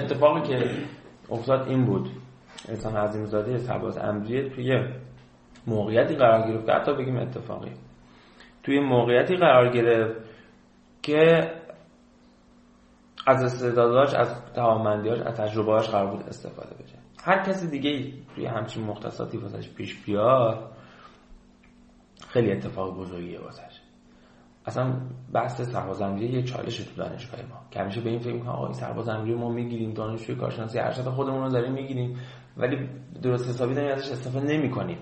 اتفاقی 0.02 0.48
که 0.48 0.70
افتاد 1.30 1.68
این 1.68 1.84
بود. 1.84 2.10
انسان 2.68 2.96
عظیم 2.96 3.24
زاده 3.24 3.58
سرباز 3.58 3.98
امریه 3.98 4.48
توی 4.48 4.84
موقعیتی 5.66 6.14
قرار 6.14 6.48
گرفت 6.48 6.66
که 6.66 6.72
حتی 6.72 6.92
بگیم 6.92 7.16
اتفاقی. 7.16 7.72
توی 8.62 8.80
موقعیتی 8.80 9.36
قرار 9.36 9.68
گرفت 9.68 10.20
که 11.02 11.50
از 13.26 13.42
استعداداش 13.42 14.14
از 14.14 14.52
توانمندیاش 14.54 15.20
از 15.20 15.34
تجربهاش 15.34 15.88
قرار 15.88 16.06
بود 16.06 16.28
استفاده 16.28 16.74
بشه. 16.82 16.98
هر 17.24 17.42
کسی 17.42 17.66
دیگه 17.70 18.12
توی 18.34 18.46
همچین 18.46 18.84
مختصاتی 18.84 19.38
واسش 19.38 19.68
پیش 19.68 20.04
بیاد 20.04 20.72
خیلی 22.28 22.52
اتفاق 22.52 22.98
بزرگیه 22.98 23.40
واسش. 23.40 23.71
اصلا 24.66 24.92
بحث 25.32 25.60
سربازمری 25.60 26.26
یه 26.26 26.42
چالش 26.42 26.76
تو 26.76 27.02
دانشگاه 27.02 27.40
ما. 27.40 27.56
که 27.70 27.80
همیشه 27.80 28.00
به 28.00 28.10
این 28.10 28.18
فکر 28.18 28.32
می‌کنم 28.32 28.52
آقا 28.52 28.64
این 28.64 28.74
سربازمری 28.74 29.34
ما 29.34 29.48
می‌گیریم 29.48 29.92
دانشجوی 29.92 30.36
کارشناسی 30.36 30.78
ارشد 30.78 31.04
خودمون 31.04 31.42
رو 31.42 31.48
داریم 31.48 31.72
می‌گیریم 31.72 32.16
ولی 32.56 32.88
درست 33.22 33.48
حسابی 33.48 33.74
داریم 33.74 33.90
ازش 33.90 34.10
استفاده 34.10 34.56
نمی‌کنیم. 34.56 34.98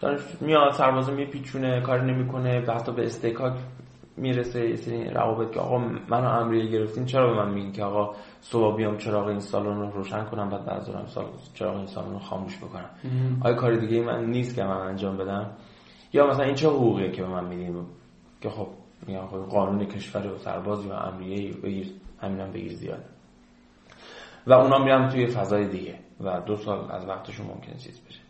دانش 0.00 0.20
میاد 0.40 0.72
سرباز 0.72 1.10
میپیچونه 1.10 1.80
کار 1.80 2.02
نمی‌کنه 2.02 2.60
به 2.60 2.74
حتی 2.74 2.92
به 2.92 3.04
استکاک 3.04 3.52
می‌رسه 4.16 4.68
یه 4.68 4.76
سری 4.76 5.04
روابط 5.04 5.54
که 5.54 5.60
آقا 5.60 5.78
منو 6.08 6.28
امریه 6.28 6.66
گرفتین 6.66 7.04
چرا 7.04 7.34
به 7.34 7.44
من 7.44 7.54
میگین 7.54 7.72
که 7.72 7.84
آقا 7.84 8.14
صبح 8.40 8.76
بیام 8.76 8.96
چراغ 8.96 9.26
این 9.26 9.40
سالن 9.40 9.80
رو 9.80 9.90
روشن 9.90 10.24
کنم 10.24 10.50
بعد 10.50 10.64
بعد 10.64 10.90
از 10.90 11.10
سال 11.10 11.24
چراغ 11.54 11.76
این 11.76 11.86
سالن 11.86 12.12
رو 12.12 12.18
خاموش 12.18 12.58
بکنم؟ 12.58 12.90
آیا 13.40 13.54
کار 13.54 13.76
دیگه 13.76 14.02
من 14.02 14.24
نیست 14.26 14.56
که 14.56 14.64
من 14.64 14.76
انجام 14.76 15.16
بدم؟ 15.16 15.50
یا 16.12 16.26
مثلا 16.26 16.44
این 16.44 16.54
چه 16.54 16.68
حقوقیه 16.68 17.10
که 17.10 17.22
به 17.22 17.28
من 17.28 17.44
میدین 17.44 17.74
که 18.42 18.50
خب 18.50 18.68
میگم 19.06 19.26
خب 19.26 19.36
قانون 19.36 19.84
کشور 19.84 20.32
و 20.32 20.38
سرباز 20.38 20.86
یا 20.86 20.98
امریه 20.98 21.52
بگیر 21.52 21.90
همینم 22.20 22.52
بگیر 22.52 22.72
زیاد 22.72 23.04
و 24.46 24.52
اونا 24.52 24.78
میرن 24.78 25.08
توی 25.08 25.26
فضای 25.26 25.68
دیگه 25.68 25.98
و 26.20 26.40
دو 26.40 26.56
سال 26.56 26.90
از 26.90 27.08
وقتشون 27.08 27.46
ممکنه 27.46 27.74
چیز 27.74 28.00
بشه. 28.08 28.20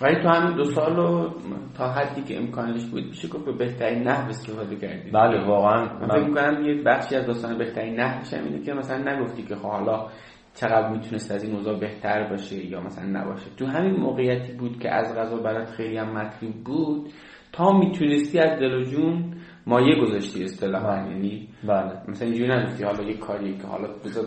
ولی 0.00 0.22
تو 0.22 0.28
همین 0.28 0.56
دو 0.56 0.64
سال 0.64 0.96
رو 0.96 1.30
تا 1.76 1.88
حدی 1.88 2.22
که 2.22 2.38
امکانش 2.38 2.84
بود 2.84 3.04
میشه 3.04 3.28
که 3.28 3.38
به 3.38 3.52
بهترین 3.52 4.02
نحو 4.02 4.28
استفاده 4.28 4.76
کردی 4.76 5.10
بله 5.10 5.46
واقعا 5.46 5.98
من 5.98 6.08
فکر 6.08 6.24
می‌کنم 6.24 6.64
یه 6.64 6.82
بخشی 6.82 7.16
از 7.16 7.26
داستان 7.26 7.58
بهترین 7.58 8.00
نحوش 8.00 8.34
اینه 8.34 8.62
که 8.62 8.72
مثلا 8.72 9.12
نگفتی 9.12 9.42
که 9.42 9.56
خب 9.56 9.68
حالا 9.68 10.06
چقدر 10.54 10.88
می‌تونست 10.88 11.30
از 11.30 11.44
این 11.44 11.54
اوضاع 11.54 11.78
بهتر 11.78 12.28
باشه 12.28 12.66
یا 12.66 12.80
مثلا 12.80 13.20
نباشه. 13.20 13.50
تو 13.56 13.66
همین 13.66 13.96
موقعیتی 13.96 14.52
بود 14.52 14.78
که 14.78 14.90
از 14.90 15.14
غذا 15.14 15.36
برات 15.36 15.70
خیلی 15.70 15.96
هم 15.96 16.12
مطلوب 16.12 16.54
بود. 16.54 17.12
تا 17.58 17.72
می‌تونستی 17.72 18.38
از 18.38 18.60
دل 18.60 18.74
و 18.74 18.82
جون 18.82 19.34
مایه 19.66 20.00
گذاشتی 20.00 20.44
اصطلاحا. 20.44 20.96
بله. 20.96 21.10
یعنی 21.10 21.48
بله. 21.64 21.92
مثلا 22.08 22.28
اینجوری 22.28 22.52
نگفتی 22.52 22.84
حالا 22.84 23.02
یه 23.02 23.16
کاری 23.16 23.56
که 23.56 23.66
حالا 23.66 23.88
بذار 24.04 24.24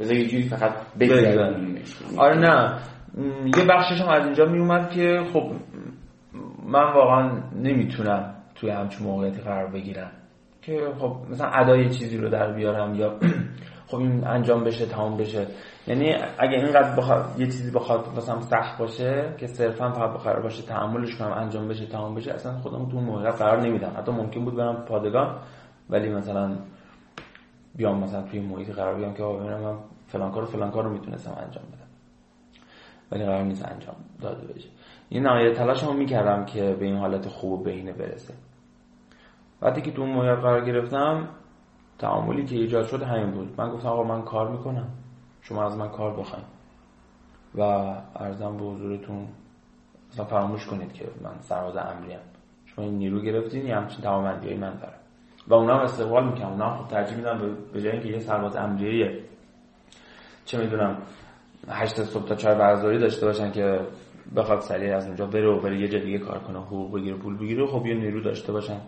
بذار 0.00 0.16
یه 0.16 0.26
جوری 0.28 0.42
فقط. 0.42 0.72
بگذارونیمش 1.00 1.96
آره 2.18 2.38
نه. 2.38 2.78
یه 3.56 3.64
بخشش 3.64 4.00
هم 4.00 4.08
از 4.08 4.24
اینجا 4.24 4.44
می 4.44 4.58
اومد 4.58 4.90
که 4.90 5.24
خب 5.32 5.52
من 6.66 6.92
واقعا 6.92 7.42
نمی‌تونم 7.62 8.34
توی 8.54 8.70
همچین 8.70 9.06
موقعیتی 9.06 9.40
قرار 9.40 9.70
بگیرم 9.70 10.10
که 10.62 10.78
خب 10.98 11.16
مثلا 11.30 11.48
ادای 11.48 11.88
چیزی 11.88 12.16
رو 12.16 12.28
در 12.28 12.52
بیارم 12.52 12.94
یا 12.94 13.18
خب 13.88 13.98
این 13.98 14.26
انجام 14.26 14.64
بشه 14.64 14.86
تمام 14.86 15.16
بشه. 15.16 15.46
یعنی 15.90 16.14
اگه 16.38 16.56
اینقدر 16.56 16.96
بخواد 16.96 17.40
یه 17.40 17.46
چیزی 17.46 17.70
بخواد 17.70 18.08
واسم 18.14 18.40
سخت 18.40 18.78
باشه 18.78 19.34
که 19.38 19.46
صرفا 19.46 19.92
فقط 19.92 20.20
قرار 20.20 20.42
باشه 20.42 20.62
تحملش 20.62 21.16
کنم 21.16 21.32
انجام 21.32 21.68
بشه 21.68 21.86
تمام 21.86 22.14
بشه 22.14 22.32
اصلا 22.32 22.58
خودم 22.58 22.88
تو 22.88 23.00
موقعیت 23.00 23.34
قرار 23.34 23.60
نمیدم. 23.60 23.92
حتی 23.96 24.12
ممکن 24.12 24.44
بود 24.44 24.56
برم 24.56 24.84
پادگان 24.84 25.38
ولی 25.90 26.08
مثلا 26.08 26.56
بیام 27.74 28.02
مثلا 28.02 28.22
توی 28.22 28.40
محیطی 28.40 28.72
قرار 28.72 28.94
بیام 28.94 29.14
که 29.14 29.22
ببینم 29.22 29.60
من 29.60 29.78
فلان 30.06 30.32
کارو 30.32 30.46
فلان 30.46 30.70
کارو 30.70 30.90
می‌تونستم 30.90 31.30
انجام 31.30 31.64
بدم. 31.64 31.90
ولی 33.12 33.24
قرار 33.24 33.42
نیست 33.42 33.68
انجام 33.72 33.96
داده 34.20 34.52
بشه. 34.52 34.68
یه 35.10 35.20
نهایت 35.20 35.56
تلاشمو 35.56 35.92
می‌کردم 35.92 36.44
که 36.44 36.76
به 36.80 36.84
این 36.84 36.96
حالت 36.96 37.28
خوب 37.28 37.64
بهینه 37.64 37.92
برسه. 37.92 38.34
وقتی 39.62 39.82
که 39.82 39.90
تو 39.90 40.02
اون 40.02 40.34
قرار 40.34 40.64
گرفتم 40.64 41.28
تعاملی 41.98 42.44
که 42.44 42.56
ایجاد 42.56 42.86
شد 42.86 43.02
همین 43.02 43.30
بود. 43.30 43.54
من 43.58 43.70
گفتم 43.70 43.88
آقا 43.88 44.02
من 44.02 44.22
کار 44.22 44.50
می‌کنم. 44.50 44.88
شما 45.42 45.64
از 45.64 45.76
من 45.76 45.88
کار 45.88 46.16
بخواین. 46.16 46.44
و 47.54 47.60
ارزم 48.16 48.56
به 48.56 48.64
حضورتون 48.64 49.28
اصلا 50.12 50.24
فراموش 50.24 50.66
کنید 50.66 50.92
که 50.92 51.04
من 51.22 51.30
سرباز 51.40 51.76
امریم 51.76 52.18
شما 52.66 52.84
این 52.84 52.98
نیرو 52.98 53.20
گرفتین 53.20 53.66
یه 53.66 53.76
همچین 53.76 54.00
توامندی 54.00 54.54
من 54.54 54.74
دارم. 54.74 54.94
و 55.48 55.54
اونا 55.54 55.74
هم 55.74 55.80
استقبال 55.80 56.26
می‌کنم. 56.26 56.48
اونا 56.48 56.70
هم 56.70 56.86
ترجیح 56.86 57.16
میدن 57.16 57.38
به- 57.38 57.54
به 57.72 57.82
جای 57.82 57.92
اینکه 57.92 58.08
یه 58.08 58.18
سرباز 58.18 58.56
امریه 58.56 59.24
چه 60.44 60.58
می‌دونم 60.58 60.96
هشت 61.68 62.04
صبح 62.04 62.24
تا 62.24 62.34
چهار 62.34 62.54
برزاری 62.54 62.98
داشته 62.98 63.26
باشن 63.26 63.52
که 63.52 63.80
بخواد 64.36 64.60
سریع 64.60 64.96
از 64.96 65.06
اونجا 65.06 65.26
بره 65.26 65.48
و 65.48 65.60
بره 65.60 65.80
یه 65.80 65.88
جا 65.88 65.98
دیگه 65.98 66.18
کار 66.18 66.38
کنه 66.38 66.58
حقوق 66.58 66.94
بگیره 66.94 67.16
پول 67.16 67.36
بگیره. 67.36 67.66
خب 67.66 67.86
یه 67.86 67.94
نیرو 67.94 68.20
داشته 68.20 68.52
باشن 68.52 68.80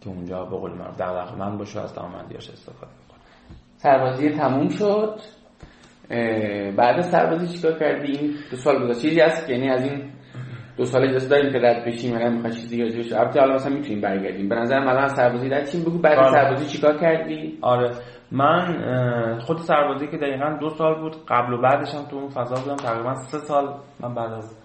که 0.00 0.10
اونجا 0.10 0.44
به 0.44 0.56
قول 0.56 0.70
من 0.70 0.90
دغدغه‌مند 0.98 1.58
باشه 1.58 1.80
و 1.80 1.82
از 1.82 1.92
توانمندیاش 1.94 2.50
استفاده 2.50 2.92
سربازی 3.78 4.30
تموم 4.30 4.68
شد. 4.68 5.20
بعد 6.76 6.98
از 6.98 7.10
سربازی 7.10 7.56
چیکار 7.56 7.78
کردی؟ 7.78 8.12
این 8.12 8.34
دو 8.50 8.56
سال 8.56 8.82
گذشت. 8.82 9.00
چیزی 9.02 9.20
هست 9.20 9.50
یعنی 9.50 9.70
از 9.70 9.84
این 9.84 10.10
دو 10.76 10.84
سال 10.84 11.08
اجازه 11.08 11.28
داریم 11.28 11.52
که 11.52 11.58
رد 11.58 11.84
بشیم 11.84 12.14
الان 12.14 12.32
می‌خواد 12.32 12.52
چیزی 12.52 12.68
دیگه 12.68 12.84
راجع 12.84 12.98
بشه. 12.98 13.20
البته 13.20 13.40
حالا 13.40 13.54
مثلا 13.54 13.74
می‌تونیم 13.74 14.00
برگردیم. 14.00 14.48
به 14.48 14.54
نظر 14.54 14.78
من 14.78 14.88
الان 14.88 15.04
از 15.04 15.12
سربازی 15.12 15.48
رد 15.48 15.66
شیم. 15.66 15.82
بگو 15.82 15.98
بعد 15.98 16.18
بله. 16.18 16.30
سربازی 16.30 16.66
چیکار 16.66 17.00
کردی؟ 17.00 17.58
آره. 17.62 17.90
من 18.32 19.38
خود 19.38 19.58
سربازی 19.58 20.06
که 20.06 20.16
دقیقا 20.16 20.56
دو 20.60 20.68
سال 20.68 21.00
بود. 21.00 21.16
قبل 21.28 21.52
و 21.52 21.62
بعدش 21.62 21.94
هم 21.94 22.02
تو 22.10 22.16
اون 22.16 22.28
فضا 22.28 22.54
بودم. 22.54 22.76
تقریبا 22.76 23.14
سه 23.14 23.38
سال 23.38 23.74
من 24.00 24.14
بعد 24.14 24.32
از 24.32 24.56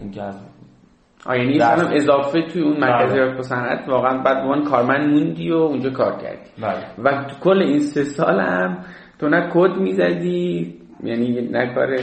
اینکه 0.00 0.22
از 0.22 0.40
یعنی 1.34 1.58
درس. 1.58 1.78
مثلا 1.78 1.90
اضافه 1.90 2.42
توی 2.42 2.62
اون 2.62 2.76
مرکز 2.80 3.12
بله. 3.12 3.20
رفت 3.22 3.38
و 3.38 3.42
صنعت. 3.42 3.88
واقعا 3.88 4.18
بعد 4.22 4.36
عنوان 4.36 4.64
کارمند 4.64 5.10
موندی 5.14 5.50
و 5.50 5.54
اونجا 5.54 5.90
کار 5.90 6.12
کردی. 6.22 6.50
بله. 6.62 6.84
و 7.04 7.24
تو 7.24 7.36
کل 7.40 7.62
این 7.62 7.80
سه 7.80 8.04
سال 8.04 8.40
هم 8.40 8.78
تو 9.18 9.28
نه 9.28 9.50
کد 9.54 9.76
می‌زدی 9.76 10.74
یعنی 11.04 11.48
نه 11.52 11.74
کار 11.74 11.98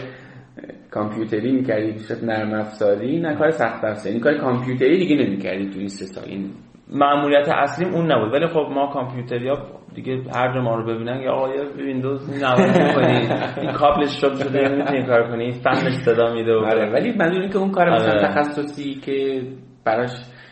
کامپیوتری 0.91 1.51
می‌کردی 1.51 1.91
دوست 1.91 2.23
نرم 2.23 2.53
افزاری 2.53 3.19
نه 3.19 3.35
کار 3.35 3.51
سخت 3.51 3.83
افزاری 3.83 4.15
این 4.15 4.23
کار 4.23 4.37
کامپیوتری 4.37 4.97
دیگه 4.97 5.15
نمی‌کردی 5.15 5.69
تو 5.69 5.79
این 5.79 5.87
سه 5.87 6.05
سال. 6.05 6.23
این 6.27 6.49
معمولیت 6.93 7.49
اصلیم 7.49 7.93
اون 7.93 8.11
نبود 8.11 8.33
ولی 8.33 8.47
خب 8.47 8.67
ما 8.71 8.87
کامپیوتری 8.87 9.49
ها 9.49 9.57
دیگه 9.95 10.21
هر 10.35 10.53
جا 10.53 10.61
ما 10.61 10.75
رو 10.75 10.85
ببینن 10.85 11.21
یا 11.21 11.31
آقا 11.31 11.47
ویندوز 11.77 12.43
نوازی 12.43 12.93
کنی 12.95 13.29
این 13.61 13.71
کابلش 13.71 14.21
شب 14.21 14.33
شده 14.33 14.69
می‌تونی 14.69 15.03
کار 15.03 15.29
کنی 15.29 15.51
فنش 15.51 15.93
صدا 15.93 16.33
میده 16.33 16.53
آره 16.53 16.91
ولی 16.91 17.11
منظور 17.11 17.41
اینه 17.41 17.53
که 17.53 17.57
اون 17.57 17.71
کار 17.71 17.89
مثلا 17.89 18.11
آره. 18.11 18.27
تخصصی 18.27 18.93
که 18.93 19.41
براش 19.85 20.11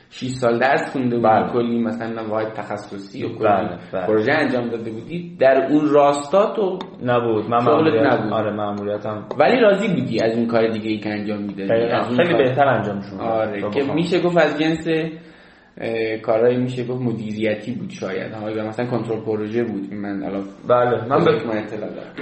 6 0.09 0.27
سال 0.27 0.59
درس 0.59 0.91
خونده 0.91 1.15
بودی 1.15 1.27
بله. 1.27 1.53
کلی 1.53 1.79
مثلا 1.79 2.29
واحد 2.29 2.53
تخصصی 2.53 3.25
و 3.25 3.27
کلی 3.27 3.47
بله، 3.47 3.77
بله. 3.93 4.07
پروژه 4.07 4.31
انجام 4.31 4.69
داده 4.69 4.91
بودی 4.91 5.37
در 5.39 5.67
اون 5.69 5.89
راستا 5.89 6.53
تو 6.55 6.79
نبود 7.03 7.49
من 7.49 7.65
معمولیت 7.65 8.13
نبود. 8.13 8.33
آره 8.33 8.51
معمولیتم 8.51 9.25
ولی 9.37 9.59
راضی 9.59 9.87
بودی 9.87 10.23
از 10.23 10.37
اون 10.37 10.47
کار 10.47 10.67
دیگه 10.67 10.89
ای 10.89 10.97
که 10.97 11.09
انجام 11.09 11.41
می‌دادی 11.41 11.69
خیلی 12.17 12.33
بهتر 12.33 12.67
انجام 12.67 13.01
شد 13.01 13.21
آره 13.21 13.69
که 13.69 13.93
میشه 13.93 14.21
گفت 14.21 14.37
از 14.37 14.59
جنس 14.59 14.87
کارهایی 16.23 16.57
میشه 16.57 16.83
گفت 16.85 17.01
مدیریتی 17.01 17.71
بود 17.71 17.89
شاید. 17.89 18.31
ها 18.33 18.51
یا 18.51 18.67
مثلا 18.67 18.85
کنترل 18.85 19.21
پروژه 19.21 19.63
بود 19.63 19.93
من 19.93 20.23
الان 20.23 20.43
بله 20.67 21.07
من 21.07 21.25
به 21.25 21.31
من 21.47 21.57
اطلاع 21.57 21.89
دارم. 21.89 22.13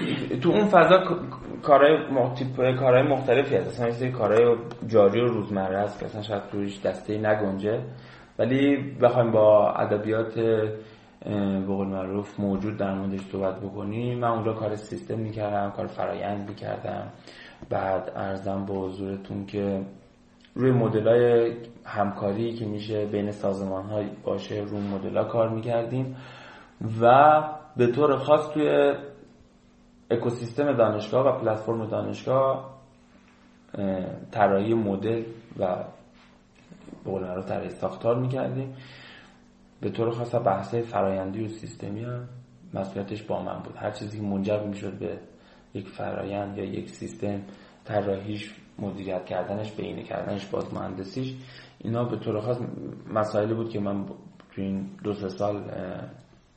تو 0.42 0.50
اون 0.50 0.66
فضا 0.66 1.04
کارهای 1.64 1.94
م- 2.12 2.34
تیپ 2.34 2.76
کارهای 2.80 3.04
مختلفی 3.04 3.56
هست. 3.56 3.80
یه 3.86 3.92
سری 3.92 4.12
کارهای 4.12 4.56
جاری 4.88 5.22
و 5.22 5.26
روزمره 5.26 5.80
هست 5.80 6.00
که 6.00 6.06
اصلا 6.06 6.22
شاید 6.22 6.44
توش 6.52 6.82
دسته 6.82 7.18
نگنجه. 7.18 7.82
ولی 8.40 8.78
بخوایم 9.02 9.32
با 9.32 9.72
ادبیات 9.72 10.40
به 11.26 11.66
قول 11.68 11.88
معروف 11.88 12.40
موجود 12.40 12.78
در 12.78 12.94
موردش 12.94 13.20
صحبت 13.20 13.60
بکنیم. 13.60 14.20
من 14.20 14.28
اونجا 14.28 14.54
کار 14.54 14.76
سیستم 14.76 15.20
می‌کردم 15.20 15.72
کار 15.72 15.88
فرایند 15.88 16.50
می‌کردم. 16.50 17.08
بعد 17.70 18.12
ارزم 18.16 18.66
به 18.66 18.74
حضورتون 18.74 19.46
که 19.46 19.82
روی 20.56 20.72
مدل 20.72 21.54
همکاری 21.86 22.54
که 22.54 22.66
میشه 22.66 23.06
بین 23.06 23.32
سازمان 23.32 23.86
های 23.86 24.06
باشه 24.24 24.56
روی 24.56 24.82
مدل 24.82 25.24
کار 25.24 25.50
می‌کردیم 25.50 26.16
و 27.02 27.44
به 27.78 27.88
طور 27.88 28.18
خاص 28.18 28.50
توی 28.54 28.94
اکوسیستم 30.12 30.74
دانشگاه 30.74 31.28
و 31.28 31.40
پلتفرم 31.40 31.86
دانشگاه 31.86 32.80
طراحی 34.32 34.74
مدل 34.74 35.24
و 35.60 35.84
به 37.06 37.12
رو 37.36 37.42
طراحی 37.42 37.70
ساختار 37.70 38.20
می‌کردیم. 38.20 38.76
به 39.82 39.90
طور 39.90 40.12
خاص 40.12 40.36
بحث 40.36 40.76
فرایندی 40.76 41.46
و 41.46 41.48
سیستمی 41.48 42.04
هم 42.04 42.30
مسئولیتش 42.74 43.24
با 43.24 43.42
من 43.42 43.60
بود. 43.60 43.76
هر 43.76 43.92
چیزی 43.92 44.18
که 44.18 44.24
منجر 44.24 44.64
می‌شد 44.64 45.00
به 45.00 45.18
یک 45.74 45.88
فرایند 45.88 46.58
یا 46.58 46.64
یک 46.64 46.90
سیستم 46.90 47.42
طراحیش 47.86 48.56
مدیریت 48.82 49.26
کردنش 49.26 49.72
بینه 49.72 50.04
کردنش 50.04 50.46
باز 50.46 50.74
مهندسیش 50.74 51.36
اینا 51.78 52.04
به 52.04 52.18
طور 52.18 52.40
خاص 52.40 52.58
مسائلی 53.14 53.54
بود 53.54 53.70
که 53.70 53.80
من 53.80 54.06
تو 54.52 54.62
این 54.62 54.90
دو 55.04 55.14
سه 55.14 55.30
سال 55.30 55.72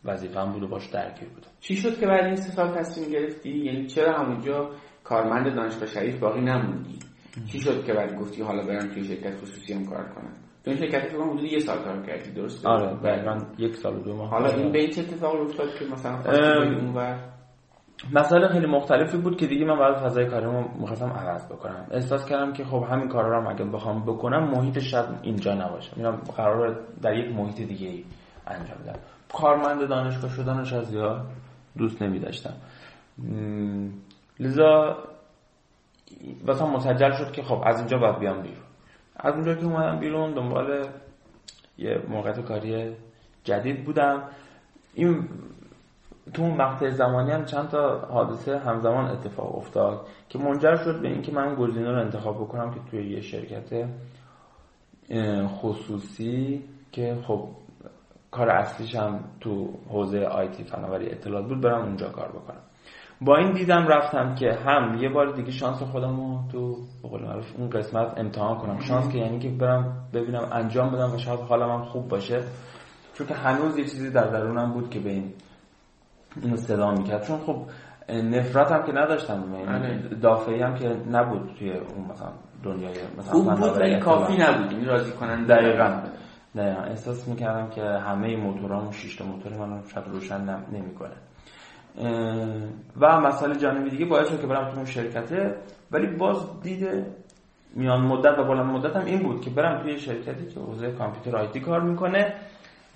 وظیفه‌ام 0.05 0.53
بود 0.53 0.63
و 0.63 0.69
باش 0.69 0.87
درگیر 0.87 1.29
بودم. 1.29 1.49
چی 1.61 1.77
شد 1.77 1.99
که 1.99 2.07
بعد 2.07 2.25
این 2.25 2.37
سه 2.37 2.51
سال 2.51 2.79
تصمیم 2.79 3.11
گرفتی؟ 3.11 3.51
یعنی 3.51 3.87
چرا 3.87 4.13
همونجا 4.13 4.71
کارمند 5.05 5.55
دانشگاه 5.55 5.87
شریف 5.87 6.19
باقی 6.19 6.41
نموندی؟ 6.41 6.99
چی 7.53 7.61
شد 7.61 7.85
که 7.85 7.93
بعد 7.93 8.17
گفتی 8.17 8.43
حالا 8.43 8.67
برم 8.67 8.89
توی 8.89 9.05
شرکت 9.05 9.37
خصوصی 9.37 9.73
هم 9.75 9.85
کار 9.85 10.05
کنم؟ 10.05 10.33
تو 10.65 10.71
این 10.71 10.81
شرکت 10.81 11.09
فکر 11.09 11.17
حدود 11.17 11.53
یه 11.53 11.59
سال 11.59 11.79
کار 11.79 12.03
کردی 12.07 12.31
درسته؟ 12.31 12.69
آره 12.69 12.97
دقیقاً 12.97 13.39
یک 13.59 13.77
سال 13.77 13.97
و 13.97 14.01
دو 14.01 14.17
ماه 14.17 14.31
حالا 14.31 14.51
این 14.51 14.73
به 14.73 14.89
چه 14.89 15.01
اتفاقی 15.01 15.39
افتاد 15.39 15.75
که 15.79 15.85
مثلا 15.85 16.19
اونور 16.81 17.32
مسئله 18.13 18.49
خیلی 18.49 18.67
مختلفی 18.67 19.17
بود 19.17 19.37
که 19.37 19.47
دیگه 19.47 19.65
من 19.65 19.79
بعد 19.79 19.95
فضای 19.95 20.27
کاریمو 20.27 20.65
می‌خواستم 20.81 21.11
عوض 21.11 21.47
بکنم. 21.47 21.87
احساس 21.91 22.27
کردم 22.27 22.53
که 22.53 22.65
خب 22.65 22.87
همین 22.91 23.09
کارا 23.09 23.39
رو 23.39 23.49
اگه 23.49 23.65
بخوام 23.65 24.03
بکنم 24.03 24.51
محیط 24.51 24.79
شاید 24.79 25.07
اینجا 25.23 25.55
نباشه. 25.55 25.93
میرم 25.97 26.17
قرار 26.37 26.81
در 27.03 27.17
یک 27.17 27.35
محیط 27.37 27.57
دیگه 27.57 27.89
ای 27.89 28.05
انجام 28.47 28.79
بدم. 28.85 28.99
کارمند 29.33 29.89
دانشگاه 29.89 30.31
شدنش 30.31 30.73
از 30.73 30.87
زیاد 30.87 31.27
دوست 31.79 32.03
نمی 32.03 32.19
داشتم 32.19 32.55
لذا 34.41 34.97
واسه 36.47 36.65
مسجل 36.65 37.13
شد 37.13 37.33
که 37.33 37.43
خب 37.43 37.63
از 37.65 37.79
اینجا 37.79 37.99
باید 37.99 38.19
بیام 38.19 38.43
بیرون. 38.43 38.57
از 39.17 39.35
اونجا 39.35 39.55
که 39.55 39.65
اومدم 39.65 39.99
بیرون 39.99 40.35
دنبال 40.35 40.87
یه 41.79 42.03
موقعیت 42.09 42.41
کاری 42.41 42.97
جدید 43.45 43.85
بودم. 43.85 44.23
این 44.95 45.29
تو 46.35 46.43
اون 46.43 46.57
مقطع 46.57 46.91
زمانی 46.91 47.31
هم 47.31 47.45
چند 47.45 47.69
تا 47.69 47.99
حادثه 47.99 48.59
همزمان 48.59 49.05
اتفاق 49.05 49.57
افتاد 49.57 50.07
که 50.29 50.39
منجر 50.39 50.77
شد 50.77 51.03
به 51.03 51.09
اینکه 51.09 51.33
من 51.33 51.55
گزینه 51.55 51.91
رو 51.91 52.01
انتخاب 52.01 52.37
بکنم 52.37 52.71
که 52.71 52.81
توی 52.91 53.11
یه 53.11 53.21
شرکت 53.21 53.89
خصوصی 55.47 56.65
که 56.93 57.19
خب 57.27 57.49
کار 58.31 58.51
اصلیش 58.51 58.95
هم 58.95 59.21
تو 59.41 59.69
حوزه 59.89 60.19
آیتی 60.19 60.65
فناوری 60.65 61.11
اطلاعات 61.11 61.49
بود 61.49 61.61
برم 61.61 61.83
اونجا 61.83 62.09
کار 62.09 62.29
بکنم. 62.29 62.61
با 63.21 63.37
این 63.37 63.53
دیدم 63.53 63.87
رفتم 63.87 64.35
که 64.35 64.53
هم 64.53 64.99
یه 65.01 65.09
بار 65.09 65.33
دیگه 65.33 65.51
شانس 65.51 65.83
خودم 65.83 66.17
رو 66.17 66.39
تو 66.53 66.77
بقول 67.05 67.23
معروف 67.23 67.53
اون 67.59 67.71
قسمت 67.71 68.19
امتحان 68.19 68.59
کنم. 68.59 68.81
شانس 68.81 69.09
که 69.09 69.19
یعنی 69.19 69.39
که 69.39 69.49
برم 69.49 70.09
ببینم 70.15 70.49
انجام 70.53 70.91
بدم 70.91 71.15
و 71.15 71.19
شاید 71.19 71.41
حالم 71.41 71.71
هم 71.71 71.85
خوب 71.85 72.09
باشه. 72.09 72.43
چون 73.15 73.27
که 73.27 73.35
هنوز 73.35 73.79
یه 73.79 73.85
چیزی 73.85 74.11
در 74.11 74.27
درونم 74.27 74.73
بود 74.73 74.91
که 74.91 75.01
به 75.01 75.11
این 75.11 75.33
اینو 76.43 76.57
صدا 76.57 76.91
می‌کرد. 76.91 77.27
چون 77.27 77.39
خب 77.39 77.57
نفرت 78.09 78.73
هم 78.73 78.83
که 78.83 78.93
نداشتم 78.93 79.45
یعنی 79.55 79.67
بله. 79.67 79.99
دافعی 80.21 80.63
هم 80.63 80.75
که 80.75 80.97
نبود 81.11 81.51
توی 81.59 81.71
اون 81.73 82.11
مثلا 82.11 82.29
دنیای 82.63 82.95
مثلا 83.19 83.33
خوب 83.33 83.55
بود 83.55 83.99
کافی 83.99 84.37
نبود. 84.37 84.71
این 84.71 84.87
راضی 84.87 85.13
کنن 85.13 85.45
دقیقاً. 85.45 86.03
دقیقا. 86.57 86.83
احساس 86.83 87.29
می‌کردم 87.29 87.71
که 87.71 87.83
همه 87.83 88.37
موتورام 88.37 88.91
شیشت 88.91 89.23
موتور 89.23 89.53
من 89.53 89.83
شاید 89.95 90.07
روشن 90.09 90.65
نمی‌کنه. 90.73 91.17
و 93.01 93.21
مسئله 93.21 93.57
جانبی 93.57 93.91
دیگه 93.91 94.05
باعث 94.05 94.29
شد 94.29 94.41
که 94.41 94.47
برم 94.47 94.71
تو 94.71 94.77
اون 94.77 94.85
شرکته. 94.85 95.55
ولی 95.91 96.07
باز 96.07 96.61
دیده 96.63 97.07
میان 97.75 98.01
مدت 98.01 98.39
و 98.39 98.45
بلند 98.45 98.67
مدت 98.67 98.97
هم 98.97 99.05
این 99.05 99.23
بود 99.23 99.41
که 99.41 99.51
برم 99.51 99.83
توی 99.83 99.99
شرکتی 99.99 100.47
که 100.47 100.61
حوزه 100.61 100.93
کامپیوتر 100.93 101.37
آیتی 101.37 101.61
کار 101.61 101.81
می‌کنه. 101.81 102.35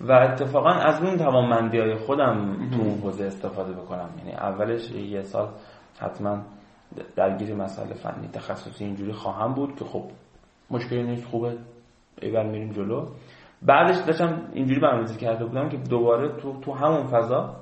و 0.01 0.11
اتفاقا 0.11 0.69
از 0.69 1.03
اون 1.03 1.17
توانمندی 1.17 1.79
های 1.79 1.95
خودم 1.95 2.69
تو 2.69 2.81
اون 2.81 2.99
حوزه 2.99 3.25
استفاده 3.25 3.73
بکنم. 3.73 4.09
یعنی 4.17 4.31
اولش 4.31 4.91
یه 4.91 5.21
سال 5.21 5.49
حتما 5.99 6.41
درگیر 7.15 7.55
مسئله 7.55 7.93
فنی 7.93 8.27
تخصصی 8.27 8.85
اینجوری 8.85 9.11
خواهم 9.11 9.53
بود 9.53 9.75
که 9.75 9.85
خب 9.85 10.03
مشکلی 10.71 11.03
نیست 11.03 11.27
خوبه. 11.27 11.57
ایول 12.21 12.45
میریم 12.45 12.71
جلو. 12.71 13.05
بعدش 13.61 13.97
داشتم 14.07 14.41
اینجوری 14.53 14.79
برنامه‌ریزی 14.79 15.17
کرده 15.17 15.45
بودم 15.45 15.69
که 15.69 15.77
دوباره 15.77 16.29
تو 16.29 16.59
تو 16.59 16.73
همون 16.73 17.07
فضا 17.07 17.55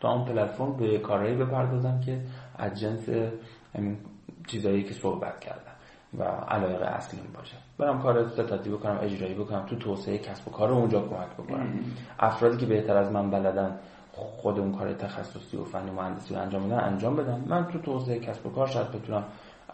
تو 0.00 0.08
اون 0.08 0.24
پلتفرم 0.24 0.76
به 0.76 0.98
کارهایی 0.98 1.36
بپردازم 1.36 2.00
که 2.06 2.20
از 2.58 2.80
جنس 2.80 3.08
چیزایی 4.46 4.82
که 4.82 4.94
صحبت 4.94 5.40
کردم. 5.40 5.73
و 6.18 6.22
علایق 6.24 6.82
اصلیم 6.82 7.24
باشه. 7.38 7.56
برم 7.78 8.02
کار 8.02 8.28
ستاتی 8.28 8.70
بکنم 8.70 8.98
اجرایی 9.02 9.34
بکنم 9.34 9.66
تو 9.66 9.76
توسعه 9.76 10.18
کسب 10.18 10.48
و 10.48 10.50
کار 10.50 10.68
رو 10.68 10.74
اونجا 10.74 11.00
کمک 11.00 11.28
بکنم. 11.38 11.66
افرادی 12.18 12.56
که 12.56 12.66
بهتر 12.66 12.96
از 12.96 13.12
من 13.12 13.30
بلدن 13.30 13.78
خود 14.12 14.58
اون 14.58 14.72
کار 14.72 14.92
تخصصی 14.92 15.56
و 15.56 15.64
فنی 15.64 15.90
مهندسی 15.90 16.34
رو 16.34 16.40
انجام 16.40 16.68
بدن 16.68 16.80
انجام 16.80 17.16
بدم 17.16 17.44
من 17.46 17.66
تو 17.66 17.78
توسعه 17.78 18.18
کسب 18.18 18.46
و 18.46 18.50
کار 18.50 18.66
شاید 18.66 18.90
بتونم 18.92 19.24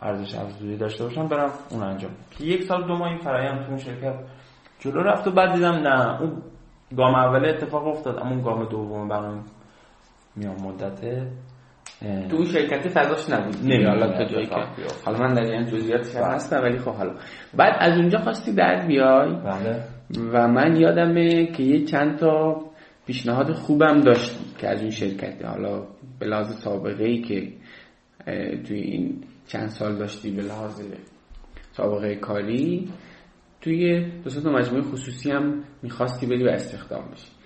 ارزش 0.03 0.35
افزوده 0.35 0.77
داشته 0.77 1.05
باشم 1.05 1.29
برم 1.29 1.51
اون 1.71 1.83
انجام 1.83 2.11
که 2.31 2.45
یک 2.45 2.63
سال 2.63 2.87
دو 2.87 2.97
ماه 2.97 3.09
این 3.09 3.19
فرآیند 3.19 3.63
تو 3.63 3.69
اون 3.69 3.79
شرکت 3.79 4.15
جلو 4.79 5.03
رفت 5.03 5.27
و 5.27 5.31
بعد 5.31 5.55
دیدم 5.55 5.73
نه 5.73 6.21
اون 6.21 6.43
گام 6.97 7.15
اول 7.15 7.49
اتفاق 7.49 7.87
افتاد 7.87 8.19
اما 8.19 8.31
اون 8.31 8.43
گام 8.43 8.65
دوم 8.65 9.09
برام 9.09 9.45
میام 10.37 10.57
مدت 10.63 11.27
تو 12.01 12.37
اون 12.37 12.45
شرکت 12.45 12.89
فضاش 12.89 13.31
نبود. 13.31 13.57
نه 13.65 13.89
حالا 13.89 14.13
تا 14.13 14.25
جایی 14.25 14.47
که 14.47 14.57
حالا 15.05 15.19
من 15.19 15.35
در 15.35 15.43
این 15.43 15.67
جزئیاتش 15.67 16.15
بله. 16.15 16.27
هستم 16.27 16.63
ولی 16.63 16.79
خب 16.79 16.91
حالا. 16.91 17.15
بعد 17.57 17.77
از 17.79 17.99
اونجا 17.99 18.19
خواستی 18.19 18.53
در 18.53 18.87
بیای. 18.87 19.35
بله. 19.35 19.85
و 20.33 20.49
من 20.49 20.77
یادمه 20.77 21.47
که 21.47 21.63
یه 21.63 21.85
چند 21.85 22.19
تا 22.19 22.61
پیشنهاد 23.07 23.53
خوبم 23.53 24.01
داشتی 24.01 24.45
که 24.59 24.69
از 24.69 24.81
اون 24.81 24.91
شرکت 24.91 25.45
حالا 25.45 25.87
به 26.19 26.27
لحاظ 26.27 26.55
سابقه 26.55 27.05
ای 27.05 27.21
که 27.21 27.53
توی 28.65 28.81
این 28.81 29.25
چند 29.47 29.69
سال 29.69 29.97
داشتی 29.97 30.31
به 30.31 30.43
لحاظ 30.43 30.83
سابقه 31.73 32.15
کاری 32.15 32.89
توی 33.61 34.05
دو 34.25 34.31
تا 34.31 34.51
مجموعه 34.51 34.83
خصوصی 34.83 35.31
هم 35.31 35.65
می‌خواستی 35.83 36.27
بری 36.27 36.45
و 36.45 36.49
استخدام 36.49 37.05
بشی. 37.13 37.40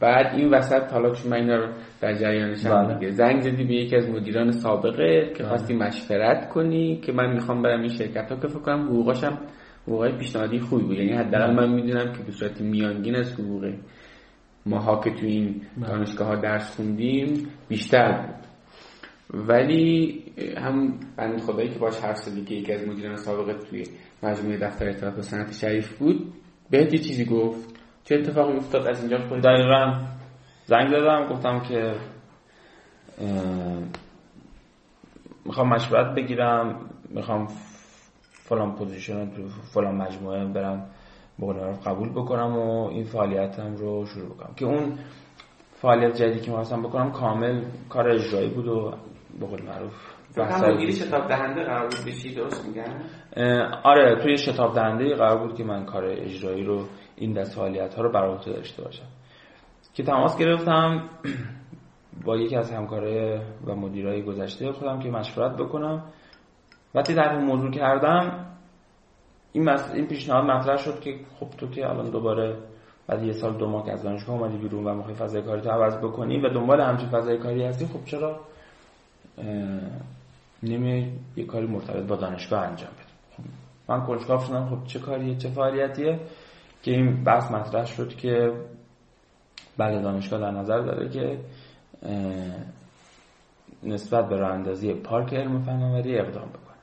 بعد 0.00 0.34
این 0.34 0.54
وسط 0.54 0.92
حالا 0.92 1.10
چون 1.10 1.30
من 1.30 1.36
اینا 1.36 1.56
رو 1.56 1.72
در 2.00 2.14
جریانشم 2.14 2.70
بله. 2.70 2.94
دیگه 2.94 3.10
زنگ 3.10 3.40
زدی 3.40 3.64
به 3.64 3.74
یکی 3.74 3.96
از 3.96 4.08
مدیران 4.08 4.50
سابقه 4.50 5.32
که 5.36 5.38
بله. 5.38 5.48
خواستی 5.48 5.74
مشورت 5.74 6.48
کنی 6.48 7.00
که 7.00 7.12
من 7.12 7.32
می‌خوام 7.32 7.62
برم 7.62 7.80
این 7.80 7.88
شرکت 7.88 8.32
ها 8.32 8.36
که 8.36 8.48
فکر 8.48 8.58
کنم 8.58 8.86
حقوقاشم 8.86 9.38
حقوقای 9.82 10.12
پیشنهادی 10.12 10.60
خوبی 10.60 10.84
بود 10.84 10.98
یعنی 10.98 11.12
حداقل 11.12 11.46
بله. 11.46 11.66
من 11.66 11.74
می‌دونم 11.74 12.12
که 12.12 12.22
به 12.22 12.32
صورت 12.32 12.60
میانگین 12.60 13.16
از 13.16 13.32
حقوق 13.32 13.72
ماها 14.66 15.00
که 15.00 15.10
تو 15.10 15.26
این 15.26 15.62
دانشگاه 15.86 16.28
ها 16.28 16.34
درس 16.34 16.76
خوندیم 16.76 17.46
بیشتر 17.68 18.12
بود 18.12 18.44
ولی 19.48 20.22
هم 20.56 21.00
بند 21.16 21.40
خدایی 21.40 21.68
که 21.68 21.78
باش 21.78 21.98
حرف 21.98 22.16
زدی 22.16 22.44
که 22.44 22.54
یکی 22.54 22.72
از 22.72 22.88
مدیران 22.88 23.16
سابقه 23.16 23.54
توی 23.54 23.84
مجموعه 24.22 24.58
دفتر 24.58 24.88
اطلاعات 24.88 25.18
و 25.18 25.22
صنعت 25.22 25.52
شریف 25.52 25.98
بود 25.98 26.32
بهت 26.70 26.92
یه 26.92 26.98
چیزی 26.98 27.24
گفت 27.24 27.73
چه 28.04 28.14
اتفاقی 28.14 28.56
افتاد 28.56 28.86
از 28.86 29.00
اینجا؟ 29.00 29.28
خود 29.28 29.40
دقیقا. 29.40 29.94
زنگ 30.64 30.90
دادم 30.90 31.28
گفتم 31.28 31.60
که 31.60 31.94
می‌خوام 35.44 35.68
مشورت 35.68 36.14
بگیرم 36.14 36.90
می‌خوام 37.08 37.46
فلان 38.32 38.74
position 38.74 39.30
فلان 39.74 39.94
مجموعه 39.94 40.44
برم 40.44 40.90
به 41.38 41.46
قبول 41.86 42.08
بکنم 42.08 42.56
و 42.56 42.88
این 42.88 43.04
فعالیتم 43.04 43.76
رو 43.76 44.06
شروع 44.06 44.34
بکنم. 44.34 44.54
که 44.56 44.64
اون 44.64 44.98
فعالیت 45.72 46.16
جدیدی 46.16 46.40
که 46.40 46.50
می‌خواستم 46.50 46.82
بکنم 46.82 47.12
کامل 47.12 47.62
کار 47.88 48.08
اجرایی 48.08 48.48
بود 48.48 48.68
و 48.68 48.94
به 49.40 49.46
قول 49.46 49.62
معروف 49.62 50.14
شتاب 50.92 51.28
دهنده 51.28 51.62
قرار 51.64 51.88
بود 51.88 52.04
بشی 52.06 52.34
درست 52.34 52.66
میگن 52.66 53.02
آره 53.84 54.22
توی 54.22 54.38
شتاب 54.38 54.74
دهنده 54.74 55.14
قرار 55.14 55.38
بود 55.38 55.56
که 55.56 55.64
من 55.64 55.84
کار 55.84 56.04
اجرایی 56.04 56.64
رو 56.64 56.84
این 57.16 57.32
دست 57.32 57.54
فعالیت 57.54 57.94
ها 57.94 58.02
رو 58.02 58.12
بر 58.12 58.36
داشته 58.36 58.82
باشم. 58.82 59.06
که 59.94 60.02
تماس 60.02 60.38
گرفتم 60.38 61.08
با 62.24 62.36
یکی 62.36 62.56
از 62.56 62.72
همکارای 62.72 63.40
و 63.66 63.74
مدیرای 63.74 64.22
گذشته 64.22 64.72
خودم 64.72 65.00
که 65.00 65.10
مشورت 65.10 65.56
بکنم. 65.56 66.04
وقتی 66.94 67.14
در 67.14 67.36
این 67.36 67.44
موضوع 67.44 67.70
کردم 67.70 68.46
این. 69.52 69.68
این 69.68 70.06
پیشنهاد 70.06 70.44
مطرح 70.44 70.76
شد 70.76 71.00
که 71.00 71.18
خب 71.40 71.50
تو 71.50 71.68
که 71.68 71.88
الان 71.88 72.10
دوباره 72.10 72.58
بعد 73.06 73.24
یه 73.24 73.32
سال 73.32 73.56
دو 73.56 73.68
ماه 73.68 73.84
که 73.84 73.92
از 73.92 74.02
دانشگاه 74.02 74.36
اومدی 74.36 74.58
بیرون 74.58 74.86
و 74.86 74.94
می‌خوای 74.94 75.14
فضای 75.14 75.42
کاری 75.42 75.60
تو 75.60 75.70
عوض 75.70 75.96
بکنی 75.96 76.40
و 76.40 76.48
دنبال 76.48 76.80
همچین 76.80 77.08
فضای 77.08 77.38
کاری 77.38 77.64
هستی 77.64 77.86
خب 77.86 78.04
چرا 78.04 78.40
نمی 80.62 81.12
یه 81.36 81.46
کاری 81.46 81.66
مرتبط 81.66 82.06
با 82.06 82.16
دانشگاه 82.16 82.60
انجام 82.60 82.90
بده 82.90 83.04
خب 83.36 83.42
من 83.88 84.06
کنجکاو 84.06 84.40
شدم 84.40 84.68
خب 84.68 84.84
چه 84.86 84.98
کاریه؟ 84.98 85.36
چه 85.36 85.48
فعالیتیه؟ 85.48 86.20
که 86.84 86.90
این 86.90 87.24
بحث 87.24 87.50
مطرح 87.50 87.84
شد 87.84 88.08
که 88.08 88.52
بله 89.78 90.02
دانشگاه 90.02 90.40
در 90.40 90.50
نظر 90.50 90.80
داره 90.80 91.08
که 91.08 91.38
نسبت 93.82 94.28
به 94.28 94.36
راه 94.36 94.52
اندازی 94.52 94.94
پارک 94.94 95.34
علم 95.34 95.62
فناوری 95.62 96.18
اقدام 96.18 96.48
بکنه. 96.48 96.74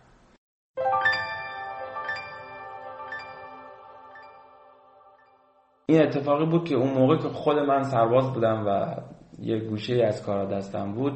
این 5.86 6.02
اتفاقی 6.02 6.45
بود 6.45 6.70
که 6.70 6.76
اون 6.76 6.93
موقع 6.93 7.18
که 7.18 7.30
خود 7.30 7.58
من 7.58 7.84
سرباز 7.84 8.34
بودم 8.34 8.64
و 8.68 8.95
یه 9.39 9.60
گوشه 9.60 10.04
از 10.08 10.24
کارا 10.26 10.45
دستم 10.45 10.93
بود 10.93 11.14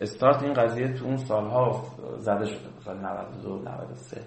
استارت 0.00 0.42
این 0.42 0.52
قضیه 0.52 0.92
تو 0.92 1.04
اون 1.04 1.16
سالها 1.16 1.84
زده 2.18 2.44
شده 2.44 2.68
بود 2.68 2.82
سال 2.82 2.98
92 2.98 3.58
93 3.58 4.20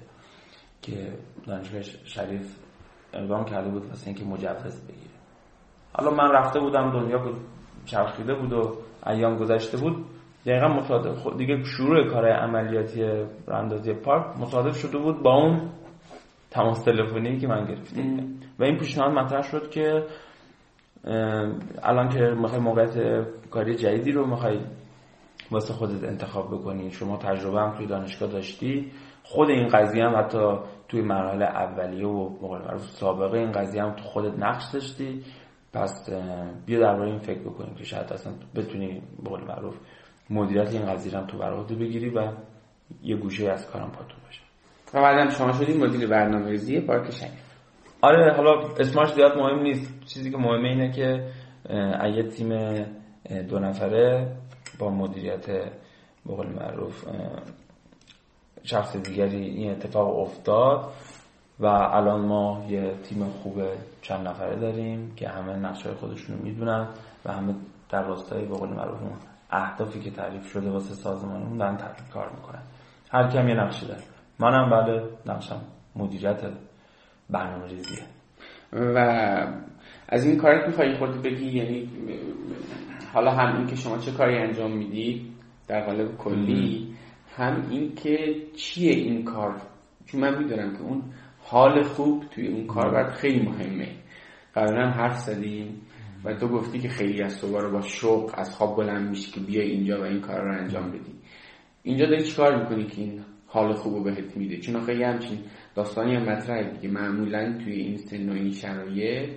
که 0.81 1.17
دانشگاه 1.47 1.81
شریف 1.81 2.70
اقدام 3.13 3.45
کرده 3.45 3.69
بود 3.69 3.85
واسه 3.85 4.07
اینکه 4.07 4.25
مجوز 4.25 4.81
بگیره. 4.81 5.11
حالا 5.93 6.11
من 6.11 6.31
رفته 6.31 6.59
بودم 6.59 6.91
دنیا 6.91 7.17
بود 7.17 7.35
چرخیده 7.85 8.33
بود 8.33 8.53
و 8.53 8.77
ایام 9.07 9.37
گذشته 9.37 9.77
بود. 9.77 10.05
دقیقا 10.45 10.67
مصادف 10.67 11.17
خود 11.17 11.37
دیگه 11.37 11.63
شروع 11.63 12.09
کار 12.09 12.29
عملیاتی 12.29 13.25
راندازی 13.47 13.93
پارک 13.93 14.37
مصادف 14.39 14.77
شده 14.77 14.97
بود 14.97 15.23
با 15.23 15.33
اون 15.33 15.69
تماس 16.51 16.83
تلفنی 16.83 17.39
که 17.39 17.47
من 17.47 17.65
گرفتیم 17.65 18.39
و 18.59 18.63
این 18.63 18.77
پیشنهاد 18.77 19.11
مطرح 19.11 19.41
شد 19.41 19.69
که 19.69 20.05
الان 21.83 22.09
که 22.09 22.19
می‌خوای 22.19 22.61
موقعیت 22.61 23.25
کاری 23.51 23.75
جدیدی 23.75 24.11
رو 24.11 24.25
می‌خوای 24.27 24.59
واسه 25.51 25.73
خودت 25.73 26.03
انتخاب 26.03 26.47
بکنی 26.47 26.91
شما 26.91 27.17
تجربه 27.17 27.59
هم 27.59 27.77
توی 27.77 27.87
دانشگاه 27.87 28.29
داشتی 28.31 28.91
خود 29.31 29.49
این 29.49 29.67
قضیه 29.67 30.03
هم 30.05 30.19
حتی 30.19 30.57
توی 30.87 31.01
مراحل 31.01 31.43
اولیه 31.43 32.07
و 32.07 32.29
مقال 32.29 32.77
سابقه 32.77 33.37
این 33.37 33.51
قضیه 33.51 33.83
هم 33.83 33.91
تو 33.91 34.03
خودت 34.03 34.39
نقش 34.39 34.63
داشتی. 34.73 35.23
پس 35.73 36.09
بیا 36.65 36.79
درباره 36.79 37.09
این 37.09 37.19
فکر 37.19 37.39
بکنیم 37.39 37.75
که 37.75 37.83
شاید 37.83 38.13
اصلا 38.13 38.33
بتونی 38.55 39.01
بقول 39.25 39.43
معروف 39.43 39.75
مدیریت 40.29 40.73
این 40.73 40.85
قضیه 40.85 41.17
هم 41.17 41.27
تو 41.27 41.37
برات 41.37 41.73
بگیری 41.73 42.09
و 42.09 42.31
یه 43.03 43.15
گوشه 43.15 43.51
از 43.51 43.71
کارم 43.71 43.91
پاتون 43.91 44.17
باشه. 44.25 44.41
و 44.93 45.01
بعدم 45.01 45.29
شما 45.29 45.51
شدی 45.51 45.77
مدیر 45.77 46.07
برنامه‌ریزی 46.07 46.79
پارک 46.79 47.11
شریف 47.11 47.55
آره 48.01 48.33
حالا 48.33 48.51
اسمش 48.79 49.13
زیاد 49.13 49.37
مهم 49.37 49.59
نیست. 49.61 50.05
چیزی 50.05 50.31
که 50.31 50.37
مهمه 50.37 50.69
اینه 50.69 50.91
که 50.91 51.27
اگه 51.99 52.23
تیم 52.23 52.49
دو 53.49 53.59
نفره 53.59 54.35
با 54.79 54.89
مدیریت 54.89 55.45
به 56.25 56.35
قول 56.35 56.47
معروف 56.47 57.07
شخص 58.63 58.95
دیگری 58.95 59.45
این 59.45 59.71
اتفاق 59.71 60.19
افتاد 60.19 60.93
و 61.59 61.65
الان 61.65 62.21
ما 62.21 62.65
یه 62.69 62.93
تیم 63.03 63.23
خوب 63.23 63.61
چند 64.01 64.27
نفره 64.27 64.55
داریم 64.55 65.13
که 65.15 65.29
همه 65.29 65.55
نقشه 65.55 65.93
خودشون 65.93 66.37
رو 66.37 66.43
می‌دونن 66.43 66.87
و 67.25 67.31
همه 67.31 67.55
در 67.89 68.03
راستای 68.03 68.45
به 68.45 68.55
قول 68.55 68.69
معروف 68.69 68.99
اهدافی 69.51 69.99
که 69.99 70.11
تعریف 70.11 70.51
شده 70.51 70.69
واسه 70.69 70.93
سازمانمون 70.93 71.57
دارن 71.57 71.77
کار 72.13 72.29
می‌کنن. 72.29 72.61
هر 73.11 73.27
کم 73.29 73.49
یه 73.49 73.55
نقشی 73.55 73.85
داره. 73.85 74.01
منم 74.39 74.69
بعد 74.69 75.03
نقشم 75.25 75.61
مدیریت 75.95 76.41
برنامه 77.29 77.67
ریزیه 77.67 78.03
و 78.73 78.97
از 80.09 80.25
این 80.25 80.37
کارت 80.37 80.67
میخوایی 80.67 80.97
خود 80.97 81.21
بگی 81.21 81.57
یعنی 81.57 81.89
حالا 83.13 83.31
هم 83.31 83.57
این 83.57 83.67
که 83.67 83.75
شما 83.75 83.97
چه 83.97 84.11
کاری 84.11 84.37
انجام 84.37 84.71
میدی 84.71 85.31
در 85.67 85.85
قالب 85.85 86.17
کلی 86.17 86.90
هم 87.37 87.67
این 87.69 87.95
که 87.95 88.35
چیه 88.55 88.93
این 88.93 89.23
کار؟ 89.23 89.61
چون 90.05 90.21
من 90.21 90.37
می‌دونم 90.37 90.73
که 90.73 90.81
اون 90.81 91.03
حال 91.39 91.83
خوب 91.83 92.23
توی 92.31 92.47
اون 92.47 92.67
کار 92.67 92.91
باید 92.91 93.07
خیلی 93.07 93.39
مهمه. 93.39 93.87
قبلا 94.55 94.89
حرف 94.89 95.19
زدیم 95.19 95.81
و 96.25 96.33
تو 96.33 96.47
گفتی 96.47 96.79
که 96.79 96.89
خیلی 96.89 97.23
از 97.23 97.33
صبح 97.33 97.61
رو 97.61 97.71
با 97.71 97.81
شوق 97.81 98.31
از 98.37 98.55
خواب 98.55 98.77
بلند 98.77 99.09
میشه 99.09 99.31
که 99.31 99.39
بیا 99.39 99.61
اینجا 99.61 100.01
و 100.01 100.03
این 100.03 100.21
کار 100.21 100.41
رو 100.41 100.53
انجام 100.53 100.89
بدی. 100.89 101.11
اینجا 101.83 102.05
داری 102.05 102.23
چیکار 102.23 102.63
می‌کنی 102.63 102.85
که 102.85 103.01
این 103.01 103.21
حال 103.47 103.73
خوب 103.73 103.93
رو 103.93 104.03
بهت 104.03 104.37
میده؟ 104.37 104.57
چون 104.57 104.81
خیلی 104.81 105.03
همچین 105.03 105.37
داستانی 105.75 106.15
هم 106.15 106.23
مطرحه 106.23 106.71
دیگه. 106.71 106.93
معمولا 106.93 107.57
توی 107.63 107.73
این 107.73 107.97
سن 107.97 108.29
و 108.29 108.33
این 108.33 108.51
شرایط 108.51 109.29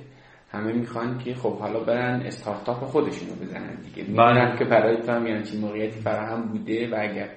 همه 0.50 0.72
می‌خوان 0.72 1.18
که 1.18 1.34
خب 1.34 1.58
حالا 1.58 1.80
برن 1.80 2.20
استارتاپ 2.20 2.84
خودشون 2.84 3.28
رو 3.28 3.34
بزنن 3.34 3.74
دیگه. 3.74 4.04
بله. 4.04 4.28
می‌دونم 4.28 4.56
که 4.58 4.64
برای 4.64 4.96
تو 5.02 5.12
هم 5.12 5.26
یعنی 5.26 5.58
موقعیتی 5.60 6.00
فراهم 6.00 6.42
بوده 6.42 6.90
و 6.90 6.94
اگر 7.00 7.30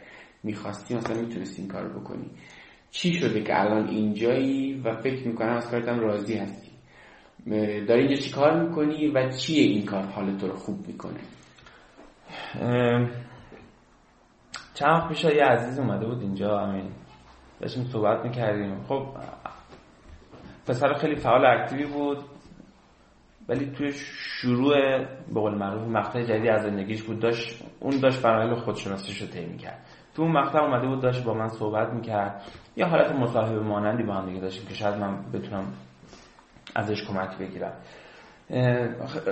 می‌خواستی 0.48 0.96
مثلا 0.96 1.22
می‌تونستی 1.22 1.62
این 1.62 1.72
کار 1.72 1.88
بکنی. 1.88 2.30
چی 2.92 3.14
شده 3.14 3.44
که 3.44 3.62
الان 3.62 3.88
اینجایی 3.88 4.82
و 4.82 4.96
فکر 4.96 5.28
می‌کنم 5.28 5.54
از 5.58 5.72
کارتم 5.72 6.00
راضی 6.00 6.38
هستی؟ 6.38 6.72
داری 7.88 8.02
اینجا 8.02 8.16
چی 8.16 8.32
کار 8.32 8.64
می‌کنی 8.64 9.08
و 9.08 9.30
چیه 9.30 9.64
این 9.64 9.86
کار 9.86 10.04
حال 10.04 10.38
تو 10.38 10.48
رو 10.48 10.54
خوب 10.54 10.88
می‌کنه؟ 10.88 11.20
چند 14.74 14.90
وقت 14.90 15.10
پیش 15.10 15.24
یه 15.24 15.44
عزیز 15.44 15.80
اومده 15.80 16.06
بود 16.06 16.22
اینجا 16.22 16.60
همین 16.60 16.92
داشتیم 17.60 17.86
صحبت 17.86 18.26
می‌کردیم. 18.26 18.84
خب 18.84 19.08
پسر 20.68 20.94
خیلی 20.94 21.16
فعال 21.16 21.46
اکتیوی 21.46 21.86
بود 21.86 22.18
ولی 23.50 23.66
توی 23.66 23.92
شروع 23.92 24.76
به 25.34 25.40
قول 25.40 25.56
معروف 25.56 25.88
مقطع 25.88 26.24
جدیدی 26.24 26.50
از 26.50 26.62
زندگیش 26.62 27.04
بود. 27.04 27.20
داشت 27.20 27.64
اون 27.80 28.00
داشت 28.00 28.20
فرایل 28.20 28.56
خودشناسیش 28.56 29.22
رو 29.22 29.28
طی 29.28 29.46
می‌کرد. 29.46 29.86
تو 30.18 30.24
اون 30.24 30.32
مقطع 30.32 30.60
اومده 30.60 30.88
بود 30.88 31.02
داشت 31.02 31.24
با 31.24 31.34
من 31.34 31.48
صحبت 31.48 31.94
می‌کرد. 31.94 32.42
یا 32.76 32.88
حالت 32.88 33.12
مصاحبه 33.12 33.60
مانندی 33.60 34.04
با 34.04 34.14
هم 34.14 34.26
دیگه 34.26 34.40
داشتیم 34.40 34.68
که 34.68 34.74
شاید 34.74 34.96
من 34.96 35.18
بتونم 35.34 35.64
ازش 36.76 37.08
کمک 37.08 37.38
بگیرم. 37.38 37.74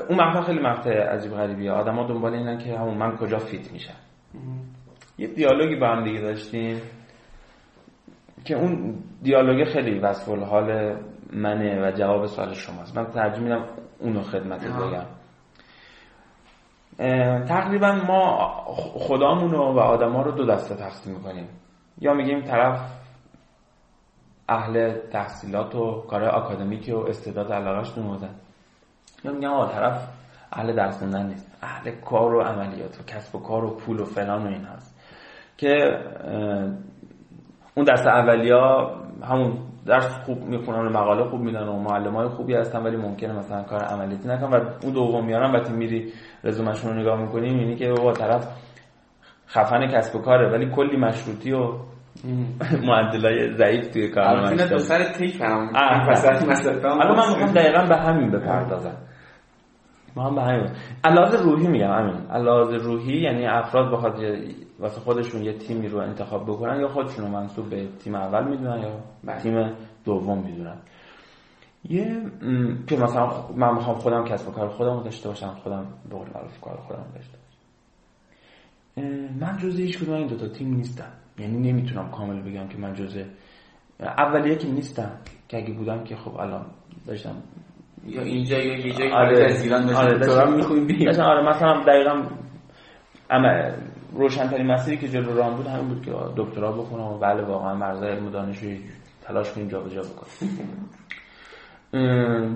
اون 0.09 0.19
مقطع 0.21 0.41
خیلی 0.41 0.59
مقطع 0.59 0.91
عجیب 0.91 1.31
غریبیه. 1.31 1.71
آدما 1.71 2.07
دنبال 2.07 2.33
اینن 2.33 2.57
که 2.57 2.79
همون 2.79 2.97
من 2.97 3.17
کجا 3.17 3.37
فیت 3.37 3.71
میشم. 3.71 3.93
یه 5.17 5.27
دیالوگی 5.27 5.75
با 5.75 5.87
هم 5.87 6.03
دیگه 6.03 6.21
داشتیم 6.21 6.81
که 8.45 8.55
اون 8.55 8.95
دیالوگ 9.21 9.67
خیلی 9.67 9.99
وصف 9.99 10.29
حال 10.29 10.95
منه 11.33 11.87
و 11.87 11.91
جواب 11.91 12.25
سوال 12.25 12.53
شماست. 12.53 12.97
من 12.97 13.05
ترجیح 13.05 13.43
میدم 13.43 13.65
اونو 13.99 14.21
خدمت 14.21 14.67
بگم. 14.67 15.05
تقریبا 17.47 17.91
ما 17.91 18.51
خدامون 18.99 19.53
و 19.53 19.79
آدما 19.79 20.21
رو 20.21 20.31
دو 20.31 20.45
دسته 20.45 20.75
تقسیم 20.75 21.13
می‌کنیم. 21.13 21.47
یا 22.01 22.13
میگیم 22.13 22.41
طرف 22.41 22.79
اهل 24.49 24.93
تحصیلات 25.11 25.75
و 25.75 26.01
کار 26.01 26.23
آکادمیک 26.23 26.91
و 26.93 26.97
استعداد 26.97 27.51
علاقش 27.51 27.91
بودن 27.91 28.35
یا 29.23 29.31
میگم 29.31 29.49
آقا 29.49 29.73
طرف 29.73 30.07
اهل 30.53 30.75
درس 30.75 31.03
نیست. 31.03 31.57
اهل 31.61 31.91
کار 31.91 32.33
و 32.33 32.41
عملیات 32.41 32.99
و 32.99 33.03
کسب 33.03 33.35
و 33.35 33.39
کار 33.39 33.65
و 33.65 33.69
پول 33.69 33.99
و 33.99 34.05
فلان 34.05 34.43
و 34.43 34.47
این 34.47 34.65
هست. 34.65 34.95
که 35.57 35.99
اون 37.75 37.85
دست 37.85 38.07
اولیا 38.07 38.91
همون 39.23 39.57
درس 39.85 40.07
خوب 40.07 40.43
می‌خونن 40.43 40.79
و 40.79 40.89
مقاله 40.89 41.23
خوب 41.23 41.41
میدن 41.41 41.67
و 41.67 41.79
معلم 41.79 42.15
های 42.15 42.27
خوبی 42.27 42.53
هستن 42.53 42.83
ولی 42.83 42.97
ممکنه 42.97 43.33
مثلا 43.33 43.63
کار 43.63 43.83
عملیاتی 43.83 44.27
نکن 44.27 44.45
و 44.45 44.59
اون 44.83 44.93
دوم 44.93 45.25
میارن 45.25 45.51
وقتی 45.51 45.73
میری 45.73 46.13
رزومشون 46.43 46.93
رو 46.93 46.99
نگاه 46.99 47.21
می‌کنی 47.21 47.49
می‌بینی 47.49 47.75
که 47.75 47.89
بابا 47.89 48.13
طرف 48.13 48.47
خفن 49.47 49.87
کسب 49.87 50.15
و 50.15 50.19
کاره 50.19 50.51
ولی 50.51 50.69
کلی 50.69 50.97
مشروطی 50.97 51.51
و 51.51 51.71
معدلای 52.87 53.53
ضعیف 53.53 53.87
توی 53.87 54.07
کار 54.07 54.23
البته 54.23 54.67
دو 54.67 54.77
سر 54.77 55.03
تیک 55.03 55.41
الان 57.01 57.17
من 57.17 57.29
می‌خوام 57.29 57.51
دقیقا 57.51 57.85
به 57.85 57.95
همین 57.97 58.31
بپردازم. 58.31 58.97
ما 60.15 60.23
هم 60.23 60.35
به 60.35 60.41
همین 60.41 60.69
علاوه 61.03 61.35
روحی 61.43 61.67
میگم 61.67 61.91
همین. 61.91 62.15
علاوه 62.29 62.77
روحی 62.77 63.17
یعنی 63.17 63.45
افراد 63.45 63.91
بخواد 63.91 64.19
واسه 64.79 64.99
خودشون 65.01 65.43
یه 65.43 65.53
تیمی 65.53 65.87
رو 65.87 65.97
انتخاب 65.97 66.43
بکنن 66.43 66.79
یا 66.79 66.87
خودشون 66.87 67.25
رو 67.25 67.31
منصوب 67.31 67.69
به 67.69 67.87
تیم 67.99 68.15
اول 68.15 68.47
می‌دونن 68.47 68.81
یا 68.81 68.99
بله. 69.23 69.41
تیم 69.41 69.71
دوم 70.05 70.37
می‌دونن. 70.37 70.77
یه 71.89 72.21
که 72.87 72.97
مثلا 72.97 73.49
من 73.55 73.75
می‌خوام 73.75 73.95
خودم 73.95 74.25
کسب 74.25 74.49
و 74.49 74.51
کار 74.51 74.69
خودم 74.69 75.03
داشته 75.03 75.29
باشم 75.29 75.57
خودم 75.63 75.85
به 76.09 76.15
قول 76.15 76.27
معروف 76.35 76.61
کار 76.61 76.77
خودم 76.77 77.05
داشته 77.15 77.37
باشم. 77.37 77.55
من 79.39 79.57
جزء 79.57 79.77
هیچ 79.77 79.99
کدوم 79.99 80.15
این 80.15 80.27
دوتا 80.27 80.47
تیم 80.47 80.73
نیستم. 80.73 81.11
یعنی 81.39 81.71
نمی‌تونم 81.71 82.11
کامل 82.11 82.41
بگم 82.41 82.67
که 82.67 82.77
من 82.77 82.93
جزء 82.93 83.23
اولیه 83.99 84.55
که 84.55 84.67
نیستم 84.67 85.11
که 85.47 85.57
اگه 85.57 85.73
بودم 85.73 86.03
که 86.03 86.15
خب 86.15 86.35
الان 86.35 86.65
داشتم 87.07 87.35
یا 88.05 88.21
اینجا 88.21 88.57
یا 88.57 88.77
یه 88.77 88.93
جایی 88.93 89.11
آره. 89.11 89.45
از 89.45 89.63
ایران 89.63 89.93
آره, 89.93 91.23
آره 91.23 91.49
مثلا 91.49 91.83
دقیقا 91.83 92.23
اما 93.29 93.71
روشنترین 94.13 94.67
مسیری 94.67 94.97
که 94.97 95.07
جلو 95.07 95.35
راه 95.35 95.55
بود 95.57 95.67
همین 95.67 95.87
بود 95.87 96.05
که 96.05 96.11
دکترا 96.37 96.71
بخونم 96.71 97.03
و 97.03 97.17
بله 97.17 97.43
واقعا 97.43 97.75
مرزای 97.75 98.09
علم 98.09 98.27
و 98.27 98.29
دانشجویی 98.29 98.81
تلاش 99.23 99.51
کنیم 99.51 99.67
جابجا 99.67 100.01
بکنم 100.01 100.55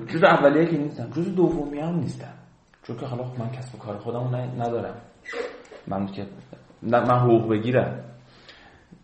جز 0.07 0.23
اولیه 0.23 0.65
که 0.65 0.77
نیستم 0.77 1.09
جز 1.09 1.35
دومی 1.35 1.79
هم 1.79 1.95
نیستم. 1.95 2.33
چون 2.83 2.97
که 2.97 3.05
حالا 3.05 3.23
من 3.23 3.51
کسب 3.51 3.79
کار 3.79 3.97
خودم 3.97 4.35
ندارم. 4.57 4.95
من 5.87 6.05
که 6.05 6.25
من 6.81 7.19
حقوق 7.19 7.49
بگیرم. 7.49 8.03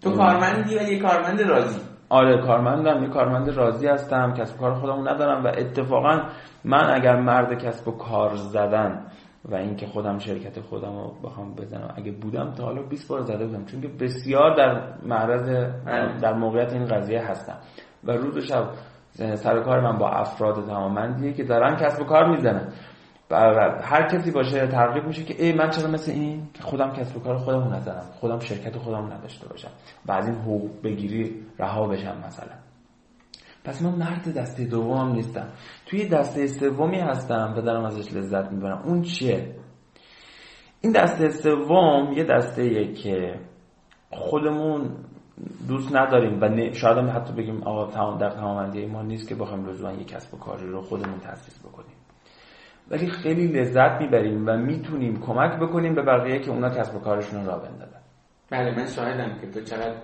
تو 0.01 0.11
کارمندی 0.11 0.77
و 0.77 0.81
یه 0.81 0.99
کارمند 0.99 1.41
راضی. 1.41 1.94
آره 2.09 2.41
کارمندم 2.41 3.03
یه 3.03 3.09
کارمند 3.09 3.49
راضی 3.49 3.87
هستم 3.87 4.33
کسب 4.33 4.55
و 4.55 4.59
کار 4.59 4.73
خودمون 4.73 5.07
ندارم 5.07 5.43
و 5.43 5.47
اتفاقا 5.47 6.21
من 6.63 6.93
اگر 6.93 7.15
مرد 7.15 7.63
کسب 7.63 7.87
و 7.87 7.91
کار 7.91 8.35
زدن 8.35 9.05
و 9.45 9.55
اینکه 9.55 9.87
خودم 9.87 10.17
شرکت 10.17 10.59
خودم 10.59 10.97
رو 10.97 11.13
بخوام 11.23 11.55
بزنم 11.55 11.93
اگه 11.97 12.11
بودم 12.11 12.53
تا 12.53 12.63
حالا 12.63 12.81
20 12.81 13.09
بار 13.09 13.21
زده 13.21 13.45
بودم 13.45 13.65
چون 13.65 13.81
که 13.81 13.87
بسیار 13.87 14.55
در 14.55 14.93
معرض 15.05 15.49
در 16.21 16.33
موقعیت 16.33 16.73
این 16.73 16.85
قضیه 16.85 17.21
هستم. 17.21 17.57
و 18.03 18.11
روز 18.11 18.37
و 18.37 18.41
شب 18.41 18.69
سر 19.35 19.59
کار 19.59 19.81
من 19.81 19.97
با 19.97 20.09
افراد 20.09 20.65
تمامندیه 20.65 21.33
که 21.33 21.43
دارن 21.43 21.75
کسب 21.75 22.01
و 22.01 22.05
کار 22.05 22.29
می‌زنن. 22.29 22.67
هر 23.31 24.07
کسی 24.07 24.31
باشه 24.31 24.67
ترغیب 24.67 25.05
میشه 25.05 25.23
که 25.23 25.43
ای 25.43 25.53
من 25.53 25.69
چرا 25.69 25.87
مثل 25.87 26.11
این 26.11 26.47
که 26.53 26.63
خودم 26.63 26.93
کسب 26.93 27.17
و 27.17 27.19
کار 27.19 27.37
خودمون 27.37 27.73
نزنم 27.73 28.05
خودم 28.19 28.39
شرکت 28.39 28.77
خودم 28.77 29.13
نداشته 29.13 29.47
باشم 29.47 29.69
و 30.05 30.11
از 30.11 30.27
این 30.27 30.35
حقوق 30.35 30.81
بگیری 30.83 31.45
رها 31.59 31.87
بشم 31.87 32.17
مثلا. 32.27 32.53
پس 33.63 33.81
من 33.81 33.95
مرد 33.95 34.37
دسته 34.37 34.65
دوم 34.65 35.11
نیستم. 35.11 35.47
توی 35.85 36.07
دسته 36.07 36.47
سومی 36.47 36.99
هستم 36.99 37.53
و 37.57 37.61
دارم 37.61 37.85
ازش 37.85 38.13
لذت 38.13 38.51
می‌برم. 38.51 38.81
اون 38.85 39.01
چیه؟ 39.01 39.55
این 40.81 40.91
دسته 40.91 41.29
سوم 41.29 42.13
یه 42.17 42.23
دسته 42.23 42.93
که 42.93 43.39
خودمون 44.11 44.89
دوست 45.67 45.95
نداریم 45.95 46.41
و 46.41 46.73
شاید 46.73 46.97
هم 46.97 47.09
حتی 47.09 47.33
بگیم 47.33 47.63
آقا 47.63 48.15
در 48.15 48.29
تمامندی 48.29 48.85
ما 48.85 49.01
نیست 49.01 49.29
که 49.29 49.35
بخوایم 49.35 49.65
لزوما 49.65 49.93
یک 49.93 50.07
کسب 50.07 50.33
و 50.33 50.37
کاری 50.37 50.67
رو 50.67 50.81
خودمون 50.81 51.19
تاسیس 51.19 51.59
بکنیم. 51.59 52.04
ولی 52.91 53.07
خیلی 53.07 53.47
لذت 53.47 54.01
می‌بریم 54.01 54.47
و 54.47 54.57
می‌تونیم 54.57 55.19
کمک 55.19 55.59
بکنیم 55.59 55.95
به 55.95 56.01
بقیه 56.01 56.39
که 56.39 56.51
اونا 56.51 56.69
کسب 56.69 56.95
و 56.95 56.99
کارشون 56.99 57.45
را 57.45 57.57
بندازن. 57.57 57.99
بله 58.51 58.75
من 58.75 58.85
شاهدم 58.85 59.37
که 59.41 59.47
تو 59.47 59.61
چقدر 59.61 59.95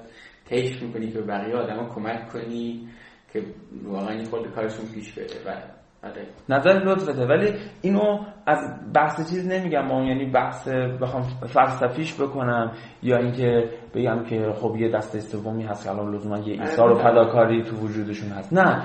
تیش 0.46 0.82
می‌کنی 0.82 1.12
که 1.12 1.20
به 1.20 1.26
بقیه 1.26 1.56
آدما 1.56 1.90
کمک 1.90 2.30
کنی 2.30 2.88
که 3.34 3.44
واقعا 3.84 4.24
خود 4.24 4.52
کارشون 4.56 4.86
پیش 4.94 5.14
بره. 5.14 5.28
و 5.46 5.62
آره. 6.04 6.28
نظر 6.50 6.70
لطفته 6.70 7.26
ولی 7.26 7.54
اینو 7.82 8.20
از 8.46 8.60
بحث 8.94 9.30
چیز 9.30 9.48
نمیگم 9.48 9.82
ما 9.82 10.04
یعنی 10.04 10.26
بحث 10.26 10.68
بخوام 11.02 11.24
فلسفیش 11.24 12.22
بکنم 12.22 12.72
یا 13.04 13.18
اینکه 13.18 13.70
بگم 13.96 14.24
که 14.24 14.52
خب 14.56 14.76
یه 14.80 14.90
دسته 14.90 15.20
سومی 15.20 15.64
هست 15.64 15.84
که 15.84 15.92
الان 15.92 16.16
لزوما 16.16 16.38
یه 16.38 16.44
آره، 16.44 16.62
ایثار 16.62 16.92
و 16.92 16.96
فداکاری 16.96 17.64
تو 17.64 17.76
وجودشون 17.76 18.30
هست. 18.30 18.54
نه 18.54 18.84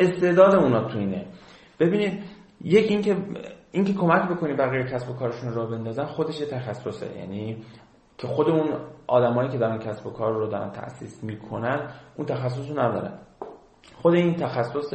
استعداد 0.00 0.54
اونا 0.54 0.84
تو 0.84 0.98
اینه. 0.98 1.26
ببینید 1.80 2.22
یک 2.64 2.90
اینکه 2.90 3.16
اینکه 3.72 3.94
کمک 3.94 4.28
بکنی 4.28 4.54
بقیه 4.54 4.84
کسب 4.84 5.10
و 5.10 5.14
کارشون 5.14 5.52
رو 5.52 5.66
بندازن 5.66 6.04
خودش 6.04 6.40
یه 6.40 6.46
تخصصه. 6.46 7.18
یعنی 7.18 7.62
که 8.18 8.26
خود 8.26 8.48
اون 8.48 8.68
آدمایی 9.06 9.48
که 9.48 9.58
دارن 9.58 9.78
کسب 9.78 10.06
و 10.06 10.10
کار 10.10 10.32
رو 10.32 10.46
دارن 10.46 10.70
تاسیس 10.70 11.24
می‌کنن 11.24 11.88
اون 12.16 12.26
تخصص 12.26 12.70
رو 12.70 12.80
ندارن. 12.80 13.18
خود 14.02 14.14
این 14.14 14.34
تخصص 14.34 14.94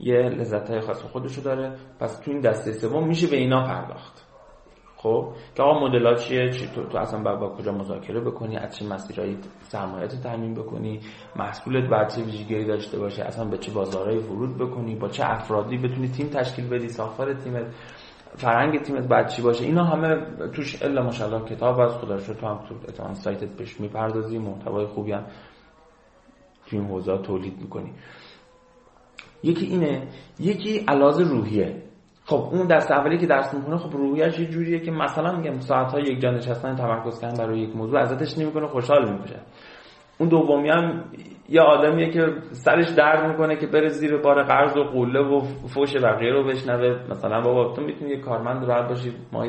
یه 0.00 0.16
لذت 0.16 0.70
های 0.70 0.80
خاص 0.80 1.02
خودشو 1.02 1.42
داره. 1.42 1.76
پس 2.00 2.18
تو 2.18 2.30
این 2.30 2.40
دسته 2.40 2.72
سوم 2.72 3.08
میشه 3.08 3.26
به 3.26 3.36
اینا 3.36 3.66
پرداخت. 3.66 4.31
خب 5.02 5.28
که 5.54 5.62
آقا 5.62 5.86
مدل 5.86 6.16
چیه؟ 6.16 6.50
چی 6.50 6.66
تو, 6.74 6.84
تو 6.84 6.98
اصلا 6.98 7.36
با, 7.36 7.48
کجا 7.48 7.72
مذاکره 7.72 8.20
بکنی؟ 8.20 8.56
از 8.56 8.76
چه 8.76 8.86
مسیرهایی 8.86 9.38
سرمایت 9.62 10.22
تامین 10.22 10.54
بکنی؟ 10.54 11.00
محصولت 11.36 11.90
بر 11.90 12.08
چه 12.08 12.22
ویژگی 12.22 12.64
داشته 12.64 12.98
باشه؟ 12.98 13.22
اصلا 13.22 13.44
به 13.44 13.58
چه 13.58 13.72
بازارهایی 13.72 14.18
ورود 14.18 14.58
بکنی؟ 14.58 14.94
با 14.94 15.08
چه 15.08 15.24
افرادی 15.26 15.76
بتونی 15.78 16.08
تیم 16.08 16.26
تشکیل 16.26 16.68
بدی؟ 16.68 16.88
ساختار 16.88 17.34
تیمت 17.34 17.66
فرهنگ 18.36 18.82
تیمت 18.82 19.08
بعد 19.08 19.28
چی 19.28 19.42
باشه؟ 19.42 19.64
اینا 19.64 19.84
همه 19.84 20.16
توش 20.52 20.82
الا 20.82 21.02
ماشاءالله 21.02 21.48
کتاب 21.48 21.80
از 21.80 21.92
خدا 21.92 22.14
رو 22.14 22.34
تو 22.34 22.46
هم 22.46 22.58
تو 22.68 23.14
سایتت 23.14 23.56
بهش 23.56 23.80
می‌پردازی. 23.80 24.38
محتوای 24.38 24.86
خوبی 24.86 25.12
هم 25.12 25.24
تو 26.66 26.76
این 26.76 26.84
حوزه 26.84 27.18
تولید 27.18 27.58
می‌کنی. 27.60 27.92
یکی 29.42 29.66
اینه 29.66 30.08
یکی 30.40 30.78
علاز 30.88 31.20
روحیه. 31.20 31.82
خب 32.32 32.54
اون 32.54 32.66
دست 32.66 32.90
اولی 32.90 33.18
که 33.18 33.26
درس 33.26 33.54
می‌کنه 33.54 33.76
خب 33.76 33.96
روحیش 33.96 34.38
یه 34.38 34.46
جوریه 34.46 34.80
که 34.80 34.90
مثلا 34.90 35.36
میگم 35.36 35.60
ساعت 35.60 35.92
ها 35.92 36.00
یک 36.00 36.20
جا 36.20 36.30
نشستن 36.30 36.74
تمرکز 36.74 37.20
کردن 37.20 37.44
برای 37.44 37.60
یک 37.60 37.76
موضوع 37.76 38.00
ازتش 38.00 38.38
نمی‌کنه 38.38 38.66
خوشحال 38.66 39.18
میشه. 39.20 39.40
اون 40.18 40.28
دومی 40.28 40.68
هم 40.68 41.04
یه 41.48 41.60
آدمیه 41.60 42.10
که 42.10 42.20
سرش 42.50 42.88
درد 42.88 43.30
می‌کنه 43.30 43.56
که 43.56 43.66
بره 43.66 43.88
زیر 43.88 44.16
بار 44.16 44.42
قرض 44.42 44.76
و 44.76 44.84
قوله 44.84 45.20
و 45.20 45.40
فوش 45.66 45.96
بقیه 45.96 46.32
رو 46.32 46.44
بشنوه. 46.44 47.10
مثلا 47.10 47.40
بابا 47.40 47.74
تو 47.74 47.82
می‌تونی 47.82 48.10
یه 48.10 48.20
کارمند 48.20 48.64
راحت 48.64 48.88
باشی 48.88 49.12
ما 49.32 49.46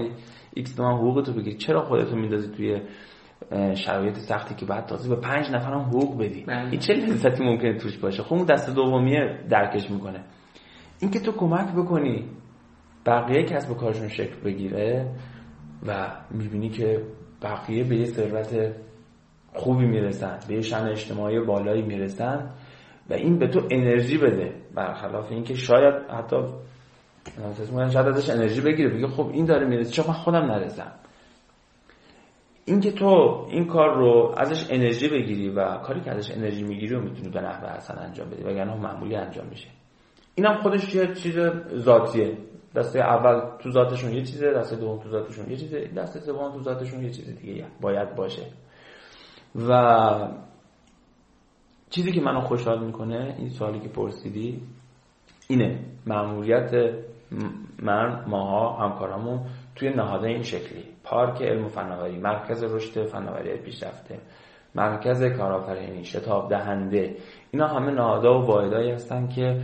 X 0.54 0.76
تومن 0.76 0.94
حقوق 0.94 1.22
تو 1.22 1.34
بگیر. 1.34 1.58
چرا 1.58 1.82
خودتو 1.82 2.16
میندازی 2.16 2.52
توی 2.52 2.82
شرایط 3.76 4.18
سختی 4.18 4.56
که 4.56 4.66
بعد 4.66 4.86
تازه 4.86 5.16
به 5.16 5.22
پنج 5.22 5.52
نفر 5.52 5.74
هم 5.74 5.82
حقوق 5.82 6.20
بدی؟ 6.22 6.44
بله. 6.48 6.70
این 6.70 6.80
چه 6.80 6.94
لذتی 6.94 7.44
ممکنه 7.44 7.78
توش 7.78 7.98
باشه؟ 7.98 8.24
خب 8.24 8.34
اون 8.34 8.46
دست 8.46 8.76
دومیه 8.76 9.40
درکش 9.50 9.92
می‌کنه. 9.92 10.24
اینکه 11.02 11.20
تو 11.20 11.32
کمک 11.32 11.74
بکنی 11.76 12.26
بقیه 13.06 13.44
کسب 13.44 13.72
و 13.72 13.74
کارشون 13.74 14.08
شکل 14.08 14.40
بگیره 14.46 15.16
و 15.88 16.12
می‌بینی 16.32 16.70
که 16.70 17.04
بقیه 17.42 17.84
به 17.84 17.96
یه 17.96 18.06
ثروت 18.06 18.76
خوبی 19.54 19.86
می‌رسن 19.86 20.40
به 20.48 20.54
یه 20.54 20.62
شن 20.62 20.88
اجتماعی 20.88 21.40
بالایی 21.40 21.82
می‌رسن 21.82 22.50
و 23.10 23.14
این 23.14 23.40
به 23.40 23.48
تو 23.48 23.68
انرژی 23.72 24.18
بده. 24.18 24.54
برخلاف 24.76 25.32
اینکه 25.32 25.56
شاید 25.56 25.94
حتی 25.94 26.38
شاید 27.94 28.08
ازش 28.08 28.30
انرژی 28.30 28.62
بگیره 28.62 28.90
بگه 28.90 29.08
خب 29.08 29.30
این 29.34 29.46
داره 29.46 29.68
می‌رسه 29.68 29.92
چون 29.92 30.06
من 30.08 30.14
خودم 30.14 30.46
نرسم؟ 30.52 30.92
اینکه 32.66 32.92
تو 32.92 33.06
این 33.50 33.66
کار 33.66 33.96
رو 33.96 34.36
ازش 34.38 34.72
انرژی 34.72 35.08
بگیری 35.10 35.50
و 35.50 35.78
کاری 35.78 36.02
که 36.02 36.12
ازش 36.12 36.32
انرژی 36.32 36.64
می‌گیری 36.64 36.96
رو 36.96 37.02
می‌تونی 37.02 37.30
به 37.30 37.42
نحو 37.42 37.68
حسن 37.68 38.00
انجام 38.00 38.30
بدی 38.30 38.44
وگرنه 38.44 38.76
معمولی 38.76 39.16
انجام 39.16 39.48
میشه. 39.48 39.68
اینم 40.36 40.62
خودش 40.62 40.96
یه 40.96 41.14
چیز 41.14 41.36
ذاتیه. 41.76 42.38
دسته 42.76 43.00
اول 43.00 43.58
تو 43.60 43.72
ذاتشون 43.72 44.14
یه 44.14 44.22
چیزه 44.22 44.54
دسته 44.54 44.76
دوم 44.76 45.00
تو 45.00 45.10
ذاتشون 45.10 45.50
یه 45.50 45.58
چیزه 45.58 45.88
دسته 45.88 46.20
سوم 46.20 46.52
تو 46.52 46.62
ذاتشون 46.62 47.04
یه 47.04 47.10
چیز 47.10 47.38
دیگه 47.38 47.66
باید 47.82 48.16
باشه. 48.16 48.42
و 49.56 50.28
چیزی 51.90 52.12
که 52.12 52.22
منو 52.22 52.42
خوشحال 52.42 52.86
می‌کنه 52.86 53.36
این 53.38 53.50
سوالی 53.50 53.80
که 53.80 53.90
پرسیدی 53.90 54.62
اینه. 55.48 55.80
معمولیت 56.06 56.72
من 57.80 58.26
ماها 58.28 58.88
همکارامون 58.88 59.40
توی 59.76 59.90
نهاده 59.90 60.28
این 60.28 60.44
شکلی. 60.44 60.84
پارک 61.04 61.42
علم 61.42 61.66
و 61.66 61.68
فناوری 61.68 62.18
مرکز 62.18 62.64
رشد 62.64 63.06
فناوری 63.06 63.58
پیشرفته 63.58 64.20
مرکز 64.76 65.24
کارآفرینی 65.24 66.06
شتاب 66.06 66.50
دهنده. 66.50 67.16
اینا 67.52 67.68
همه 67.68 67.92
نهادها 67.92 68.42
و 68.42 68.46
واحدهایی 68.46 68.92
هستن 68.92 69.28
که 69.28 69.62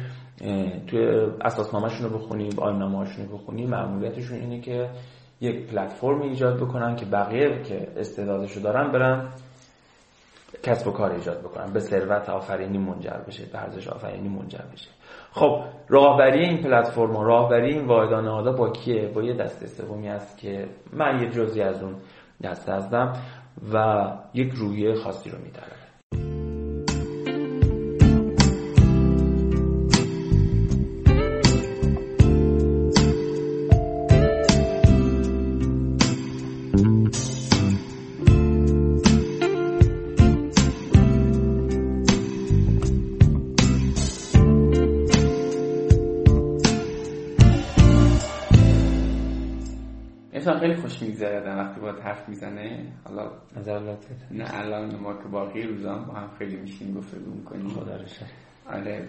توی 0.88 1.28
اساسنامه‌شون 1.42 2.10
رو 2.10 2.18
بخونیم 2.18 2.60
آیین‌نامه‌هاشون 2.60 3.26
رو 3.26 3.38
بخونیم 3.38 3.70
معمولیتشون 3.70 4.40
اینه 4.40 4.62
که 4.62 4.90
یک 5.42 5.68
پلتفرم 5.68 6.22
ایجاد 6.22 6.58
بکنن 6.58 6.96
که 6.96 7.06
بقیه 7.06 7.64
که 7.64 7.88
استعدادشو 7.98 8.60
دارن 8.60 8.92
برن 8.92 9.28
کسب 10.64 10.88
و 10.88 10.92
کار 10.92 11.12
ایجاد 11.12 11.40
بکنن 11.40 11.74
به 11.74 11.80
ثروت 11.80 12.30
آفرینی 12.30 12.78
منجر 12.78 13.18
بشه 13.28 13.46
به 13.46 13.62
ارزش 13.62 13.88
آفرینی 13.88 14.30
منجر 14.30 14.64
بشه. 14.74 14.90
خب 15.32 15.64
راهبری 15.88 16.40
این 16.40 16.64
پلتفرم 16.64 17.16
و 17.16 17.24
راهبری 17.24 17.74
این 17.74 17.86
واحدان 17.86 18.26
نهادها 18.26 18.54
با 18.54 18.70
کیه؟ 18.70 19.08
با 19.08 19.24
یه 19.24 19.34
دسته 19.34 19.68
سومی 19.68 20.10
است 20.10 20.38
که 20.38 20.68
من 20.94 21.22
یه 21.22 21.30
جزی 21.30 21.62
از 21.62 21.84
اون 21.84 21.96
دسته 22.44 22.74
هستم 22.74 23.14
و 23.74 24.06
یک 24.34 24.52
رویه 24.54 24.94
خاصی 24.94 25.30
رو 25.30 25.38
میدارم. 25.38 25.79
میگذره 51.20 51.56
وقتی 51.56 51.82
با 51.82 51.92
حرف 51.92 52.30
می‌زنه 52.30 52.86
حالا 53.04 53.32
نه 54.32 54.46
الان 54.54 54.96
ما 54.96 55.14
که 55.14 55.28
باقی 55.32 55.64
روزان 55.64 56.06
با 56.06 56.14
هم 56.14 56.30
خیلی 56.40 56.56
میشین 56.56 56.94
گفتگو 56.94 57.32
می‌کنیم. 57.32 57.70
خدا 57.70 58.00
آره 58.70 59.08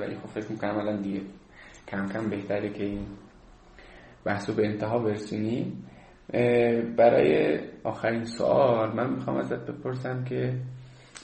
ولی 0.00 0.14
خب 0.14 0.26
فکر 0.26 0.52
می‌کنم 0.52 0.78
الان 0.78 1.02
دیگه 1.02 1.20
کم 1.88 2.08
کم 2.08 2.30
بهتره 2.30 2.68
که 2.72 2.84
این 2.84 3.06
بحث 4.24 4.50
به 4.50 4.66
انتها 4.66 4.98
برسونیم. 4.98 5.84
برای 6.96 7.60
آخرین 7.84 8.24
سوال 8.24 8.96
من 8.96 9.10
می‌خوام 9.10 9.36
ازت 9.36 9.66
بپرسم 9.66 10.24
که 10.24 10.54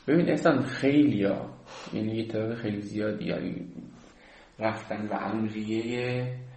ببین 0.09 0.29
احسان 0.29 0.63
خیلی 0.63 1.25
ها 1.25 1.51
یعنی 1.93 2.13
یه 2.13 2.29
طبق 2.29 2.55
خیلی 2.55 2.81
زیادی 2.81 3.25
یعنی 3.25 3.67
رفتن 4.59 5.07
و 5.07 5.15
امریه 5.15 6.48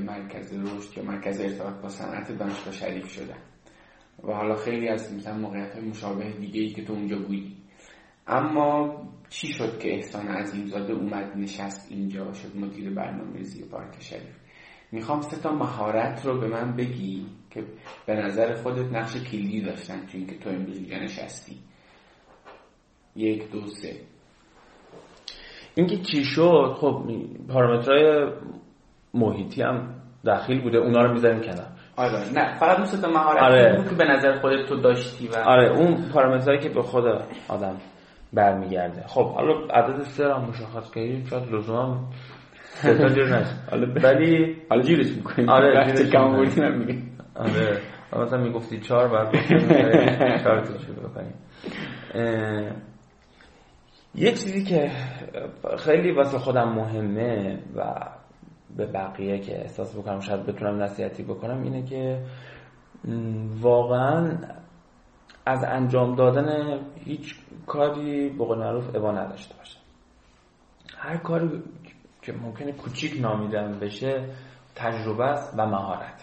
مرکز 0.00 0.52
رشد 0.52 0.98
یا 0.98 1.04
مرکز 1.04 1.40
ارتباط 1.40 1.74
با 1.82 1.88
صنعت 1.88 2.38
دانشگاه 2.38 2.72
شریف 2.72 3.08
شدن 3.08 3.38
و 4.24 4.32
حالا 4.32 4.54
خیلی 4.54 4.88
از 4.88 5.12
مثلا 5.12 5.38
موقعیت 5.38 5.74
های 5.74 5.84
مشابه 5.84 6.30
دیگه 6.30 6.60
ای 6.60 6.68
که 6.68 6.84
تو 6.84 6.92
اونجا 6.92 7.18
بودی. 7.18 7.56
اما 8.26 9.02
چی 9.28 9.46
شد 9.46 9.78
که 9.78 9.94
احسان 9.94 10.28
عظیمزاده 10.28 10.92
اومد 10.92 11.36
نشست 11.36 11.92
اینجا 11.92 12.32
شد 12.32 12.56
مدیر 12.56 12.90
برنامه 12.90 13.36
ریزی 13.36 13.64
پارک 13.64 14.02
شریف؟ 14.02 14.36
می‌خوام 14.92 15.20
سه 15.20 15.36
تا 15.36 15.52
مهارت 15.52 16.26
رو 16.26 16.40
به 16.40 16.48
من 16.48 16.76
بگی 16.76 17.26
که 17.50 17.64
به 18.06 18.14
نظر 18.14 18.54
خودت 18.54 18.92
نقش 18.92 19.16
کلیدی 19.16 19.60
داشتن 19.60 20.06
تو 20.06 20.18
اینکه 20.18 20.38
تو 20.38 20.50
امروز 20.50 20.76
اینجا 20.76 20.98
نشستی. 20.98 21.56
یک 23.16 23.50
دو 23.50 23.66
سه. 23.66 23.96
اینکه 25.74 25.96
چی 25.96 26.24
شد؟ 26.24 26.76
خب 26.80 27.10
پارامترهای 27.48 28.32
محیطی 29.16 29.62
هم 29.62 29.94
داخل 30.24 30.60
بوده 30.60 30.78
اونا 30.78 31.02
رو 31.02 31.12
می‌ذاریم 31.12 31.40
کنار. 31.40 31.66
آره 31.96 32.32
نه 32.34 32.58
فقط 32.58 32.78
اون 32.78 33.00
تا 33.02 33.08
مهارت 33.08 33.42
آره. 33.42 33.84
که 33.88 33.94
به 33.94 34.04
نظر 34.04 34.38
خودت 34.38 34.66
تو 34.68 34.76
داشتی 34.76 35.28
و 35.28 35.36
آره 35.36 35.70
اون 35.70 36.08
پارامترهایی 36.12 36.60
که 36.60 36.68
به 36.68 36.82
خود 36.82 37.04
آدم 37.48 37.76
برمیگرده. 38.32 39.04
خب 39.06 39.30
حالا 39.30 39.54
عدد 39.70 40.02
سه 40.02 40.34
هم 40.34 40.44
مشخص 40.48 40.90
کردیم 40.90 41.24
شاید 41.30 41.52
لزوما 41.52 42.08
سه 42.62 42.92
نشه. 42.92 43.46
ولی 44.02 44.56
حالا 44.70 44.82
جیرش 44.82 45.10
می‌کنیم. 45.10 45.48
آره 45.48 45.92
جیرش 45.92 46.10
کم 46.10 46.36
بودیم 46.36 47.18
آره. 47.34 47.80
مثلا 48.12 48.40
می‌گفتی 48.40 48.80
چهار 48.80 49.08
بعد 49.08 49.32
چهار. 50.42 50.60
تا 50.60 50.78
شروع 50.78 51.10
بکنیم 51.10 51.34
یک 54.14 54.30
چیزی 54.30 54.64
که 54.64 54.90
خیلی 55.78 56.12
واسه 56.12 56.38
خودم 56.38 56.68
مهمه 56.68 57.58
و 57.76 57.82
به 58.76 58.86
بقیه 58.86 59.38
که 59.38 59.60
احساس 59.60 59.96
بکنم 59.96 60.20
شاید 60.20 60.46
بتونم 60.46 60.82
نصیحتی 60.82 61.22
بکنم 61.22 61.62
اینه 61.62 61.82
که 61.82 62.22
واقعا 63.60 64.38
از 65.46 65.64
انجام 65.64 66.14
دادن 66.14 66.78
هیچ 67.04 67.34
کاری 67.66 68.28
به 68.28 68.44
معروف 68.44 68.96
ابا 68.96 69.12
نداشته 69.12 69.54
باشه. 69.54 69.78
هر 70.96 71.16
کاری 71.16 71.62
که 72.22 72.32
ممکنه 72.32 72.72
کوچیک 72.72 73.20
نامیدن 73.20 73.78
بشه 73.78 74.24
تجربه 74.74 75.24
است 75.24 75.54
و 75.58 75.66
مهارت. 75.66 76.22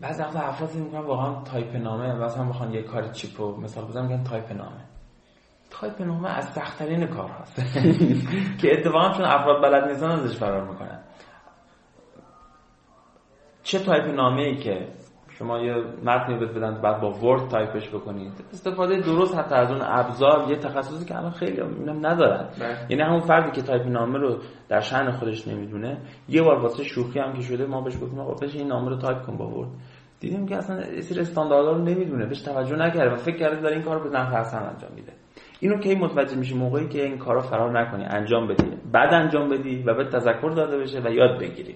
بعض 0.00 0.20
وقتا 0.20 0.40
افراد 0.40 0.74
می‌کنن 0.74 1.00
واقعا 1.00 1.42
تایپ 1.42 1.76
نامه 1.76 2.14
مثلا 2.14 2.44
بخوان 2.44 2.72
یه 2.72 2.82
کار 2.82 3.08
cheap 3.08 3.48
و 3.48 3.56
مثال 3.60 3.84
بزنم 3.84 4.06
میگن 4.06 4.24
تایپ 4.24 4.52
نامه. 4.52 4.80
تایپ 5.70 6.02
نامه 6.02 6.28
از 6.28 6.44
سختترین 6.44 7.06
کار 7.06 7.30
هست 7.30 7.56
که 8.60 8.68
اتفاقا 8.78 9.12
چون 9.12 9.24
افراد 9.24 9.62
بلد 9.62 9.88
نیستن 9.88 10.10
ازش 10.10 10.36
فرار 10.36 10.70
می‌کنن. 10.70 11.01
چه 13.72 13.78
تایپ 13.78 14.14
نامه 14.14 14.42
ای 14.42 14.56
که 14.56 14.86
شما 15.28 15.58
یه 15.58 15.74
متنی 16.04 16.38
بهت 16.38 16.50
بدن 16.50 16.80
بعد 16.82 17.00
با 17.00 17.10
Word 17.10 17.48
تایپش 17.48 17.88
بکنید؟ 17.88 18.32
استفاده 18.52 19.00
درست 19.00 19.38
حتی 19.38 19.54
از 19.54 19.70
اون 19.70 19.80
ابزار 19.82 20.50
یه 20.50 20.56
تخصصی 20.56 21.04
که 21.04 21.16
الان 21.16 21.30
خیلیا 21.30 21.60
اینم 21.60 22.06
ندارن. 22.06 22.48
بله. 22.60 22.76
یعنی 22.88 23.02
همون 23.02 23.20
فردی 23.20 23.50
که 23.50 23.62
تایپ 23.62 23.86
نامه 23.86 24.18
رو 24.18 24.38
در 24.68 24.80
شأن 24.80 25.10
خودش 25.10 25.48
نمی‌دونه 25.48 25.98
یه 26.28 26.42
بار 26.42 26.58
واسه 26.58 26.84
شوخی 26.84 27.18
هم 27.18 27.32
که 27.32 27.42
شده 27.42 27.66
ما 27.66 27.80
بهش 27.80 27.94
گفتیم 27.94 28.18
آقا 28.18 28.34
بشه 28.34 28.58
این 28.58 28.68
نامه 28.68 28.88
رو 28.88 28.96
تایپ 28.96 29.22
کن 29.22 29.36
با 29.36 29.46
Word. 29.46 29.68
دیدیم 30.20 30.46
که 30.46 30.56
اصلا 30.56 30.76
یه 30.76 30.94
سری 30.94 31.20
استانداردها 31.20 31.72
رو 31.72 31.82
نمی‌دونه 31.82 32.26
بهش 32.26 32.42
توجه 32.42 32.76
نکرده 32.76 33.12
و 33.12 33.16
فکر 33.16 33.36
کرده 33.36 33.60
داره 33.60 33.74
این 33.74 33.84
کارو 33.84 34.10
به 34.10 34.18
نحو 34.18 34.36
احسن 34.36 34.58
انجام 34.58 34.90
میده. 34.94 35.12
اینو 35.60 35.78
کی 35.78 35.94
متوجه 35.94 36.36
میشی 36.36 36.54
موقعی 36.54 36.88
که 36.88 37.04
این 37.04 37.18
کارو 37.18 37.40
فرار 37.40 37.80
نکنی 37.80 38.04
انجام 38.04 38.48
بدی. 38.48 38.66
بعد 38.92 39.14
انجام 39.14 39.48
بدی 39.48 39.82
و 39.82 39.94
به 39.94 40.04
تذکر 40.04 40.50
داده 40.50 40.78
بشه 40.78 41.00
و 41.00 41.10
یاد 41.10 41.40
بگیری. 41.40 41.74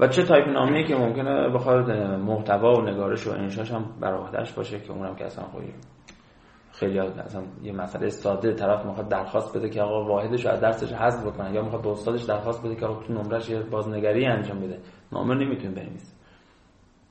و 0.00 0.08
چه 0.08 0.22
تایپ 0.22 0.48
نامه‌ای 0.48 0.84
که 0.84 0.96
ممکنه 0.96 1.48
بخواد 1.48 1.90
محتوا 2.00 2.74
و 2.74 2.80
نگارش 2.80 3.26
و 3.26 3.30
انشاش 3.30 3.72
هم 3.72 3.84
برآوردهش 4.00 4.52
باشه 4.52 4.80
که 4.80 4.92
اونم 4.92 5.14
که 5.14 5.24
اصلا 5.24 5.44
خوبی 5.44 5.74
خیلی 6.72 6.98
اصلا 6.98 7.42
یه 7.62 7.72
مسئله 7.72 8.08
ساده 8.08 8.52
طرف 8.52 8.86
می‌خواد 8.86 9.08
درخواست 9.08 9.56
بده 9.56 9.68
که 9.68 9.82
آقا 9.82 10.04
واحدش 10.04 10.46
از 10.46 10.60
درسش 10.60 10.92
حذف 10.92 11.26
بکنه 11.26 11.52
یا 11.52 11.62
می‌خواد 11.62 11.82
به 11.82 11.88
استادش 11.88 12.22
درخواست 12.22 12.64
بده 12.64 12.76
که 12.76 12.86
آقا 12.86 13.02
تو 13.02 13.12
نمرش 13.12 13.50
یه 13.50 13.62
بازنگری 13.62 14.26
انجام 14.26 14.60
بده. 14.60 14.78
نامه 15.12 15.34
نمی‌تونه 15.34 15.74
بنویسه. 15.74 16.16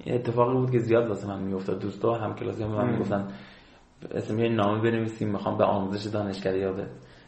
یه 0.05 0.15
اتفاقی 0.15 0.53
بود 0.53 0.71
که 0.71 0.79
زیاد 0.79 1.07
واسه 1.07 1.27
من 1.27 1.43
میافتاد. 1.43 1.79
دوستا 1.79 2.13
هم 2.13 2.35
کلاسی 2.35 2.63
هم 2.63 2.69
من 2.69 2.89
می‌گفتن 2.89 3.27
اسم 4.11 4.39
یه 4.39 4.49
نامه 4.49 4.81
بنویسیم 4.81 5.29
می‌خوام 5.29 5.57
به 5.57 5.63
آموزش 5.63 6.09
دانشگاهی 6.09 6.59
یا 6.59 6.73
به 6.73 6.87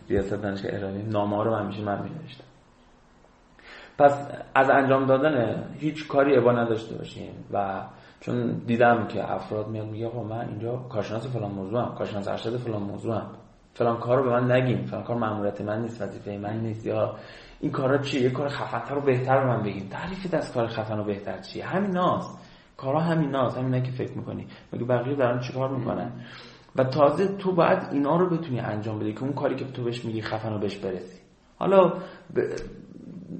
ریاست 0.10 0.42
دانشگاه 0.42 0.72
ایرانی. 0.72 1.04
نامه 1.04 1.44
رو 1.44 1.56
همیشه 1.56 1.84
من 1.84 2.04
مینوشتم. 2.04 2.44
پس 3.98 4.28
از 4.56 4.70
انجام 4.70 5.06
دادن 5.06 5.64
هیچ 5.80 6.08
کاری 6.08 6.38
ابا 6.38 6.52
نداشته 6.52 6.96
باشیم 6.96 7.46
و 7.54 7.82
چون 8.20 8.52
دیدم 8.66 9.08
که 9.08 9.32
افراد 9.32 9.68
میاد 9.68 9.88
میگه 9.88 10.08
آقا 10.08 10.24
من 10.24 10.48
اینجا 10.50 10.76
کارشناس 10.76 11.28
فلان 11.28 11.52
موضوع 11.52 11.82
هم 11.82 11.96
کارشناس 11.96 12.28
ارشد 12.28 12.58
فلان 12.58 12.84
موضوع 12.84 13.16
هم 13.16 13.28
فلان 13.74 13.98
کار 13.98 14.18
رو 14.18 14.24
به 14.24 14.30
من 14.30 14.52
نگیم 14.52 14.86
فلان 14.86 15.04
کار 15.04 15.18
ماموریت 15.18 15.62
من 15.62 15.82
نیست 15.82 16.02
وظیفه 16.02 16.38
من 16.38 16.60
نیست 16.60 16.86
یا 16.86 17.16
این 17.60 17.72
کارا 17.72 17.98
چیه؟ 17.98 18.22
یه 18.22 18.30
کار 18.30 18.48
خفن‌تر 18.48 18.96
رو 18.96 19.02
بهتر 19.02 19.40
به 19.40 19.48
من 19.48 19.64
بگیم 19.64 19.88
تعریف 19.92 20.34
از 20.34 20.54
کار 20.54 20.68
خفن 20.68 21.00
و 21.00 21.04
بهتر 21.04 21.38
چیه؟ 21.38 21.66
همین 21.66 21.92
ناست 21.92 22.38
کارا 22.78 23.00
همین 23.00 23.30
ناست 23.30 23.58
همینه 23.58 23.82
که 23.82 23.92
فکر 23.92 24.18
می‌کنی. 24.18 24.48
مگه 24.74 24.86
بقیه 24.86 25.16
دارن 25.16 25.40
چیکار 25.40 25.70
می‌کنن؟ 25.70 26.12
و 26.76 26.84
تازه 26.84 27.28
تو 27.28 27.52
باید 27.52 27.80
اینا 27.92 28.18
رو 28.18 28.30
بتونی 28.30 28.60
انجام 28.60 29.00
بدی 29.00 29.14
که 29.14 29.24
اون 29.24 29.34
کاری 29.34 29.56
که 29.56 29.66
تو 29.66 29.84
بهش 29.84 30.06
میگی 30.06 30.22
خفن 30.22 30.54
رو 30.54 30.60
بهش 30.60 30.78
برسی. 30.78 31.20
حالا 31.60 31.94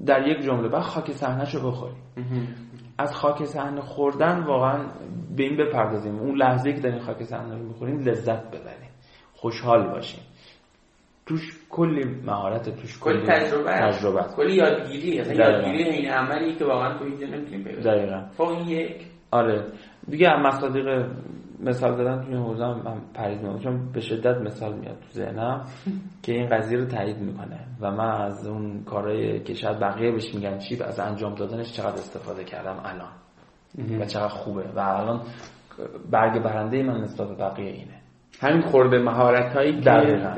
در 0.06 0.28
یک 0.28 0.44
جمله. 0.44 0.68
بعد 0.68 0.82
خاک 0.82 1.10
رو 1.54 1.70
بخوریم. 1.70 1.96
از 2.98 3.14
خاک 3.14 3.44
صحنه 3.44 3.80
خوردن 3.80 4.44
واقعا 4.44 4.84
به 5.36 5.42
این 5.42 5.56
بپردازیم. 5.56 6.18
اون 6.18 6.36
لحظه 6.36 6.72
که 6.72 6.80
داریم 6.80 6.98
خاک 6.98 7.22
صحنه 7.22 7.58
رو 7.58 7.64
می‌خوریم 7.64 7.98
لذت 7.98 8.46
ببریم. 8.48 8.90
خوشحال 9.34 9.90
باشیم. 9.90 10.20
توش 11.26 11.58
کلی 11.70 12.04
مهارت 12.26 12.80
توش 12.80 12.98
کلی 12.98 13.22
تجربه 13.26 13.70
تجربه 13.70 14.22
کلی 14.36 14.54
یادگیری 14.54 15.08
یادگیری 15.08 15.82
این 15.82 16.10
عملی 16.10 16.54
که 16.54 16.64
واقعا 16.64 16.98
تو 16.98 17.04
اینجا 17.04 17.26
نمی‌تونیم 17.26 17.64
پیدا 17.64 17.80
دقیقاً. 17.80 18.24
فوق 18.36 18.68
یک. 18.68 19.06
آره. 19.30 19.64
دیگه 20.10 20.36
مصادیق 20.36 21.06
مثال 21.60 21.96
دادن 21.96 22.24
توی 22.24 22.34
حوزه 22.34 22.64
من 22.64 23.00
پریز 23.14 23.42
می‌کنم. 23.42 23.58
چون 23.58 23.92
به 23.92 24.00
شدت 24.00 24.36
مثال 24.36 24.74
میاد 24.78 24.96
تو 25.00 25.08
ذهنم 25.10 25.64
که 26.22 26.32
این 26.32 26.48
قضیه 26.48 26.78
رو 26.78 26.84
تایید 26.84 27.18
می‌کنه 27.18 27.60
و 27.80 27.90
من 27.90 28.22
از 28.22 28.46
اون 28.46 28.84
کارهای 28.84 29.40
که 29.40 29.54
شاید 29.54 29.78
بقیه 29.78 30.10
بهش 30.12 30.34
میگن 30.34 30.58
چی 30.58 30.82
از 30.82 31.00
انجام 31.00 31.34
دادنش 31.34 31.72
چقدر 31.72 31.92
استفاده 31.92 32.44
کردم 32.44 32.76
الان 32.84 33.10
و 34.00 34.04
چقدر 34.04 34.28
خوبه. 34.28 34.64
و 34.76 34.78
الان 34.78 35.20
برگ 36.10 36.42
برنده 36.42 36.82
من 36.82 37.00
نسبت 37.00 37.28
به 37.28 37.34
بقیه 37.34 37.70
اینه. 37.70 38.00
همین 38.40 38.62
خورده 38.62 38.98
مهارت 38.98 39.56
هایی 39.56 39.80
دقیقا. 39.80 40.34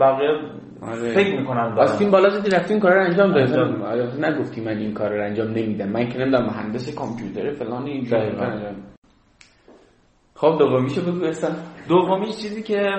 بقیه 0.00 0.28
آره. 0.82 1.14
فکر 1.14 1.38
می‌کنن 1.40 1.76
این 2.00 2.10
بالا 2.10 2.28
زدی 2.28 2.50
رفتی 2.50 2.80
کار 2.80 2.92
رو 2.94 3.04
انجام 3.04 3.32
دادی 3.32 3.52
نگفتی 4.20 4.60
من 4.60 4.78
این 4.78 4.94
کار 4.94 5.14
رو 5.14 5.24
انجام 5.24 5.48
نمیدم. 5.48 5.88
من 5.88 6.08
که 6.08 6.18
نمیدم 6.18 6.42
مهندس 6.42 6.94
کامپیوتر 6.94 7.50
فلان 7.50 7.86
این 7.86 8.04
خب 10.40 10.58
دومیشو 10.58 11.12
بگو 11.12 11.24
اصلا 11.24 11.50
دومیش 11.88 12.36
چیزی 12.36 12.62
که 12.62 12.90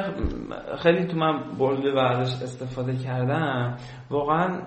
خیلی 0.78 1.06
تو 1.06 1.18
من 1.18 1.44
برده 1.60 1.94
و 1.94 1.98
ازش 1.98 2.44
استفاده 2.44 2.96
کردم 2.96 3.78
واقعا 4.10 4.62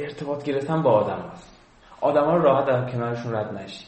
ارتباط 0.00 0.44
گرفتن 0.44 0.82
با 0.82 0.90
آدم 0.90 1.28
هست. 1.32 1.60
آدم 2.00 2.24
ها 2.24 2.36
راحت 2.36 2.66
در 2.66 2.90
کنارشون 2.90 3.34
رد 3.34 3.54
نشی. 3.54 3.86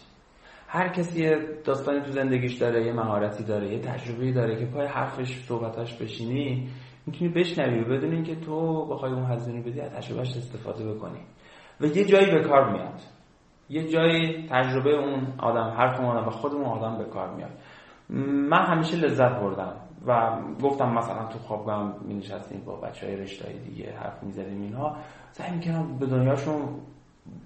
هر 0.69 0.89
کسی 0.89 1.23
یه 1.23 1.39
داستانی 1.65 2.01
تو 2.01 2.11
زندگیش 2.11 2.55
داره 2.55 2.87
یه 2.87 2.93
مهارتی 2.93 3.45
داره 3.45 3.73
یه 3.73 3.79
تجربه 3.79 4.33
داره 4.33 4.59
که 4.59 4.67
پای 4.67 4.87
حرفش 4.87 5.45
صحبتاش 5.49 5.95
بشینی 5.95 6.69
می‌تونی 7.07 7.31
بشنوی 7.31 7.81
و 7.81 7.85
بدون 7.85 8.13
اینکه 8.13 8.37
تو 8.37 8.87
بخوای 8.87 9.13
اون 9.13 9.25
هزینه 9.25 9.61
بدی 9.61 9.81
از 9.81 9.93
تجربهش 9.93 10.37
استفاده 10.37 10.93
بکنی. 10.93 11.21
و 11.81 11.87
یه 11.87 12.05
جایی 12.05 12.31
به 12.31 12.41
کار 12.41 12.73
میاد. 12.73 13.01
یه 13.69 13.89
جایی 13.89 14.47
تجربه 14.51 14.91
اون 14.91 15.27
آدم 15.39 15.77
اون 16.01 16.17
آدم 16.17 16.29
و 16.29 16.31
خود 16.31 16.55
آدم 16.55 16.99
به 16.99 17.05
کار 17.05 17.35
میاد. 17.35 17.51
من 18.09 18.67
همیشه 18.67 18.97
لذت 18.97 19.41
بردم 19.41 19.73
و 20.07 20.39
گفتم 20.63 20.93
مثلا 20.93 21.27
تو 21.27 21.39
خوابگاه 21.39 21.95
می 22.03 22.15
نشستیم 22.15 22.63
با 22.67 22.77
بچه 22.77 23.07
های 23.07 23.17
رشته 23.17 23.53
دیگه 23.53 23.93
حرف 23.93 24.23
می‌زدیم 24.23 24.63
اینها. 24.63 24.97
سعی 25.33 25.57
می‌کنم 25.57 25.99
به 25.99 26.07
دنیاشون 26.07 26.63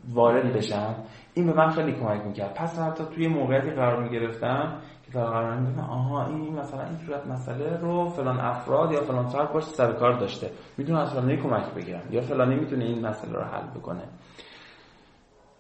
وارد 0.09 0.53
بشم. 0.53 0.95
این 1.35 1.47
به 1.47 1.53
من 1.53 1.71
خیلی 1.71 1.93
کمک 1.93 2.27
می‌کرد. 2.27 2.55
پس 2.55 2.79
حتی 2.79 3.05
توی 3.15 3.29
موقعیتی 3.29 3.71
قرار 3.71 4.03
می‌گرفتم 4.03 4.73
که 5.07 5.13
قرار 5.13 5.55
می‌گفتم 5.55 5.91
آها 5.91 6.27
این 6.27 6.55
مثلا 6.55 6.85
این 6.85 6.97
صورت 6.97 7.27
مسئله 7.27 7.77
رو 7.77 8.09
فلان 8.09 8.41
افراد 8.41 8.93
یا 8.93 9.01
فلان 9.01 9.27
فرد 9.27 9.53
باش 9.53 9.65
سر 9.65 9.93
کار 9.93 10.13
داشته. 10.13 10.51
می‌تونه 10.79 10.99
از 10.99 11.15
فلانی 11.15 11.37
کمک 11.37 11.75
بگیرم 11.75 12.03
یا 12.11 12.21
فلانی 12.21 12.55
می‌تونه 12.55 12.85
این 12.85 13.07
مسئله 13.07 13.33
رو 13.33 13.45
حل 13.45 13.67
بکنه. 13.81 14.03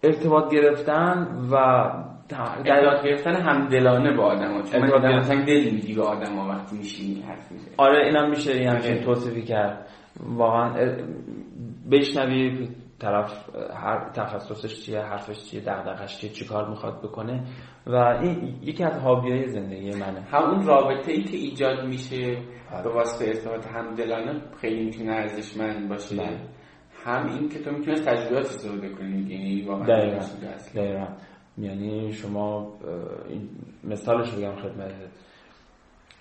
ارتباط 0.03 0.51
گرفتن 0.51 1.29
و 1.53 1.57
ارتباط 2.37 3.05
گرفتن 3.05 3.35
همدلانه 3.35 4.17
با 4.17 4.25
آدم 4.25 4.53
ها 4.53 4.63
چون 4.63 4.83
ارتباط 4.83 5.29
دل 5.47 5.71
میدی 5.71 5.95
به 5.95 6.03
آدم 6.03 6.37
ها 6.37 6.49
وقتی 6.49 6.77
میشینی 6.77 7.23
حرف 7.23 7.53
می‌زنی. 7.53 7.75
آره 7.77 8.07
اینم 8.07 8.31
میشه 8.31 8.53
این 8.53 8.69
همچین 8.69 9.01
توصیفی 9.05 9.43
کرد. 9.43 9.89
واقعا 10.21 10.75
بشنوی 11.91 12.69
طرف 12.99 13.49
هر 13.75 14.11
تخصصش 14.11 14.81
چیه 14.83 15.01
حرفش 15.01 15.51
چیه 15.51 15.61
دغدغش 15.61 16.19
چیه 16.19 16.31
چیکار 16.31 16.69
می‌خواد 16.69 17.03
بکنه. 17.03 17.45
و 17.87 17.95
این 17.97 18.55
یکی 18.63 18.85
از 18.85 18.99
های 19.03 19.49
زندگی 19.49 19.91
منه. 19.91 20.21
همون 20.21 20.67
رابطه 20.67 21.13
ای 21.13 21.23
که 21.23 21.37
ایجاد 21.37 21.85
میشه 21.87 22.37
بله. 22.73 22.83
به 22.83 22.91
واسطه 22.91 23.29
ارتباط 23.29 23.67
همدلانه 23.67 24.43
خیلی 24.61 24.85
می‌تونه 24.85 25.13
ارزشمند 25.13 25.89
باشه. 25.89 26.17
بله. 26.17 26.41
هم 27.05 27.27
این 27.27 27.49
که 27.49 27.59
تو 27.59 27.71
می‌تونی 27.71 27.97
تجربیات 27.97 28.45
استفاده 28.45 28.89
کنی 28.89 29.19
یعنی 29.19 29.65
واقعا 29.69 29.87
دقیقا. 29.87 31.07
یعنی 31.61 32.13
شما 32.13 32.73
مثالش 33.85 34.31
بگم 34.31 34.57
خدمت 34.57 34.93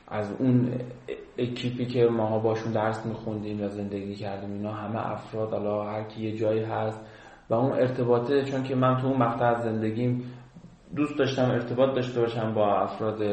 از 0.08 0.32
اون 0.40 0.72
اکیپی 1.38 1.86
که 1.86 2.06
ماها 2.06 2.40
باشون 2.40 2.72
درس 2.72 3.06
میخوندیم 3.06 3.60
یا 3.60 3.68
زندگی 3.68 4.16
کردیم 4.16 4.52
اینا 4.54 4.72
همه 4.72 5.12
افراد 5.12 5.52
حالا 5.52 5.84
هر 5.84 6.04
کی 6.04 6.24
یه 6.24 6.38
جایی 6.38 6.64
هست 6.64 7.00
و 7.50 7.54
اون 7.54 7.72
ارتباطه 7.72 8.46
چون 8.46 8.64
که 8.64 8.76
من 8.76 9.02
تو 9.02 9.08
اون 9.08 9.18
مقطع 9.18 9.46
از 9.46 9.64
زندگیم 9.64 10.34
دوست 10.96 11.18
داشتم 11.18 11.52
ارتباط 11.52 11.96
داشته 11.96 12.22
باشم 12.22 12.54
با 12.54 12.80
افراد 12.80 13.24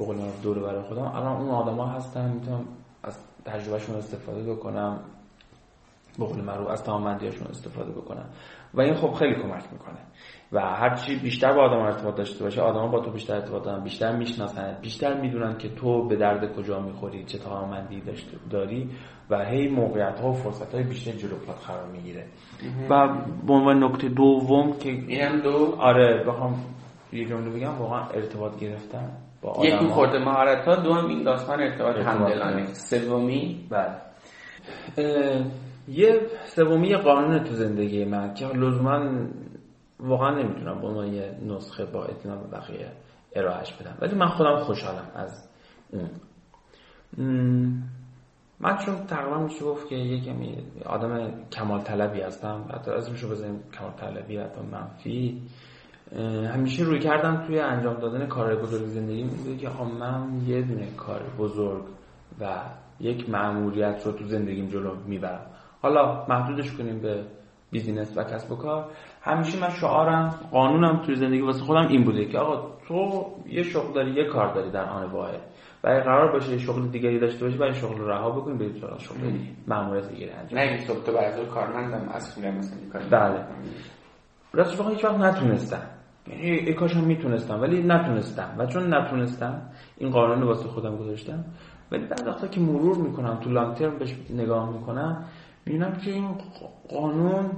بقول 0.00 0.16
دور 0.42 0.58
برای 0.58 0.82
خودم. 0.82 1.02
الان 1.02 1.40
اون 1.40 1.50
آدما 1.50 1.86
هستن 1.86 2.30
می‌تونم 2.30 2.64
از 3.02 3.18
تجربهشون 3.44 3.96
استفاده 3.96 4.52
بکنم 4.52 5.00
بقول 6.18 6.40
معروف 6.40 6.68
از 6.68 6.84
تمامندیاشون 6.84 7.46
استفاده 7.46 7.90
بکنم. 7.90 8.24
و 8.74 8.80
این 8.80 8.94
خب 8.94 9.14
خیلی 9.14 9.34
کمک 9.34 9.64
می‌کنه. 9.72 9.98
و 10.52 10.60
هرچی 10.60 11.16
بیشتر 11.16 11.52
با 11.52 11.62
آدم 11.62 11.80
ارتباط 11.80 12.16
داشته 12.16 12.44
باشه 12.44 12.60
آدم 12.60 12.90
با 12.90 13.00
تو 13.00 13.10
بیشتر 13.10 13.34
ارتباط 13.34 13.64
دارن 13.64 13.84
بیشتر 13.84 14.16
می‌شناسن 14.16 14.76
بیشتر 14.82 15.20
می‌دونن 15.20 15.58
که 15.58 15.68
تو 15.68 16.08
به 16.08 16.16
درد 16.16 16.56
کجا 16.56 16.80
می‌خوری 16.80 17.24
چه 17.24 17.38
تمامندی 17.38 18.02
داری 18.50 18.90
و 19.30 19.44
هی 19.44 19.68
موقعیت 19.68 20.20
ها 20.20 20.30
و 20.30 20.32
فرصت 20.32 20.74
های 20.74 20.84
بیشتر 20.84 21.10
جلو 21.12 21.36
قرار 21.66 21.86
می‌گیره. 21.86 22.24
و 22.90 23.08
به 23.46 23.52
عنوان 23.52 23.84
نکته 23.84 24.08
دوم 24.08 24.72
که 24.78 24.90
اینم 24.90 25.40
دو. 25.40 25.74
آره 25.78 26.24
بخوام 26.26 26.54
یه 27.12 27.24
جمله 27.24 27.50
بگم 27.50 27.78
واقعا 27.78 28.00
ارتباط 28.00 28.58
گرفتن 28.58 29.10
با 29.42 29.50
آدم 29.50 29.68
یکی 29.68 29.86
خورده 29.86 30.18
مهارت 30.18 30.64
ها 30.68 30.76
دوم 30.76 31.06
این 31.06 31.22
داستان 31.22 31.60
ارتباط, 31.60 31.96
همدلانه. 31.96 32.66
سومی؟ 32.66 33.66
بله. 33.70 33.94
یه 35.88 36.20
سومی 36.44 36.96
قانون 36.96 37.38
تو 37.38 37.54
زندگی 37.54 38.04
من 38.04 38.34
که 38.34 38.46
لزوما 38.46 38.98
واقعا 40.00 40.42
نمی‌تونم 40.42 40.80
به 40.80 40.86
عنوان 40.86 41.06
یه 41.06 41.38
نسخه 41.46 41.84
با 41.84 42.04
اطمینان 42.04 42.42
به 42.42 42.56
بقیه 42.56 42.92
ارائهش 43.34 43.72
بدم. 43.72 43.98
ولی 44.00 44.14
من 44.14 44.28
خودم 44.28 44.56
خوشحالم 44.56 45.10
از 45.14 45.48
اون. 45.92 46.10
من 48.60 48.76
چون 48.76 49.06
تقریبا 49.06 49.38
میشه 49.38 49.64
گفت 49.64 49.88
که 49.88 49.94
یه 49.96 50.24
کمی 50.24 50.58
آدم 50.86 51.30
کمال 51.52 51.80
طلبی 51.80 52.20
هستم 52.20 52.64
حتی 52.74 52.90
از 52.90 53.10
میشه 53.10 53.26
بزنیم 53.26 53.62
کمال 53.78 53.92
طلبی 53.92 54.36
حتی 54.36 54.60
منفی 54.60 55.42
همیشه 56.54 56.84
روی 56.84 56.98
کردم 56.98 57.46
توی 57.46 57.60
انجام 57.60 57.94
دادن 57.94 58.26
کار 58.26 58.56
بزرگ 58.56 58.86
زندگی 58.86 59.24
بوده 59.24 59.56
که 59.56 59.68
آقا 59.68 59.84
من 59.84 60.42
یه 60.46 60.62
دونه 60.62 60.86
کار 60.96 61.22
بزرگ 61.38 61.84
و 62.40 62.60
یک 63.00 63.30
معمولیت 63.30 64.06
رو 64.06 64.12
تو 64.12 64.24
زندگیم 64.24 64.68
جلو 64.68 64.94
می‌برم. 65.06 65.46
حالا 65.82 66.26
محدودش 66.28 66.72
کنیم 66.72 67.00
به 67.00 67.24
بیزینس 67.70 68.18
و 68.18 68.24
کسب 68.24 68.52
و 68.52 68.56
کار. 68.56 68.84
همیشه 69.22 69.60
من 69.60 69.70
شعارم 69.70 70.34
قانونم 70.52 71.02
توی 71.06 71.14
زندگی 71.14 71.40
واسه 71.40 71.64
خودم 71.64 71.86
این 71.88 72.04
بوده 72.04 72.24
که 72.24 72.38
آقا 72.38 72.70
تو 72.88 73.26
یه 73.46 73.62
شغل 73.62 73.92
داری 73.94 74.10
یه 74.10 74.24
کار 74.24 74.54
داری 74.54 74.70
در 74.70 74.84
آن 74.84 75.10
واحد. 75.10 75.40
و 75.84 75.88
اگه 75.88 76.00
قرار 76.00 76.32
باشه 76.32 76.58
شغل 76.58 76.88
دیگری 76.88 77.18
داشته 77.18 77.44
باشی 77.44 77.58
باید 77.58 77.74
شغل 77.74 78.00
رها 78.00 78.30
بکنی 78.30 78.58
برید 78.58 78.80
سراغ 78.80 79.00
شغل 79.00 79.38
ماموریت 79.68 80.08
دیگه 80.08 80.32
انجام. 80.40 80.60
نه 80.60 80.78
صبح 80.78 81.04
تو 81.04 81.12
بعضی 81.12 81.44
کارمندم 81.44 82.08
مسئول 82.16 82.50
مثلا 82.50 83.00
بله. 83.10 83.44
راستش 84.52 84.78
واقعا 84.78 84.94
هیچ 84.94 85.04
وقت 85.04 85.16
نتونستم. 85.16 85.82
یعنی 86.28 86.42
ای 86.42 86.74
کاشم 86.74 87.04
می‌تونستم 87.04 87.60
ولی 87.60 87.82
نتونستم. 87.82 88.54
و 88.58 88.66
چون 88.66 88.94
نتونستم 88.94 89.62
این 89.98 90.10
قانون 90.10 90.42
واسه 90.42 90.68
خودم 90.68 90.96
گذاشتم. 90.96 91.44
ولی 91.92 92.06
بعد 92.06 92.26
وقتا 92.26 92.46
که 92.46 92.60
مرور 92.60 92.96
می‌کنم 92.96 93.40
تو 93.40 93.50
لانگ 93.50 93.74
ترم 93.74 93.98
بهش 93.98 94.16
نگاه 94.30 94.72
می‌کنم 94.72 95.24
می‌بینم 95.66 95.92
که 95.92 96.10
این 96.10 96.38
قانون 96.90 97.50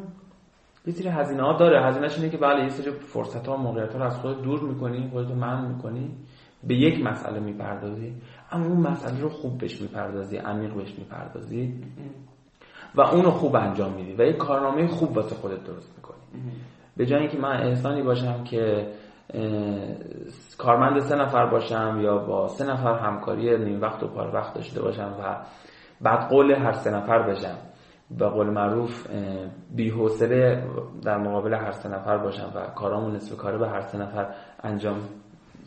یه 0.86 0.92
سری 0.92 1.08
هزینه 1.08 1.42
ها 1.42 1.52
داره. 1.52 1.86
هزینهش 1.86 2.18
اینه 2.18 2.30
که 2.30 2.36
بله 2.36 2.62
یه 2.62 2.68
سری 2.68 2.90
فرصت 2.90 3.46
ها 3.46 3.56
موقعیت 3.56 3.92
ها 3.92 3.98
رو 3.98 4.04
از 4.04 4.18
خود 4.18 4.42
دور 4.42 4.60
می‌کنی 4.60 5.08
خودت 5.12 5.30
من 5.30 5.68
می‌کنی 5.68 6.16
به 6.64 6.74
یک 6.74 7.04
مسئله 7.04 7.40
می‌پردازی 7.40 8.14
اما 8.52 8.66
اون 8.66 8.76
مسئله 8.76 9.20
رو 9.20 9.28
خوب 9.28 9.58
بهش 9.58 9.80
می‌پردازی 9.80 10.36
عمیق 10.36 10.74
بهش 10.74 10.98
می‌پردازی 10.98 11.74
و 12.94 13.00
اونو 13.00 13.30
خوب 13.30 13.56
انجام 13.56 13.92
میدی 13.92 14.12
و 14.18 14.22
یک 14.22 14.36
کارنامه 14.36 14.86
خوب 14.86 15.16
واسه 15.16 15.34
خودت 15.34 15.64
درست 15.64 15.92
می‌کنی. 15.96 16.52
به 16.96 17.06
جای 17.06 17.20
اینکه 17.20 17.38
من 17.38 17.62
احسانی 17.62 18.02
باشم 18.02 18.44
که 18.44 18.92
کارمند 20.58 21.00
سه 21.00 21.16
نفر 21.16 21.46
باشم 21.46 22.00
یا 22.02 22.18
با 22.18 22.48
سه 22.48 22.64
نفر 22.64 22.98
همکاری 22.98 23.58
نیم 23.64 23.80
وقت 23.80 24.02
و 24.02 24.08
پار 24.08 24.34
وقت 24.34 24.54
داشته 24.54 24.82
باشم 24.82 25.14
و 25.20 25.36
بعد 26.00 26.28
قول 26.28 26.52
هر 26.52 26.72
سه 26.72 26.90
نفر 26.90 27.22
بشم 27.22 27.58
به 28.18 28.28
قول 28.28 28.50
معروف 28.50 29.06
حوصله 29.78 30.64
در 31.02 31.18
مقابل 31.18 31.54
هر 31.54 31.72
سه 31.72 31.88
نفر 31.88 32.18
باشم 32.18 32.52
و 32.54 32.66
کارامو 32.66 33.10
نصف 33.10 33.36
کاره 33.36 33.58
به 33.58 33.68
هر 33.68 33.80
سه 33.80 33.98
نفر 33.98 34.34
انجام 34.62 34.96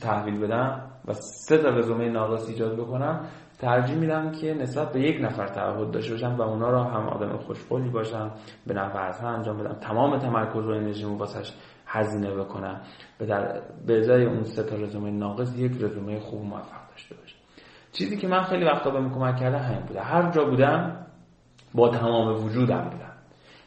تحویل 0.01 0.39
بدم 0.39 0.81
و 1.07 1.13
سه 1.13 1.57
تا 1.57 1.69
رزومه 1.69 2.09
ناقص 2.09 2.49
ایجاد 2.49 2.75
بکنم 2.77 3.25
ترجیح 3.59 3.95
میدم 3.95 4.31
که 4.31 4.53
نسبت 4.53 4.91
به 4.91 5.01
یک 5.01 5.21
نفر 5.21 5.47
تعهد 5.47 5.91
داشته 5.91 6.11
باشم 6.11 6.35
و 6.35 6.41
اونا 6.41 6.69
رو 6.69 6.79
هم 6.79 7.07
آدم 7.07 7.37
خوشقولی 7.37 7.89
باشم 7.89 8.31
به 8.67 8.73
نفع 8.73 9.27
انجام 9.27 9.57
بدم 9.57 9.73
تمام 9.73 10.17
تمرکز 10.17 10.65
و 10.65 10.69
انرژیمو 10.69 11.17
واسش 11.17 11.53
هزینه 11.87 12.35
بکنم. 12.35 12.81
به 13.17 13.25
در 13.25 13.61
به 13.87 13.99
ازای 13.99 14.25
اون 14.25 14.43
سه 14.43 14.63
تا 14.63 14.75
رزومه 14.75 15.11
ناقص 15.11 15.57
یک 15.57 15.71
رزومه 15.81 16.19
خوب 16.19 16.41
موفق 16.41 16.89
داشته 16.91 17.15
باشم. 17.15 17.37
چیزی 17.91 18.17
که 18.17 18.27
من 18.27 18.43
خیلی 18.43 18.65
وقتا 18.65 18.89
بهم 18.89 19.13
کمک 19.13 19.35
کرده 19.35 19.57
همین 19.57 19.79
بوده. 19.79 20.01
هر 20.01 20.31
جا 20.31 20.45
بودم 20.45 21.04
با 21.75 21.89
تمام 21.89 22.45
وجودم 22.45 22.81
بودم. 22.91 23.11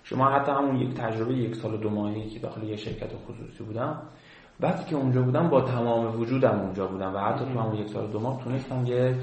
شما 0.04 0.30
حتی 0.30 0.52
همون 0.52 0.76
یک 0.76 0.94
تجربه 0.94 1.34
یک 1.34 1.56
سال 1.56 1.74
و 1.74 1.76
دو 1.76 1.90
ماهی 1.90 2.30
که 2.30 2.38
داخل 2.38 2.62
یه 2.62 2.76
شرکت 2.76 3.11
خصوصی 3.28 3.64
بودم 3.64 4.02
وقتی 4.61 4.84
که 4.84 4.96
اونجا 4.96 5.22
بودم 5.22 5.48
با 5.48 5.61
تمام 5.61 6.20
وجودم 6.20 6.61
اونجا 6.61 6.86
بودم 6.86 7.14
و 7.14 7.18
حتی 7.18 7.44
تو 7.44 7.61
همون 7.61 7.74
یک 7.74 7.88
سال 7.88 8.04
و 8.04 8.06
دو 8.06 8.20
ماه 8.20 8.44
تونستم 8.44 8.86
یه 8.86 9.14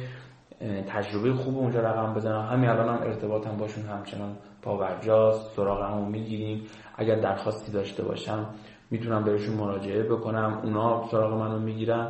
تجربه 0.88 1.34
خوب 1.34 1.58
اونجا 1.58 1.80
رقم 1.80 2.14
بزنم. 2.14 2.42
همین 2.42 2.70
الان 2.70 2.90
هم 2.90 3.04
ارتباطم 3.04 3.58
باشون 3.58 3.86
همچنان 3.86 4.36
پاورجاست 4.62 5.56
سراغ 5.56 5.84
همون 5.84 6.10
می‌گیریم. 6.10 6.62
اگر 6.98 7.16
درخواستی 7.16 7.72
داشته 7.72 8.04
باشم 8.04 8.46
می‌تونم 8.92 9.24
بهشون 9.24 9.56
مراجعه 9.56 10.04
بکنم. 10.04 10.60
اونا 10.64 11.08
سراغ 11.12 11.34
منو 11.34 11.60
می‌گیرن. 11.60 12.08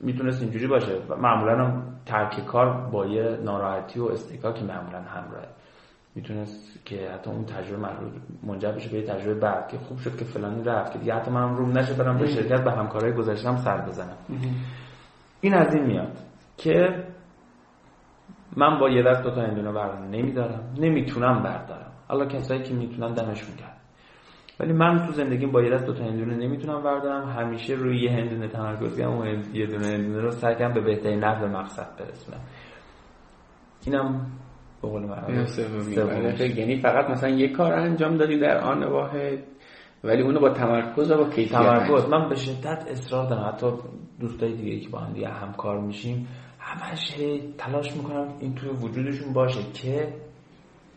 می‌تونست 0.00 0.42
اینجوری 0.42 0.66
باشه. 0.66 0.98
معمولا 1.18 1.64
هم 1.64 1.82
ترک 2.06 2.46
کار 2.46 2.90
با 2.90 3.06
یه 3.06 3.38
ناراحتی 3.44 4.00
و 4.00 4.04
استکاکی 4.04 4.64
معمولا 4.64 4.98
همراهه 4.98 5.48
می‌تونست 6.14 6.84
که 6.84 7.10
حتی 7.10 7.30
اون 7.30 7.44
تجربه 7.44 7.88
منجر 8.42 8.72
بشه 8.72 8.90
به 8.90 8.98
یه 8.98 9.06
تجربه 9.06 9.40
بعد 9.40 9.68
که 9.68 9.78
خوب 9.78 9.98
شد 9.98 10.16
که 10.18 10.24
فلانی 10.24 10.62
رفت 10.62 10.92
که 10.92 10.98
دیگه 10.98 11.14
حتی 11.14 11.30
من 11.30 11.56
روم 11.56 11.78
نشه 11.78 11.94
برم 11.94 12.18
به 12.18 12.26
شرکت 12.26 12.64
به 12.64 12.72
همکارای 12.72 13.12
گذاشتم 13.12 13.56
سر 13.56 13.80
بزنم. 13.80 14.16
این 15.40 15.54
از 15.54 15.74
این 15.74 15.86
میاد 15.86 16.16
که 16.56 17.04
من 18.56 18.78
با 18.78 18.88
یه 18.88 19.02
دست 19.02 19.22
دوتا 19.22 19.40
هندونه 19.40 19.72
بردارم. 19.72 20.10
نمیدارم. 20.10 20.74
نمی‌تونم 20.76 21.42
بردارم. 21.42 21.92
حالا 22.08 22.26
کسایی 22.26 22.62
که 22.62 22.74
می‌تونن 22.74 23.14
دمشون 23.14 23.56
کرد 23.56 23.77
ولی 24.60 24.72
من 24.72 25.06
تو 25.06 25.12
زندگیم 25.12 25.50
با 25.50 25.62
یه 25.62 25.70
دست 25.70 25.86
دو 25.86 25.94
تا 25.94 26.04
هندونه 26.04 26.36
نمی‌تونم 26.36 26.82
بردارم 26.82 27.28
همیشه 27.28 27.74
روی 27.74 28.02
یه 28.02 28.10
هندونه 28.10 28.48
تمرکز 28.48 28.98
کنم 28.98 29.18
و 29.18 29.26
یه 29.56 29.66
دونه 29.66 29.86
هندونه 29.86 30.20
رو 30.20 30.30
سعی 30.30 30.54
کنم 30.54 30.74
به 30.74 30.80
بهترین 30.80 31.24
نحو 31.24 31.46
مقصد 31.46 31.88
برسونم. 31.98 32.40
اینم 33.86 34.26
به 34.82 34.88
قول 34.88 35.06
بله. 35.06 36.58
یعنی 36.58 36.80
فقط 36.80 37.10
مثلا 37.10 37.30
یه 37.30 37.48
کار 37.48 37.72
انجام 37.72 38.16
دادی 38.16 38.38
در 38.38 38.58
آن 38.58 38.84
واحد 38.84 39.38
ولی 40.04 40.22
اونو 40.22 40.40
با 40.40 40.50
تمرکز 40.50 41.10
و 41.10 41.16
با 41.16 41.30
کیفیت 41.30 41.52
تمرکز. 41.52 42.08
من 42.08 42.28
به 42.28 42.34
شدت 42.34 42.84
اصرار 42.90 43.28
دارم. 43.28 43.48
حتی 43.48 43.66
دوستای 44.20 44.52
دیگه 44.52 44.80
که 44.80 44.88
با 44.88 44.98
هم 44.98 45.12
دیگه 45.12 45.28
همکار 45.28 45.80
میشیم 45.80 46.28
همش 46.58 47.14
تلاش 47.58 47.96
می‌کنم 47.96 48.28
این 48.40 48.54
توی 48.54 48.68
وجودشون 48.68 49.32
باشه 49.32 49.60
که 49.74 50.08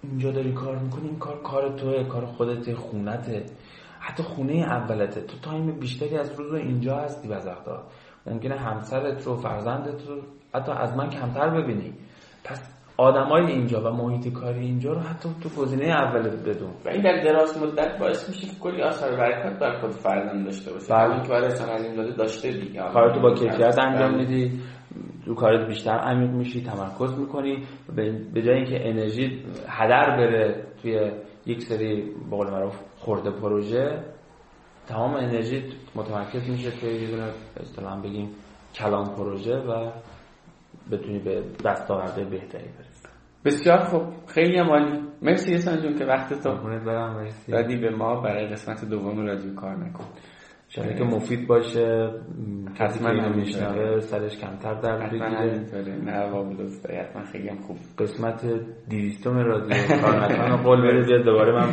اینجا 0.04 0.32
داری 0.32 0.54
کار 0.54 0.78
می‌کنی 0.78 1.08
این 1.08 1.20
کار 1.20 1.42
کار 1.42 1.70
توه 1.70 2.04
کار 2.04 2.26
خودت 2.26 2.74
خونته. 2.74 3.46
حتی 4.00 4.24
خونه 4.24 4.54
اولته. 4.54 5.22
تو 5.22 5.38
تایم 5.42 5.80
بیشتری 5.80 6.18
از 6.18 6.40
روز 6.40 6.54
اینجا 6.54 6.96
هستی 6.96 7.28
وقتا 7.28 7.84
ممکنه 8.26 8.56
همسرت 8.56 9.28
رو 9.28 9.36
فرزندت 9.36 10.08
رو 10.08 10.22
حتی 10.56 10.72
از 10.72 10.98
من 10.98 11.10
کمتر 11.10 11.50
ببینی. 11.50 11.94
پس 12.44 12.82
آدمای 12.98 13.46
اینجا 13.46 13.82
و 13.82 13.96
محیط 13.96 14.34
کاری 14.34 14.60
اینجا 14.60 14.94
رو 14.94 15.00
حتی 15.00 15.30
تو 15.42 15.50
گزینه 15.50 15.86
اول 15.86 16.30
بدون. 16.30 16.72
و 16.86 16.90
این 16.90 17.02
در 17.02 17.24
دراز 17.24 17.58
مدت 17.64 17.98
باعث 18.00 18.30
میشه 18.30 18.48
که 18.48 18.60
کلی 18.60 18.82
آثار 18.82 19.16
برکت 19.16 19.60
بر 19.60 19.80
خود 19.80 19.92
فرزند 19.92 20.46
داشته 20.46 20.74
باشه. 20.74 20.94
بله. 20.94 21.22
که 21.22 21.30
برای 21.30 21.84
این 21.84 21.96
داده 21.96 22.12
داشته 22.12 22.52
دیگه. 22.52 22.82
کارتو 22.94 23.20
با 23.20 23.34
کیفیت 23.34 23.80
انجام 23.80 24.18
میدی. 24.18 24.62
تو 25.26 25.36
کارت 25.36 25.68
بیشتر 25.68 25.92
عمیق 25.92 26.30
میشی 26.30 26.64
تمرکز 26.64 27.20
می‌کنی 27.20 27.64
به 28.34 28.42
جای 28.42 28.56
اینکه 28.56 28.90
انرژی 28.90 29.46
هدر 29.68 30.18
بره 30.18 30.66
توی 30.82 31.12
یک 31.46 31.64
سری 31.64 32.12
بقول 32.32 32.50
معروف 32.50 32.80
خورده 32.98 33.32
پروژه 33.32 34.04
تمام 34.88 35.14
انرژی 35.14 35.64
متمرکز 35.96 36.50
میشه 36.50 36.72
که 36.72 36.88
یه 36.88 37.12
دونه 37.12 37.30
اصطلاحا 37.60 38.02
بگیم 38.02 38.30
کلان 38.74 39.16
پروژه 39.16 39.56
و 39.56 39.92
بتونی 40.92 41.20
به 41.20 41.44
دستاورده 41.66 42.26
بهتری 42.26 42.68
برسی 42.78 43.08
بسیار 43.46 43.80
خوب. 43.80 44.04
خیلی 44.28 44.58
عالی. 44.58 45.00
مرسی 45.22 45.54
احسان 45.54 45.82
جون 45.82 45.98
که 45.98 46.06
وقت 46.06 46.34
تو 46.44 46.56
برم 46.86 47.16
مرسی. 47.16 47.52
دادی 47.52 47.78
به 47.78 47.90
ما. 47.90 48.22
برای 48.22 48.48
قسمت 48.48 48.86
دوم 48.86 49.26
رادیو 49.26 49.56
کار 49.56 49.76
نکن. 49.76 50.06
چون 50.76 50.96
که 50.98 51.04
مفید 51.04 51.48
باشه 51.48 52.12
حتما 52.80 53.10
اینو 53.10 53.36
میشنوه 53.36 54.00
سرش 54.00 54.38
کمتر 54.38 54.74
درد 54.74 55.02
حتما 55.02 55.30
بگیره 55.30 55.96
نه 55.96 56.30
والا 56.30 56.70
حتما 57.00 57.24
خیلی 57.32 57.50
هم 57.50 57.58
خوب. 57.58 57.78
قسمت 58.00 58.46
دیویستم 58.88 59.38
رادیو. 59.38 59.76
کار 60.02 60.26
نکن 60.26 60.52
و 60.52 60.58
قول 60.58 60.82
بده 60.82 61.06
بیاد 61.08 61.26
دوباره 61.26 61.52
من 61.52 61.70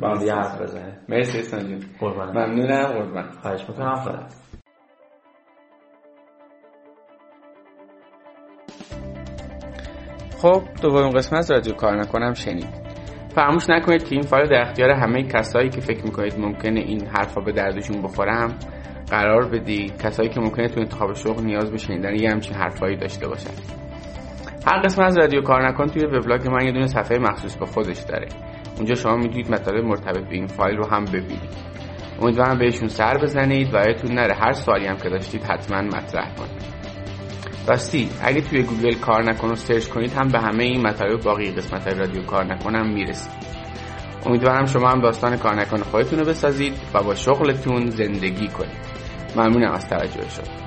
با 0.00 0.08
هم 0.08 0.18
دیگه 0.18 0.34
حرف 0.34 0.62
بزنه 0.62 0.98
مرسی 1.08 1.38
احسان 1.38 1.60
جون 1.60 1.80
قربان 2.00 2.30
ممنونم 2.30 2.86
قربان 2.86 3.30
خواهش 3.42 3.64
می‌کنم. 3.68 3.94
خدا 3.94 4.26
خب 10.38 10.62
دومین 10.82 11.10
قسمت 11.10 11.50
رادیو 11.50 11.74
کار 11.74 12.00
نکنم 12.00 12.32
شنید. 12.34 12.85
فراموش 13.36 13.70
نکنید 13.70 14.04
که 14.04 14.14
این 14.14 14.22
فایل 14.22 14.48
در 14.48 14.60
اختیار 14.60 14.90
همه 14.90 15.22
کسایی 15.22 15.68
که 15.68 15.80
فکر 15.80 16.04
می‌کنید 16.04 16.38
ممکنه 16.38 16.80
این 16.80 17.06
حرفا 17.06 17.40
به 17.40 17.52
دردشون 17.52 18.02
بخوره 18.02 18.34
هم 18.34 18.54
قرار 19.10 19.48
بدید 19.48 20.02
کسایی 20.02 20.28
که 20.28 20.40
ممکنه 20.40 20.68
تو 20.68 20.80
انتخاب 20.80 21.14
شغل 21.14 21.44
نیاز 21.44 21.70
به 21.70 21.76
شنیدن 21.76 22.14
یه 22.14 22.30
همچین 22.30 22.54
حرفایی 22.54 22.96
داشته 22.96 23.28
باشن. 23.28 23.50
هر 24.66 24.80
قسمت 24.80 25.06
از 25.06 25.18
رادیو 25.18 25.42
کار 25.42 25.68
نکن 25.68 25.86
توی 25.86 26.04
وبلاگ 26.04 26.48
من 26.48 26.66
یه 26.66 26.72
دونه 26.72 26.86
صفحه 26.86 27.18
مخصوص 27.18 27.56
به 27.56 27.66
خودش 27.66 27.98
داره. 27.98 28.28
اونجا 28.76 28.94
شما 28.94 29.16
می‌تونید 29.16 29.50
مطالب 29.50 29.84
مرتبط 29.84 30.28
به 30.28 30.34
این 30.34 30.46
فایل 30.46 30.76
رو 30.76 30.86
هم 30.86 31.04
ببینید. 31.04 31.66
امیدوارم 32.22 32.58
بهشون 32.58 32.88
سر 32.88 33.18
بزنید 33.22 33.74
و 33.74 33.76
یادتون 33.76 34.12
نره 34.12 34.34
هر 34.34 34.52
سوالی 34.52 34.86
هم 34.86 34.96
که 34.96 35.08
داشتید 35.08 35.44
حتما 35.44 35.82
مطرح 35.82 36.34
کنید. 36.34 36.75
راستی 37.66 38.10
اگه 38.22 38.40
توی 38.40 38.62
گوگل 38.62 38.94
کار 38.94 39.22
نکن 39.22 39.50
و 39.50 39.56
search 39.56 39.88
کنید 39.88 40.12
هم 40.12 40.28
به 40.28 40.40
همه 40.40 40.64
این 40.64 40.86
مطالب 40.86 41.20
باقی 41.20 41.52
قسمت 41.52 41.88
رادیو 41.88 42.22
کار 42.22 42.44
نکنم 42.44 42.92
می‌رسید. 42.92 43.32
امیدوارم 44.26 44.66
شما 44.66 44.88
هم 44.88 45.00
داستان 45.00 45.36
کار 45.36 45.54
نکن 45.54 45.82
خودتون 45.82 46.18
رو 46.18 46.24
بسازید 46.24 46.74
و 46.94 47.02
با 47.02 47.14
شغلتون 47.14 47.90
زندگی 47.90 48.48
کنید. 48.48 48.86
ممنونم 49.36 49.72
از 49.72 49.88
توجه 49.88 50.28
شما 50.28 50.66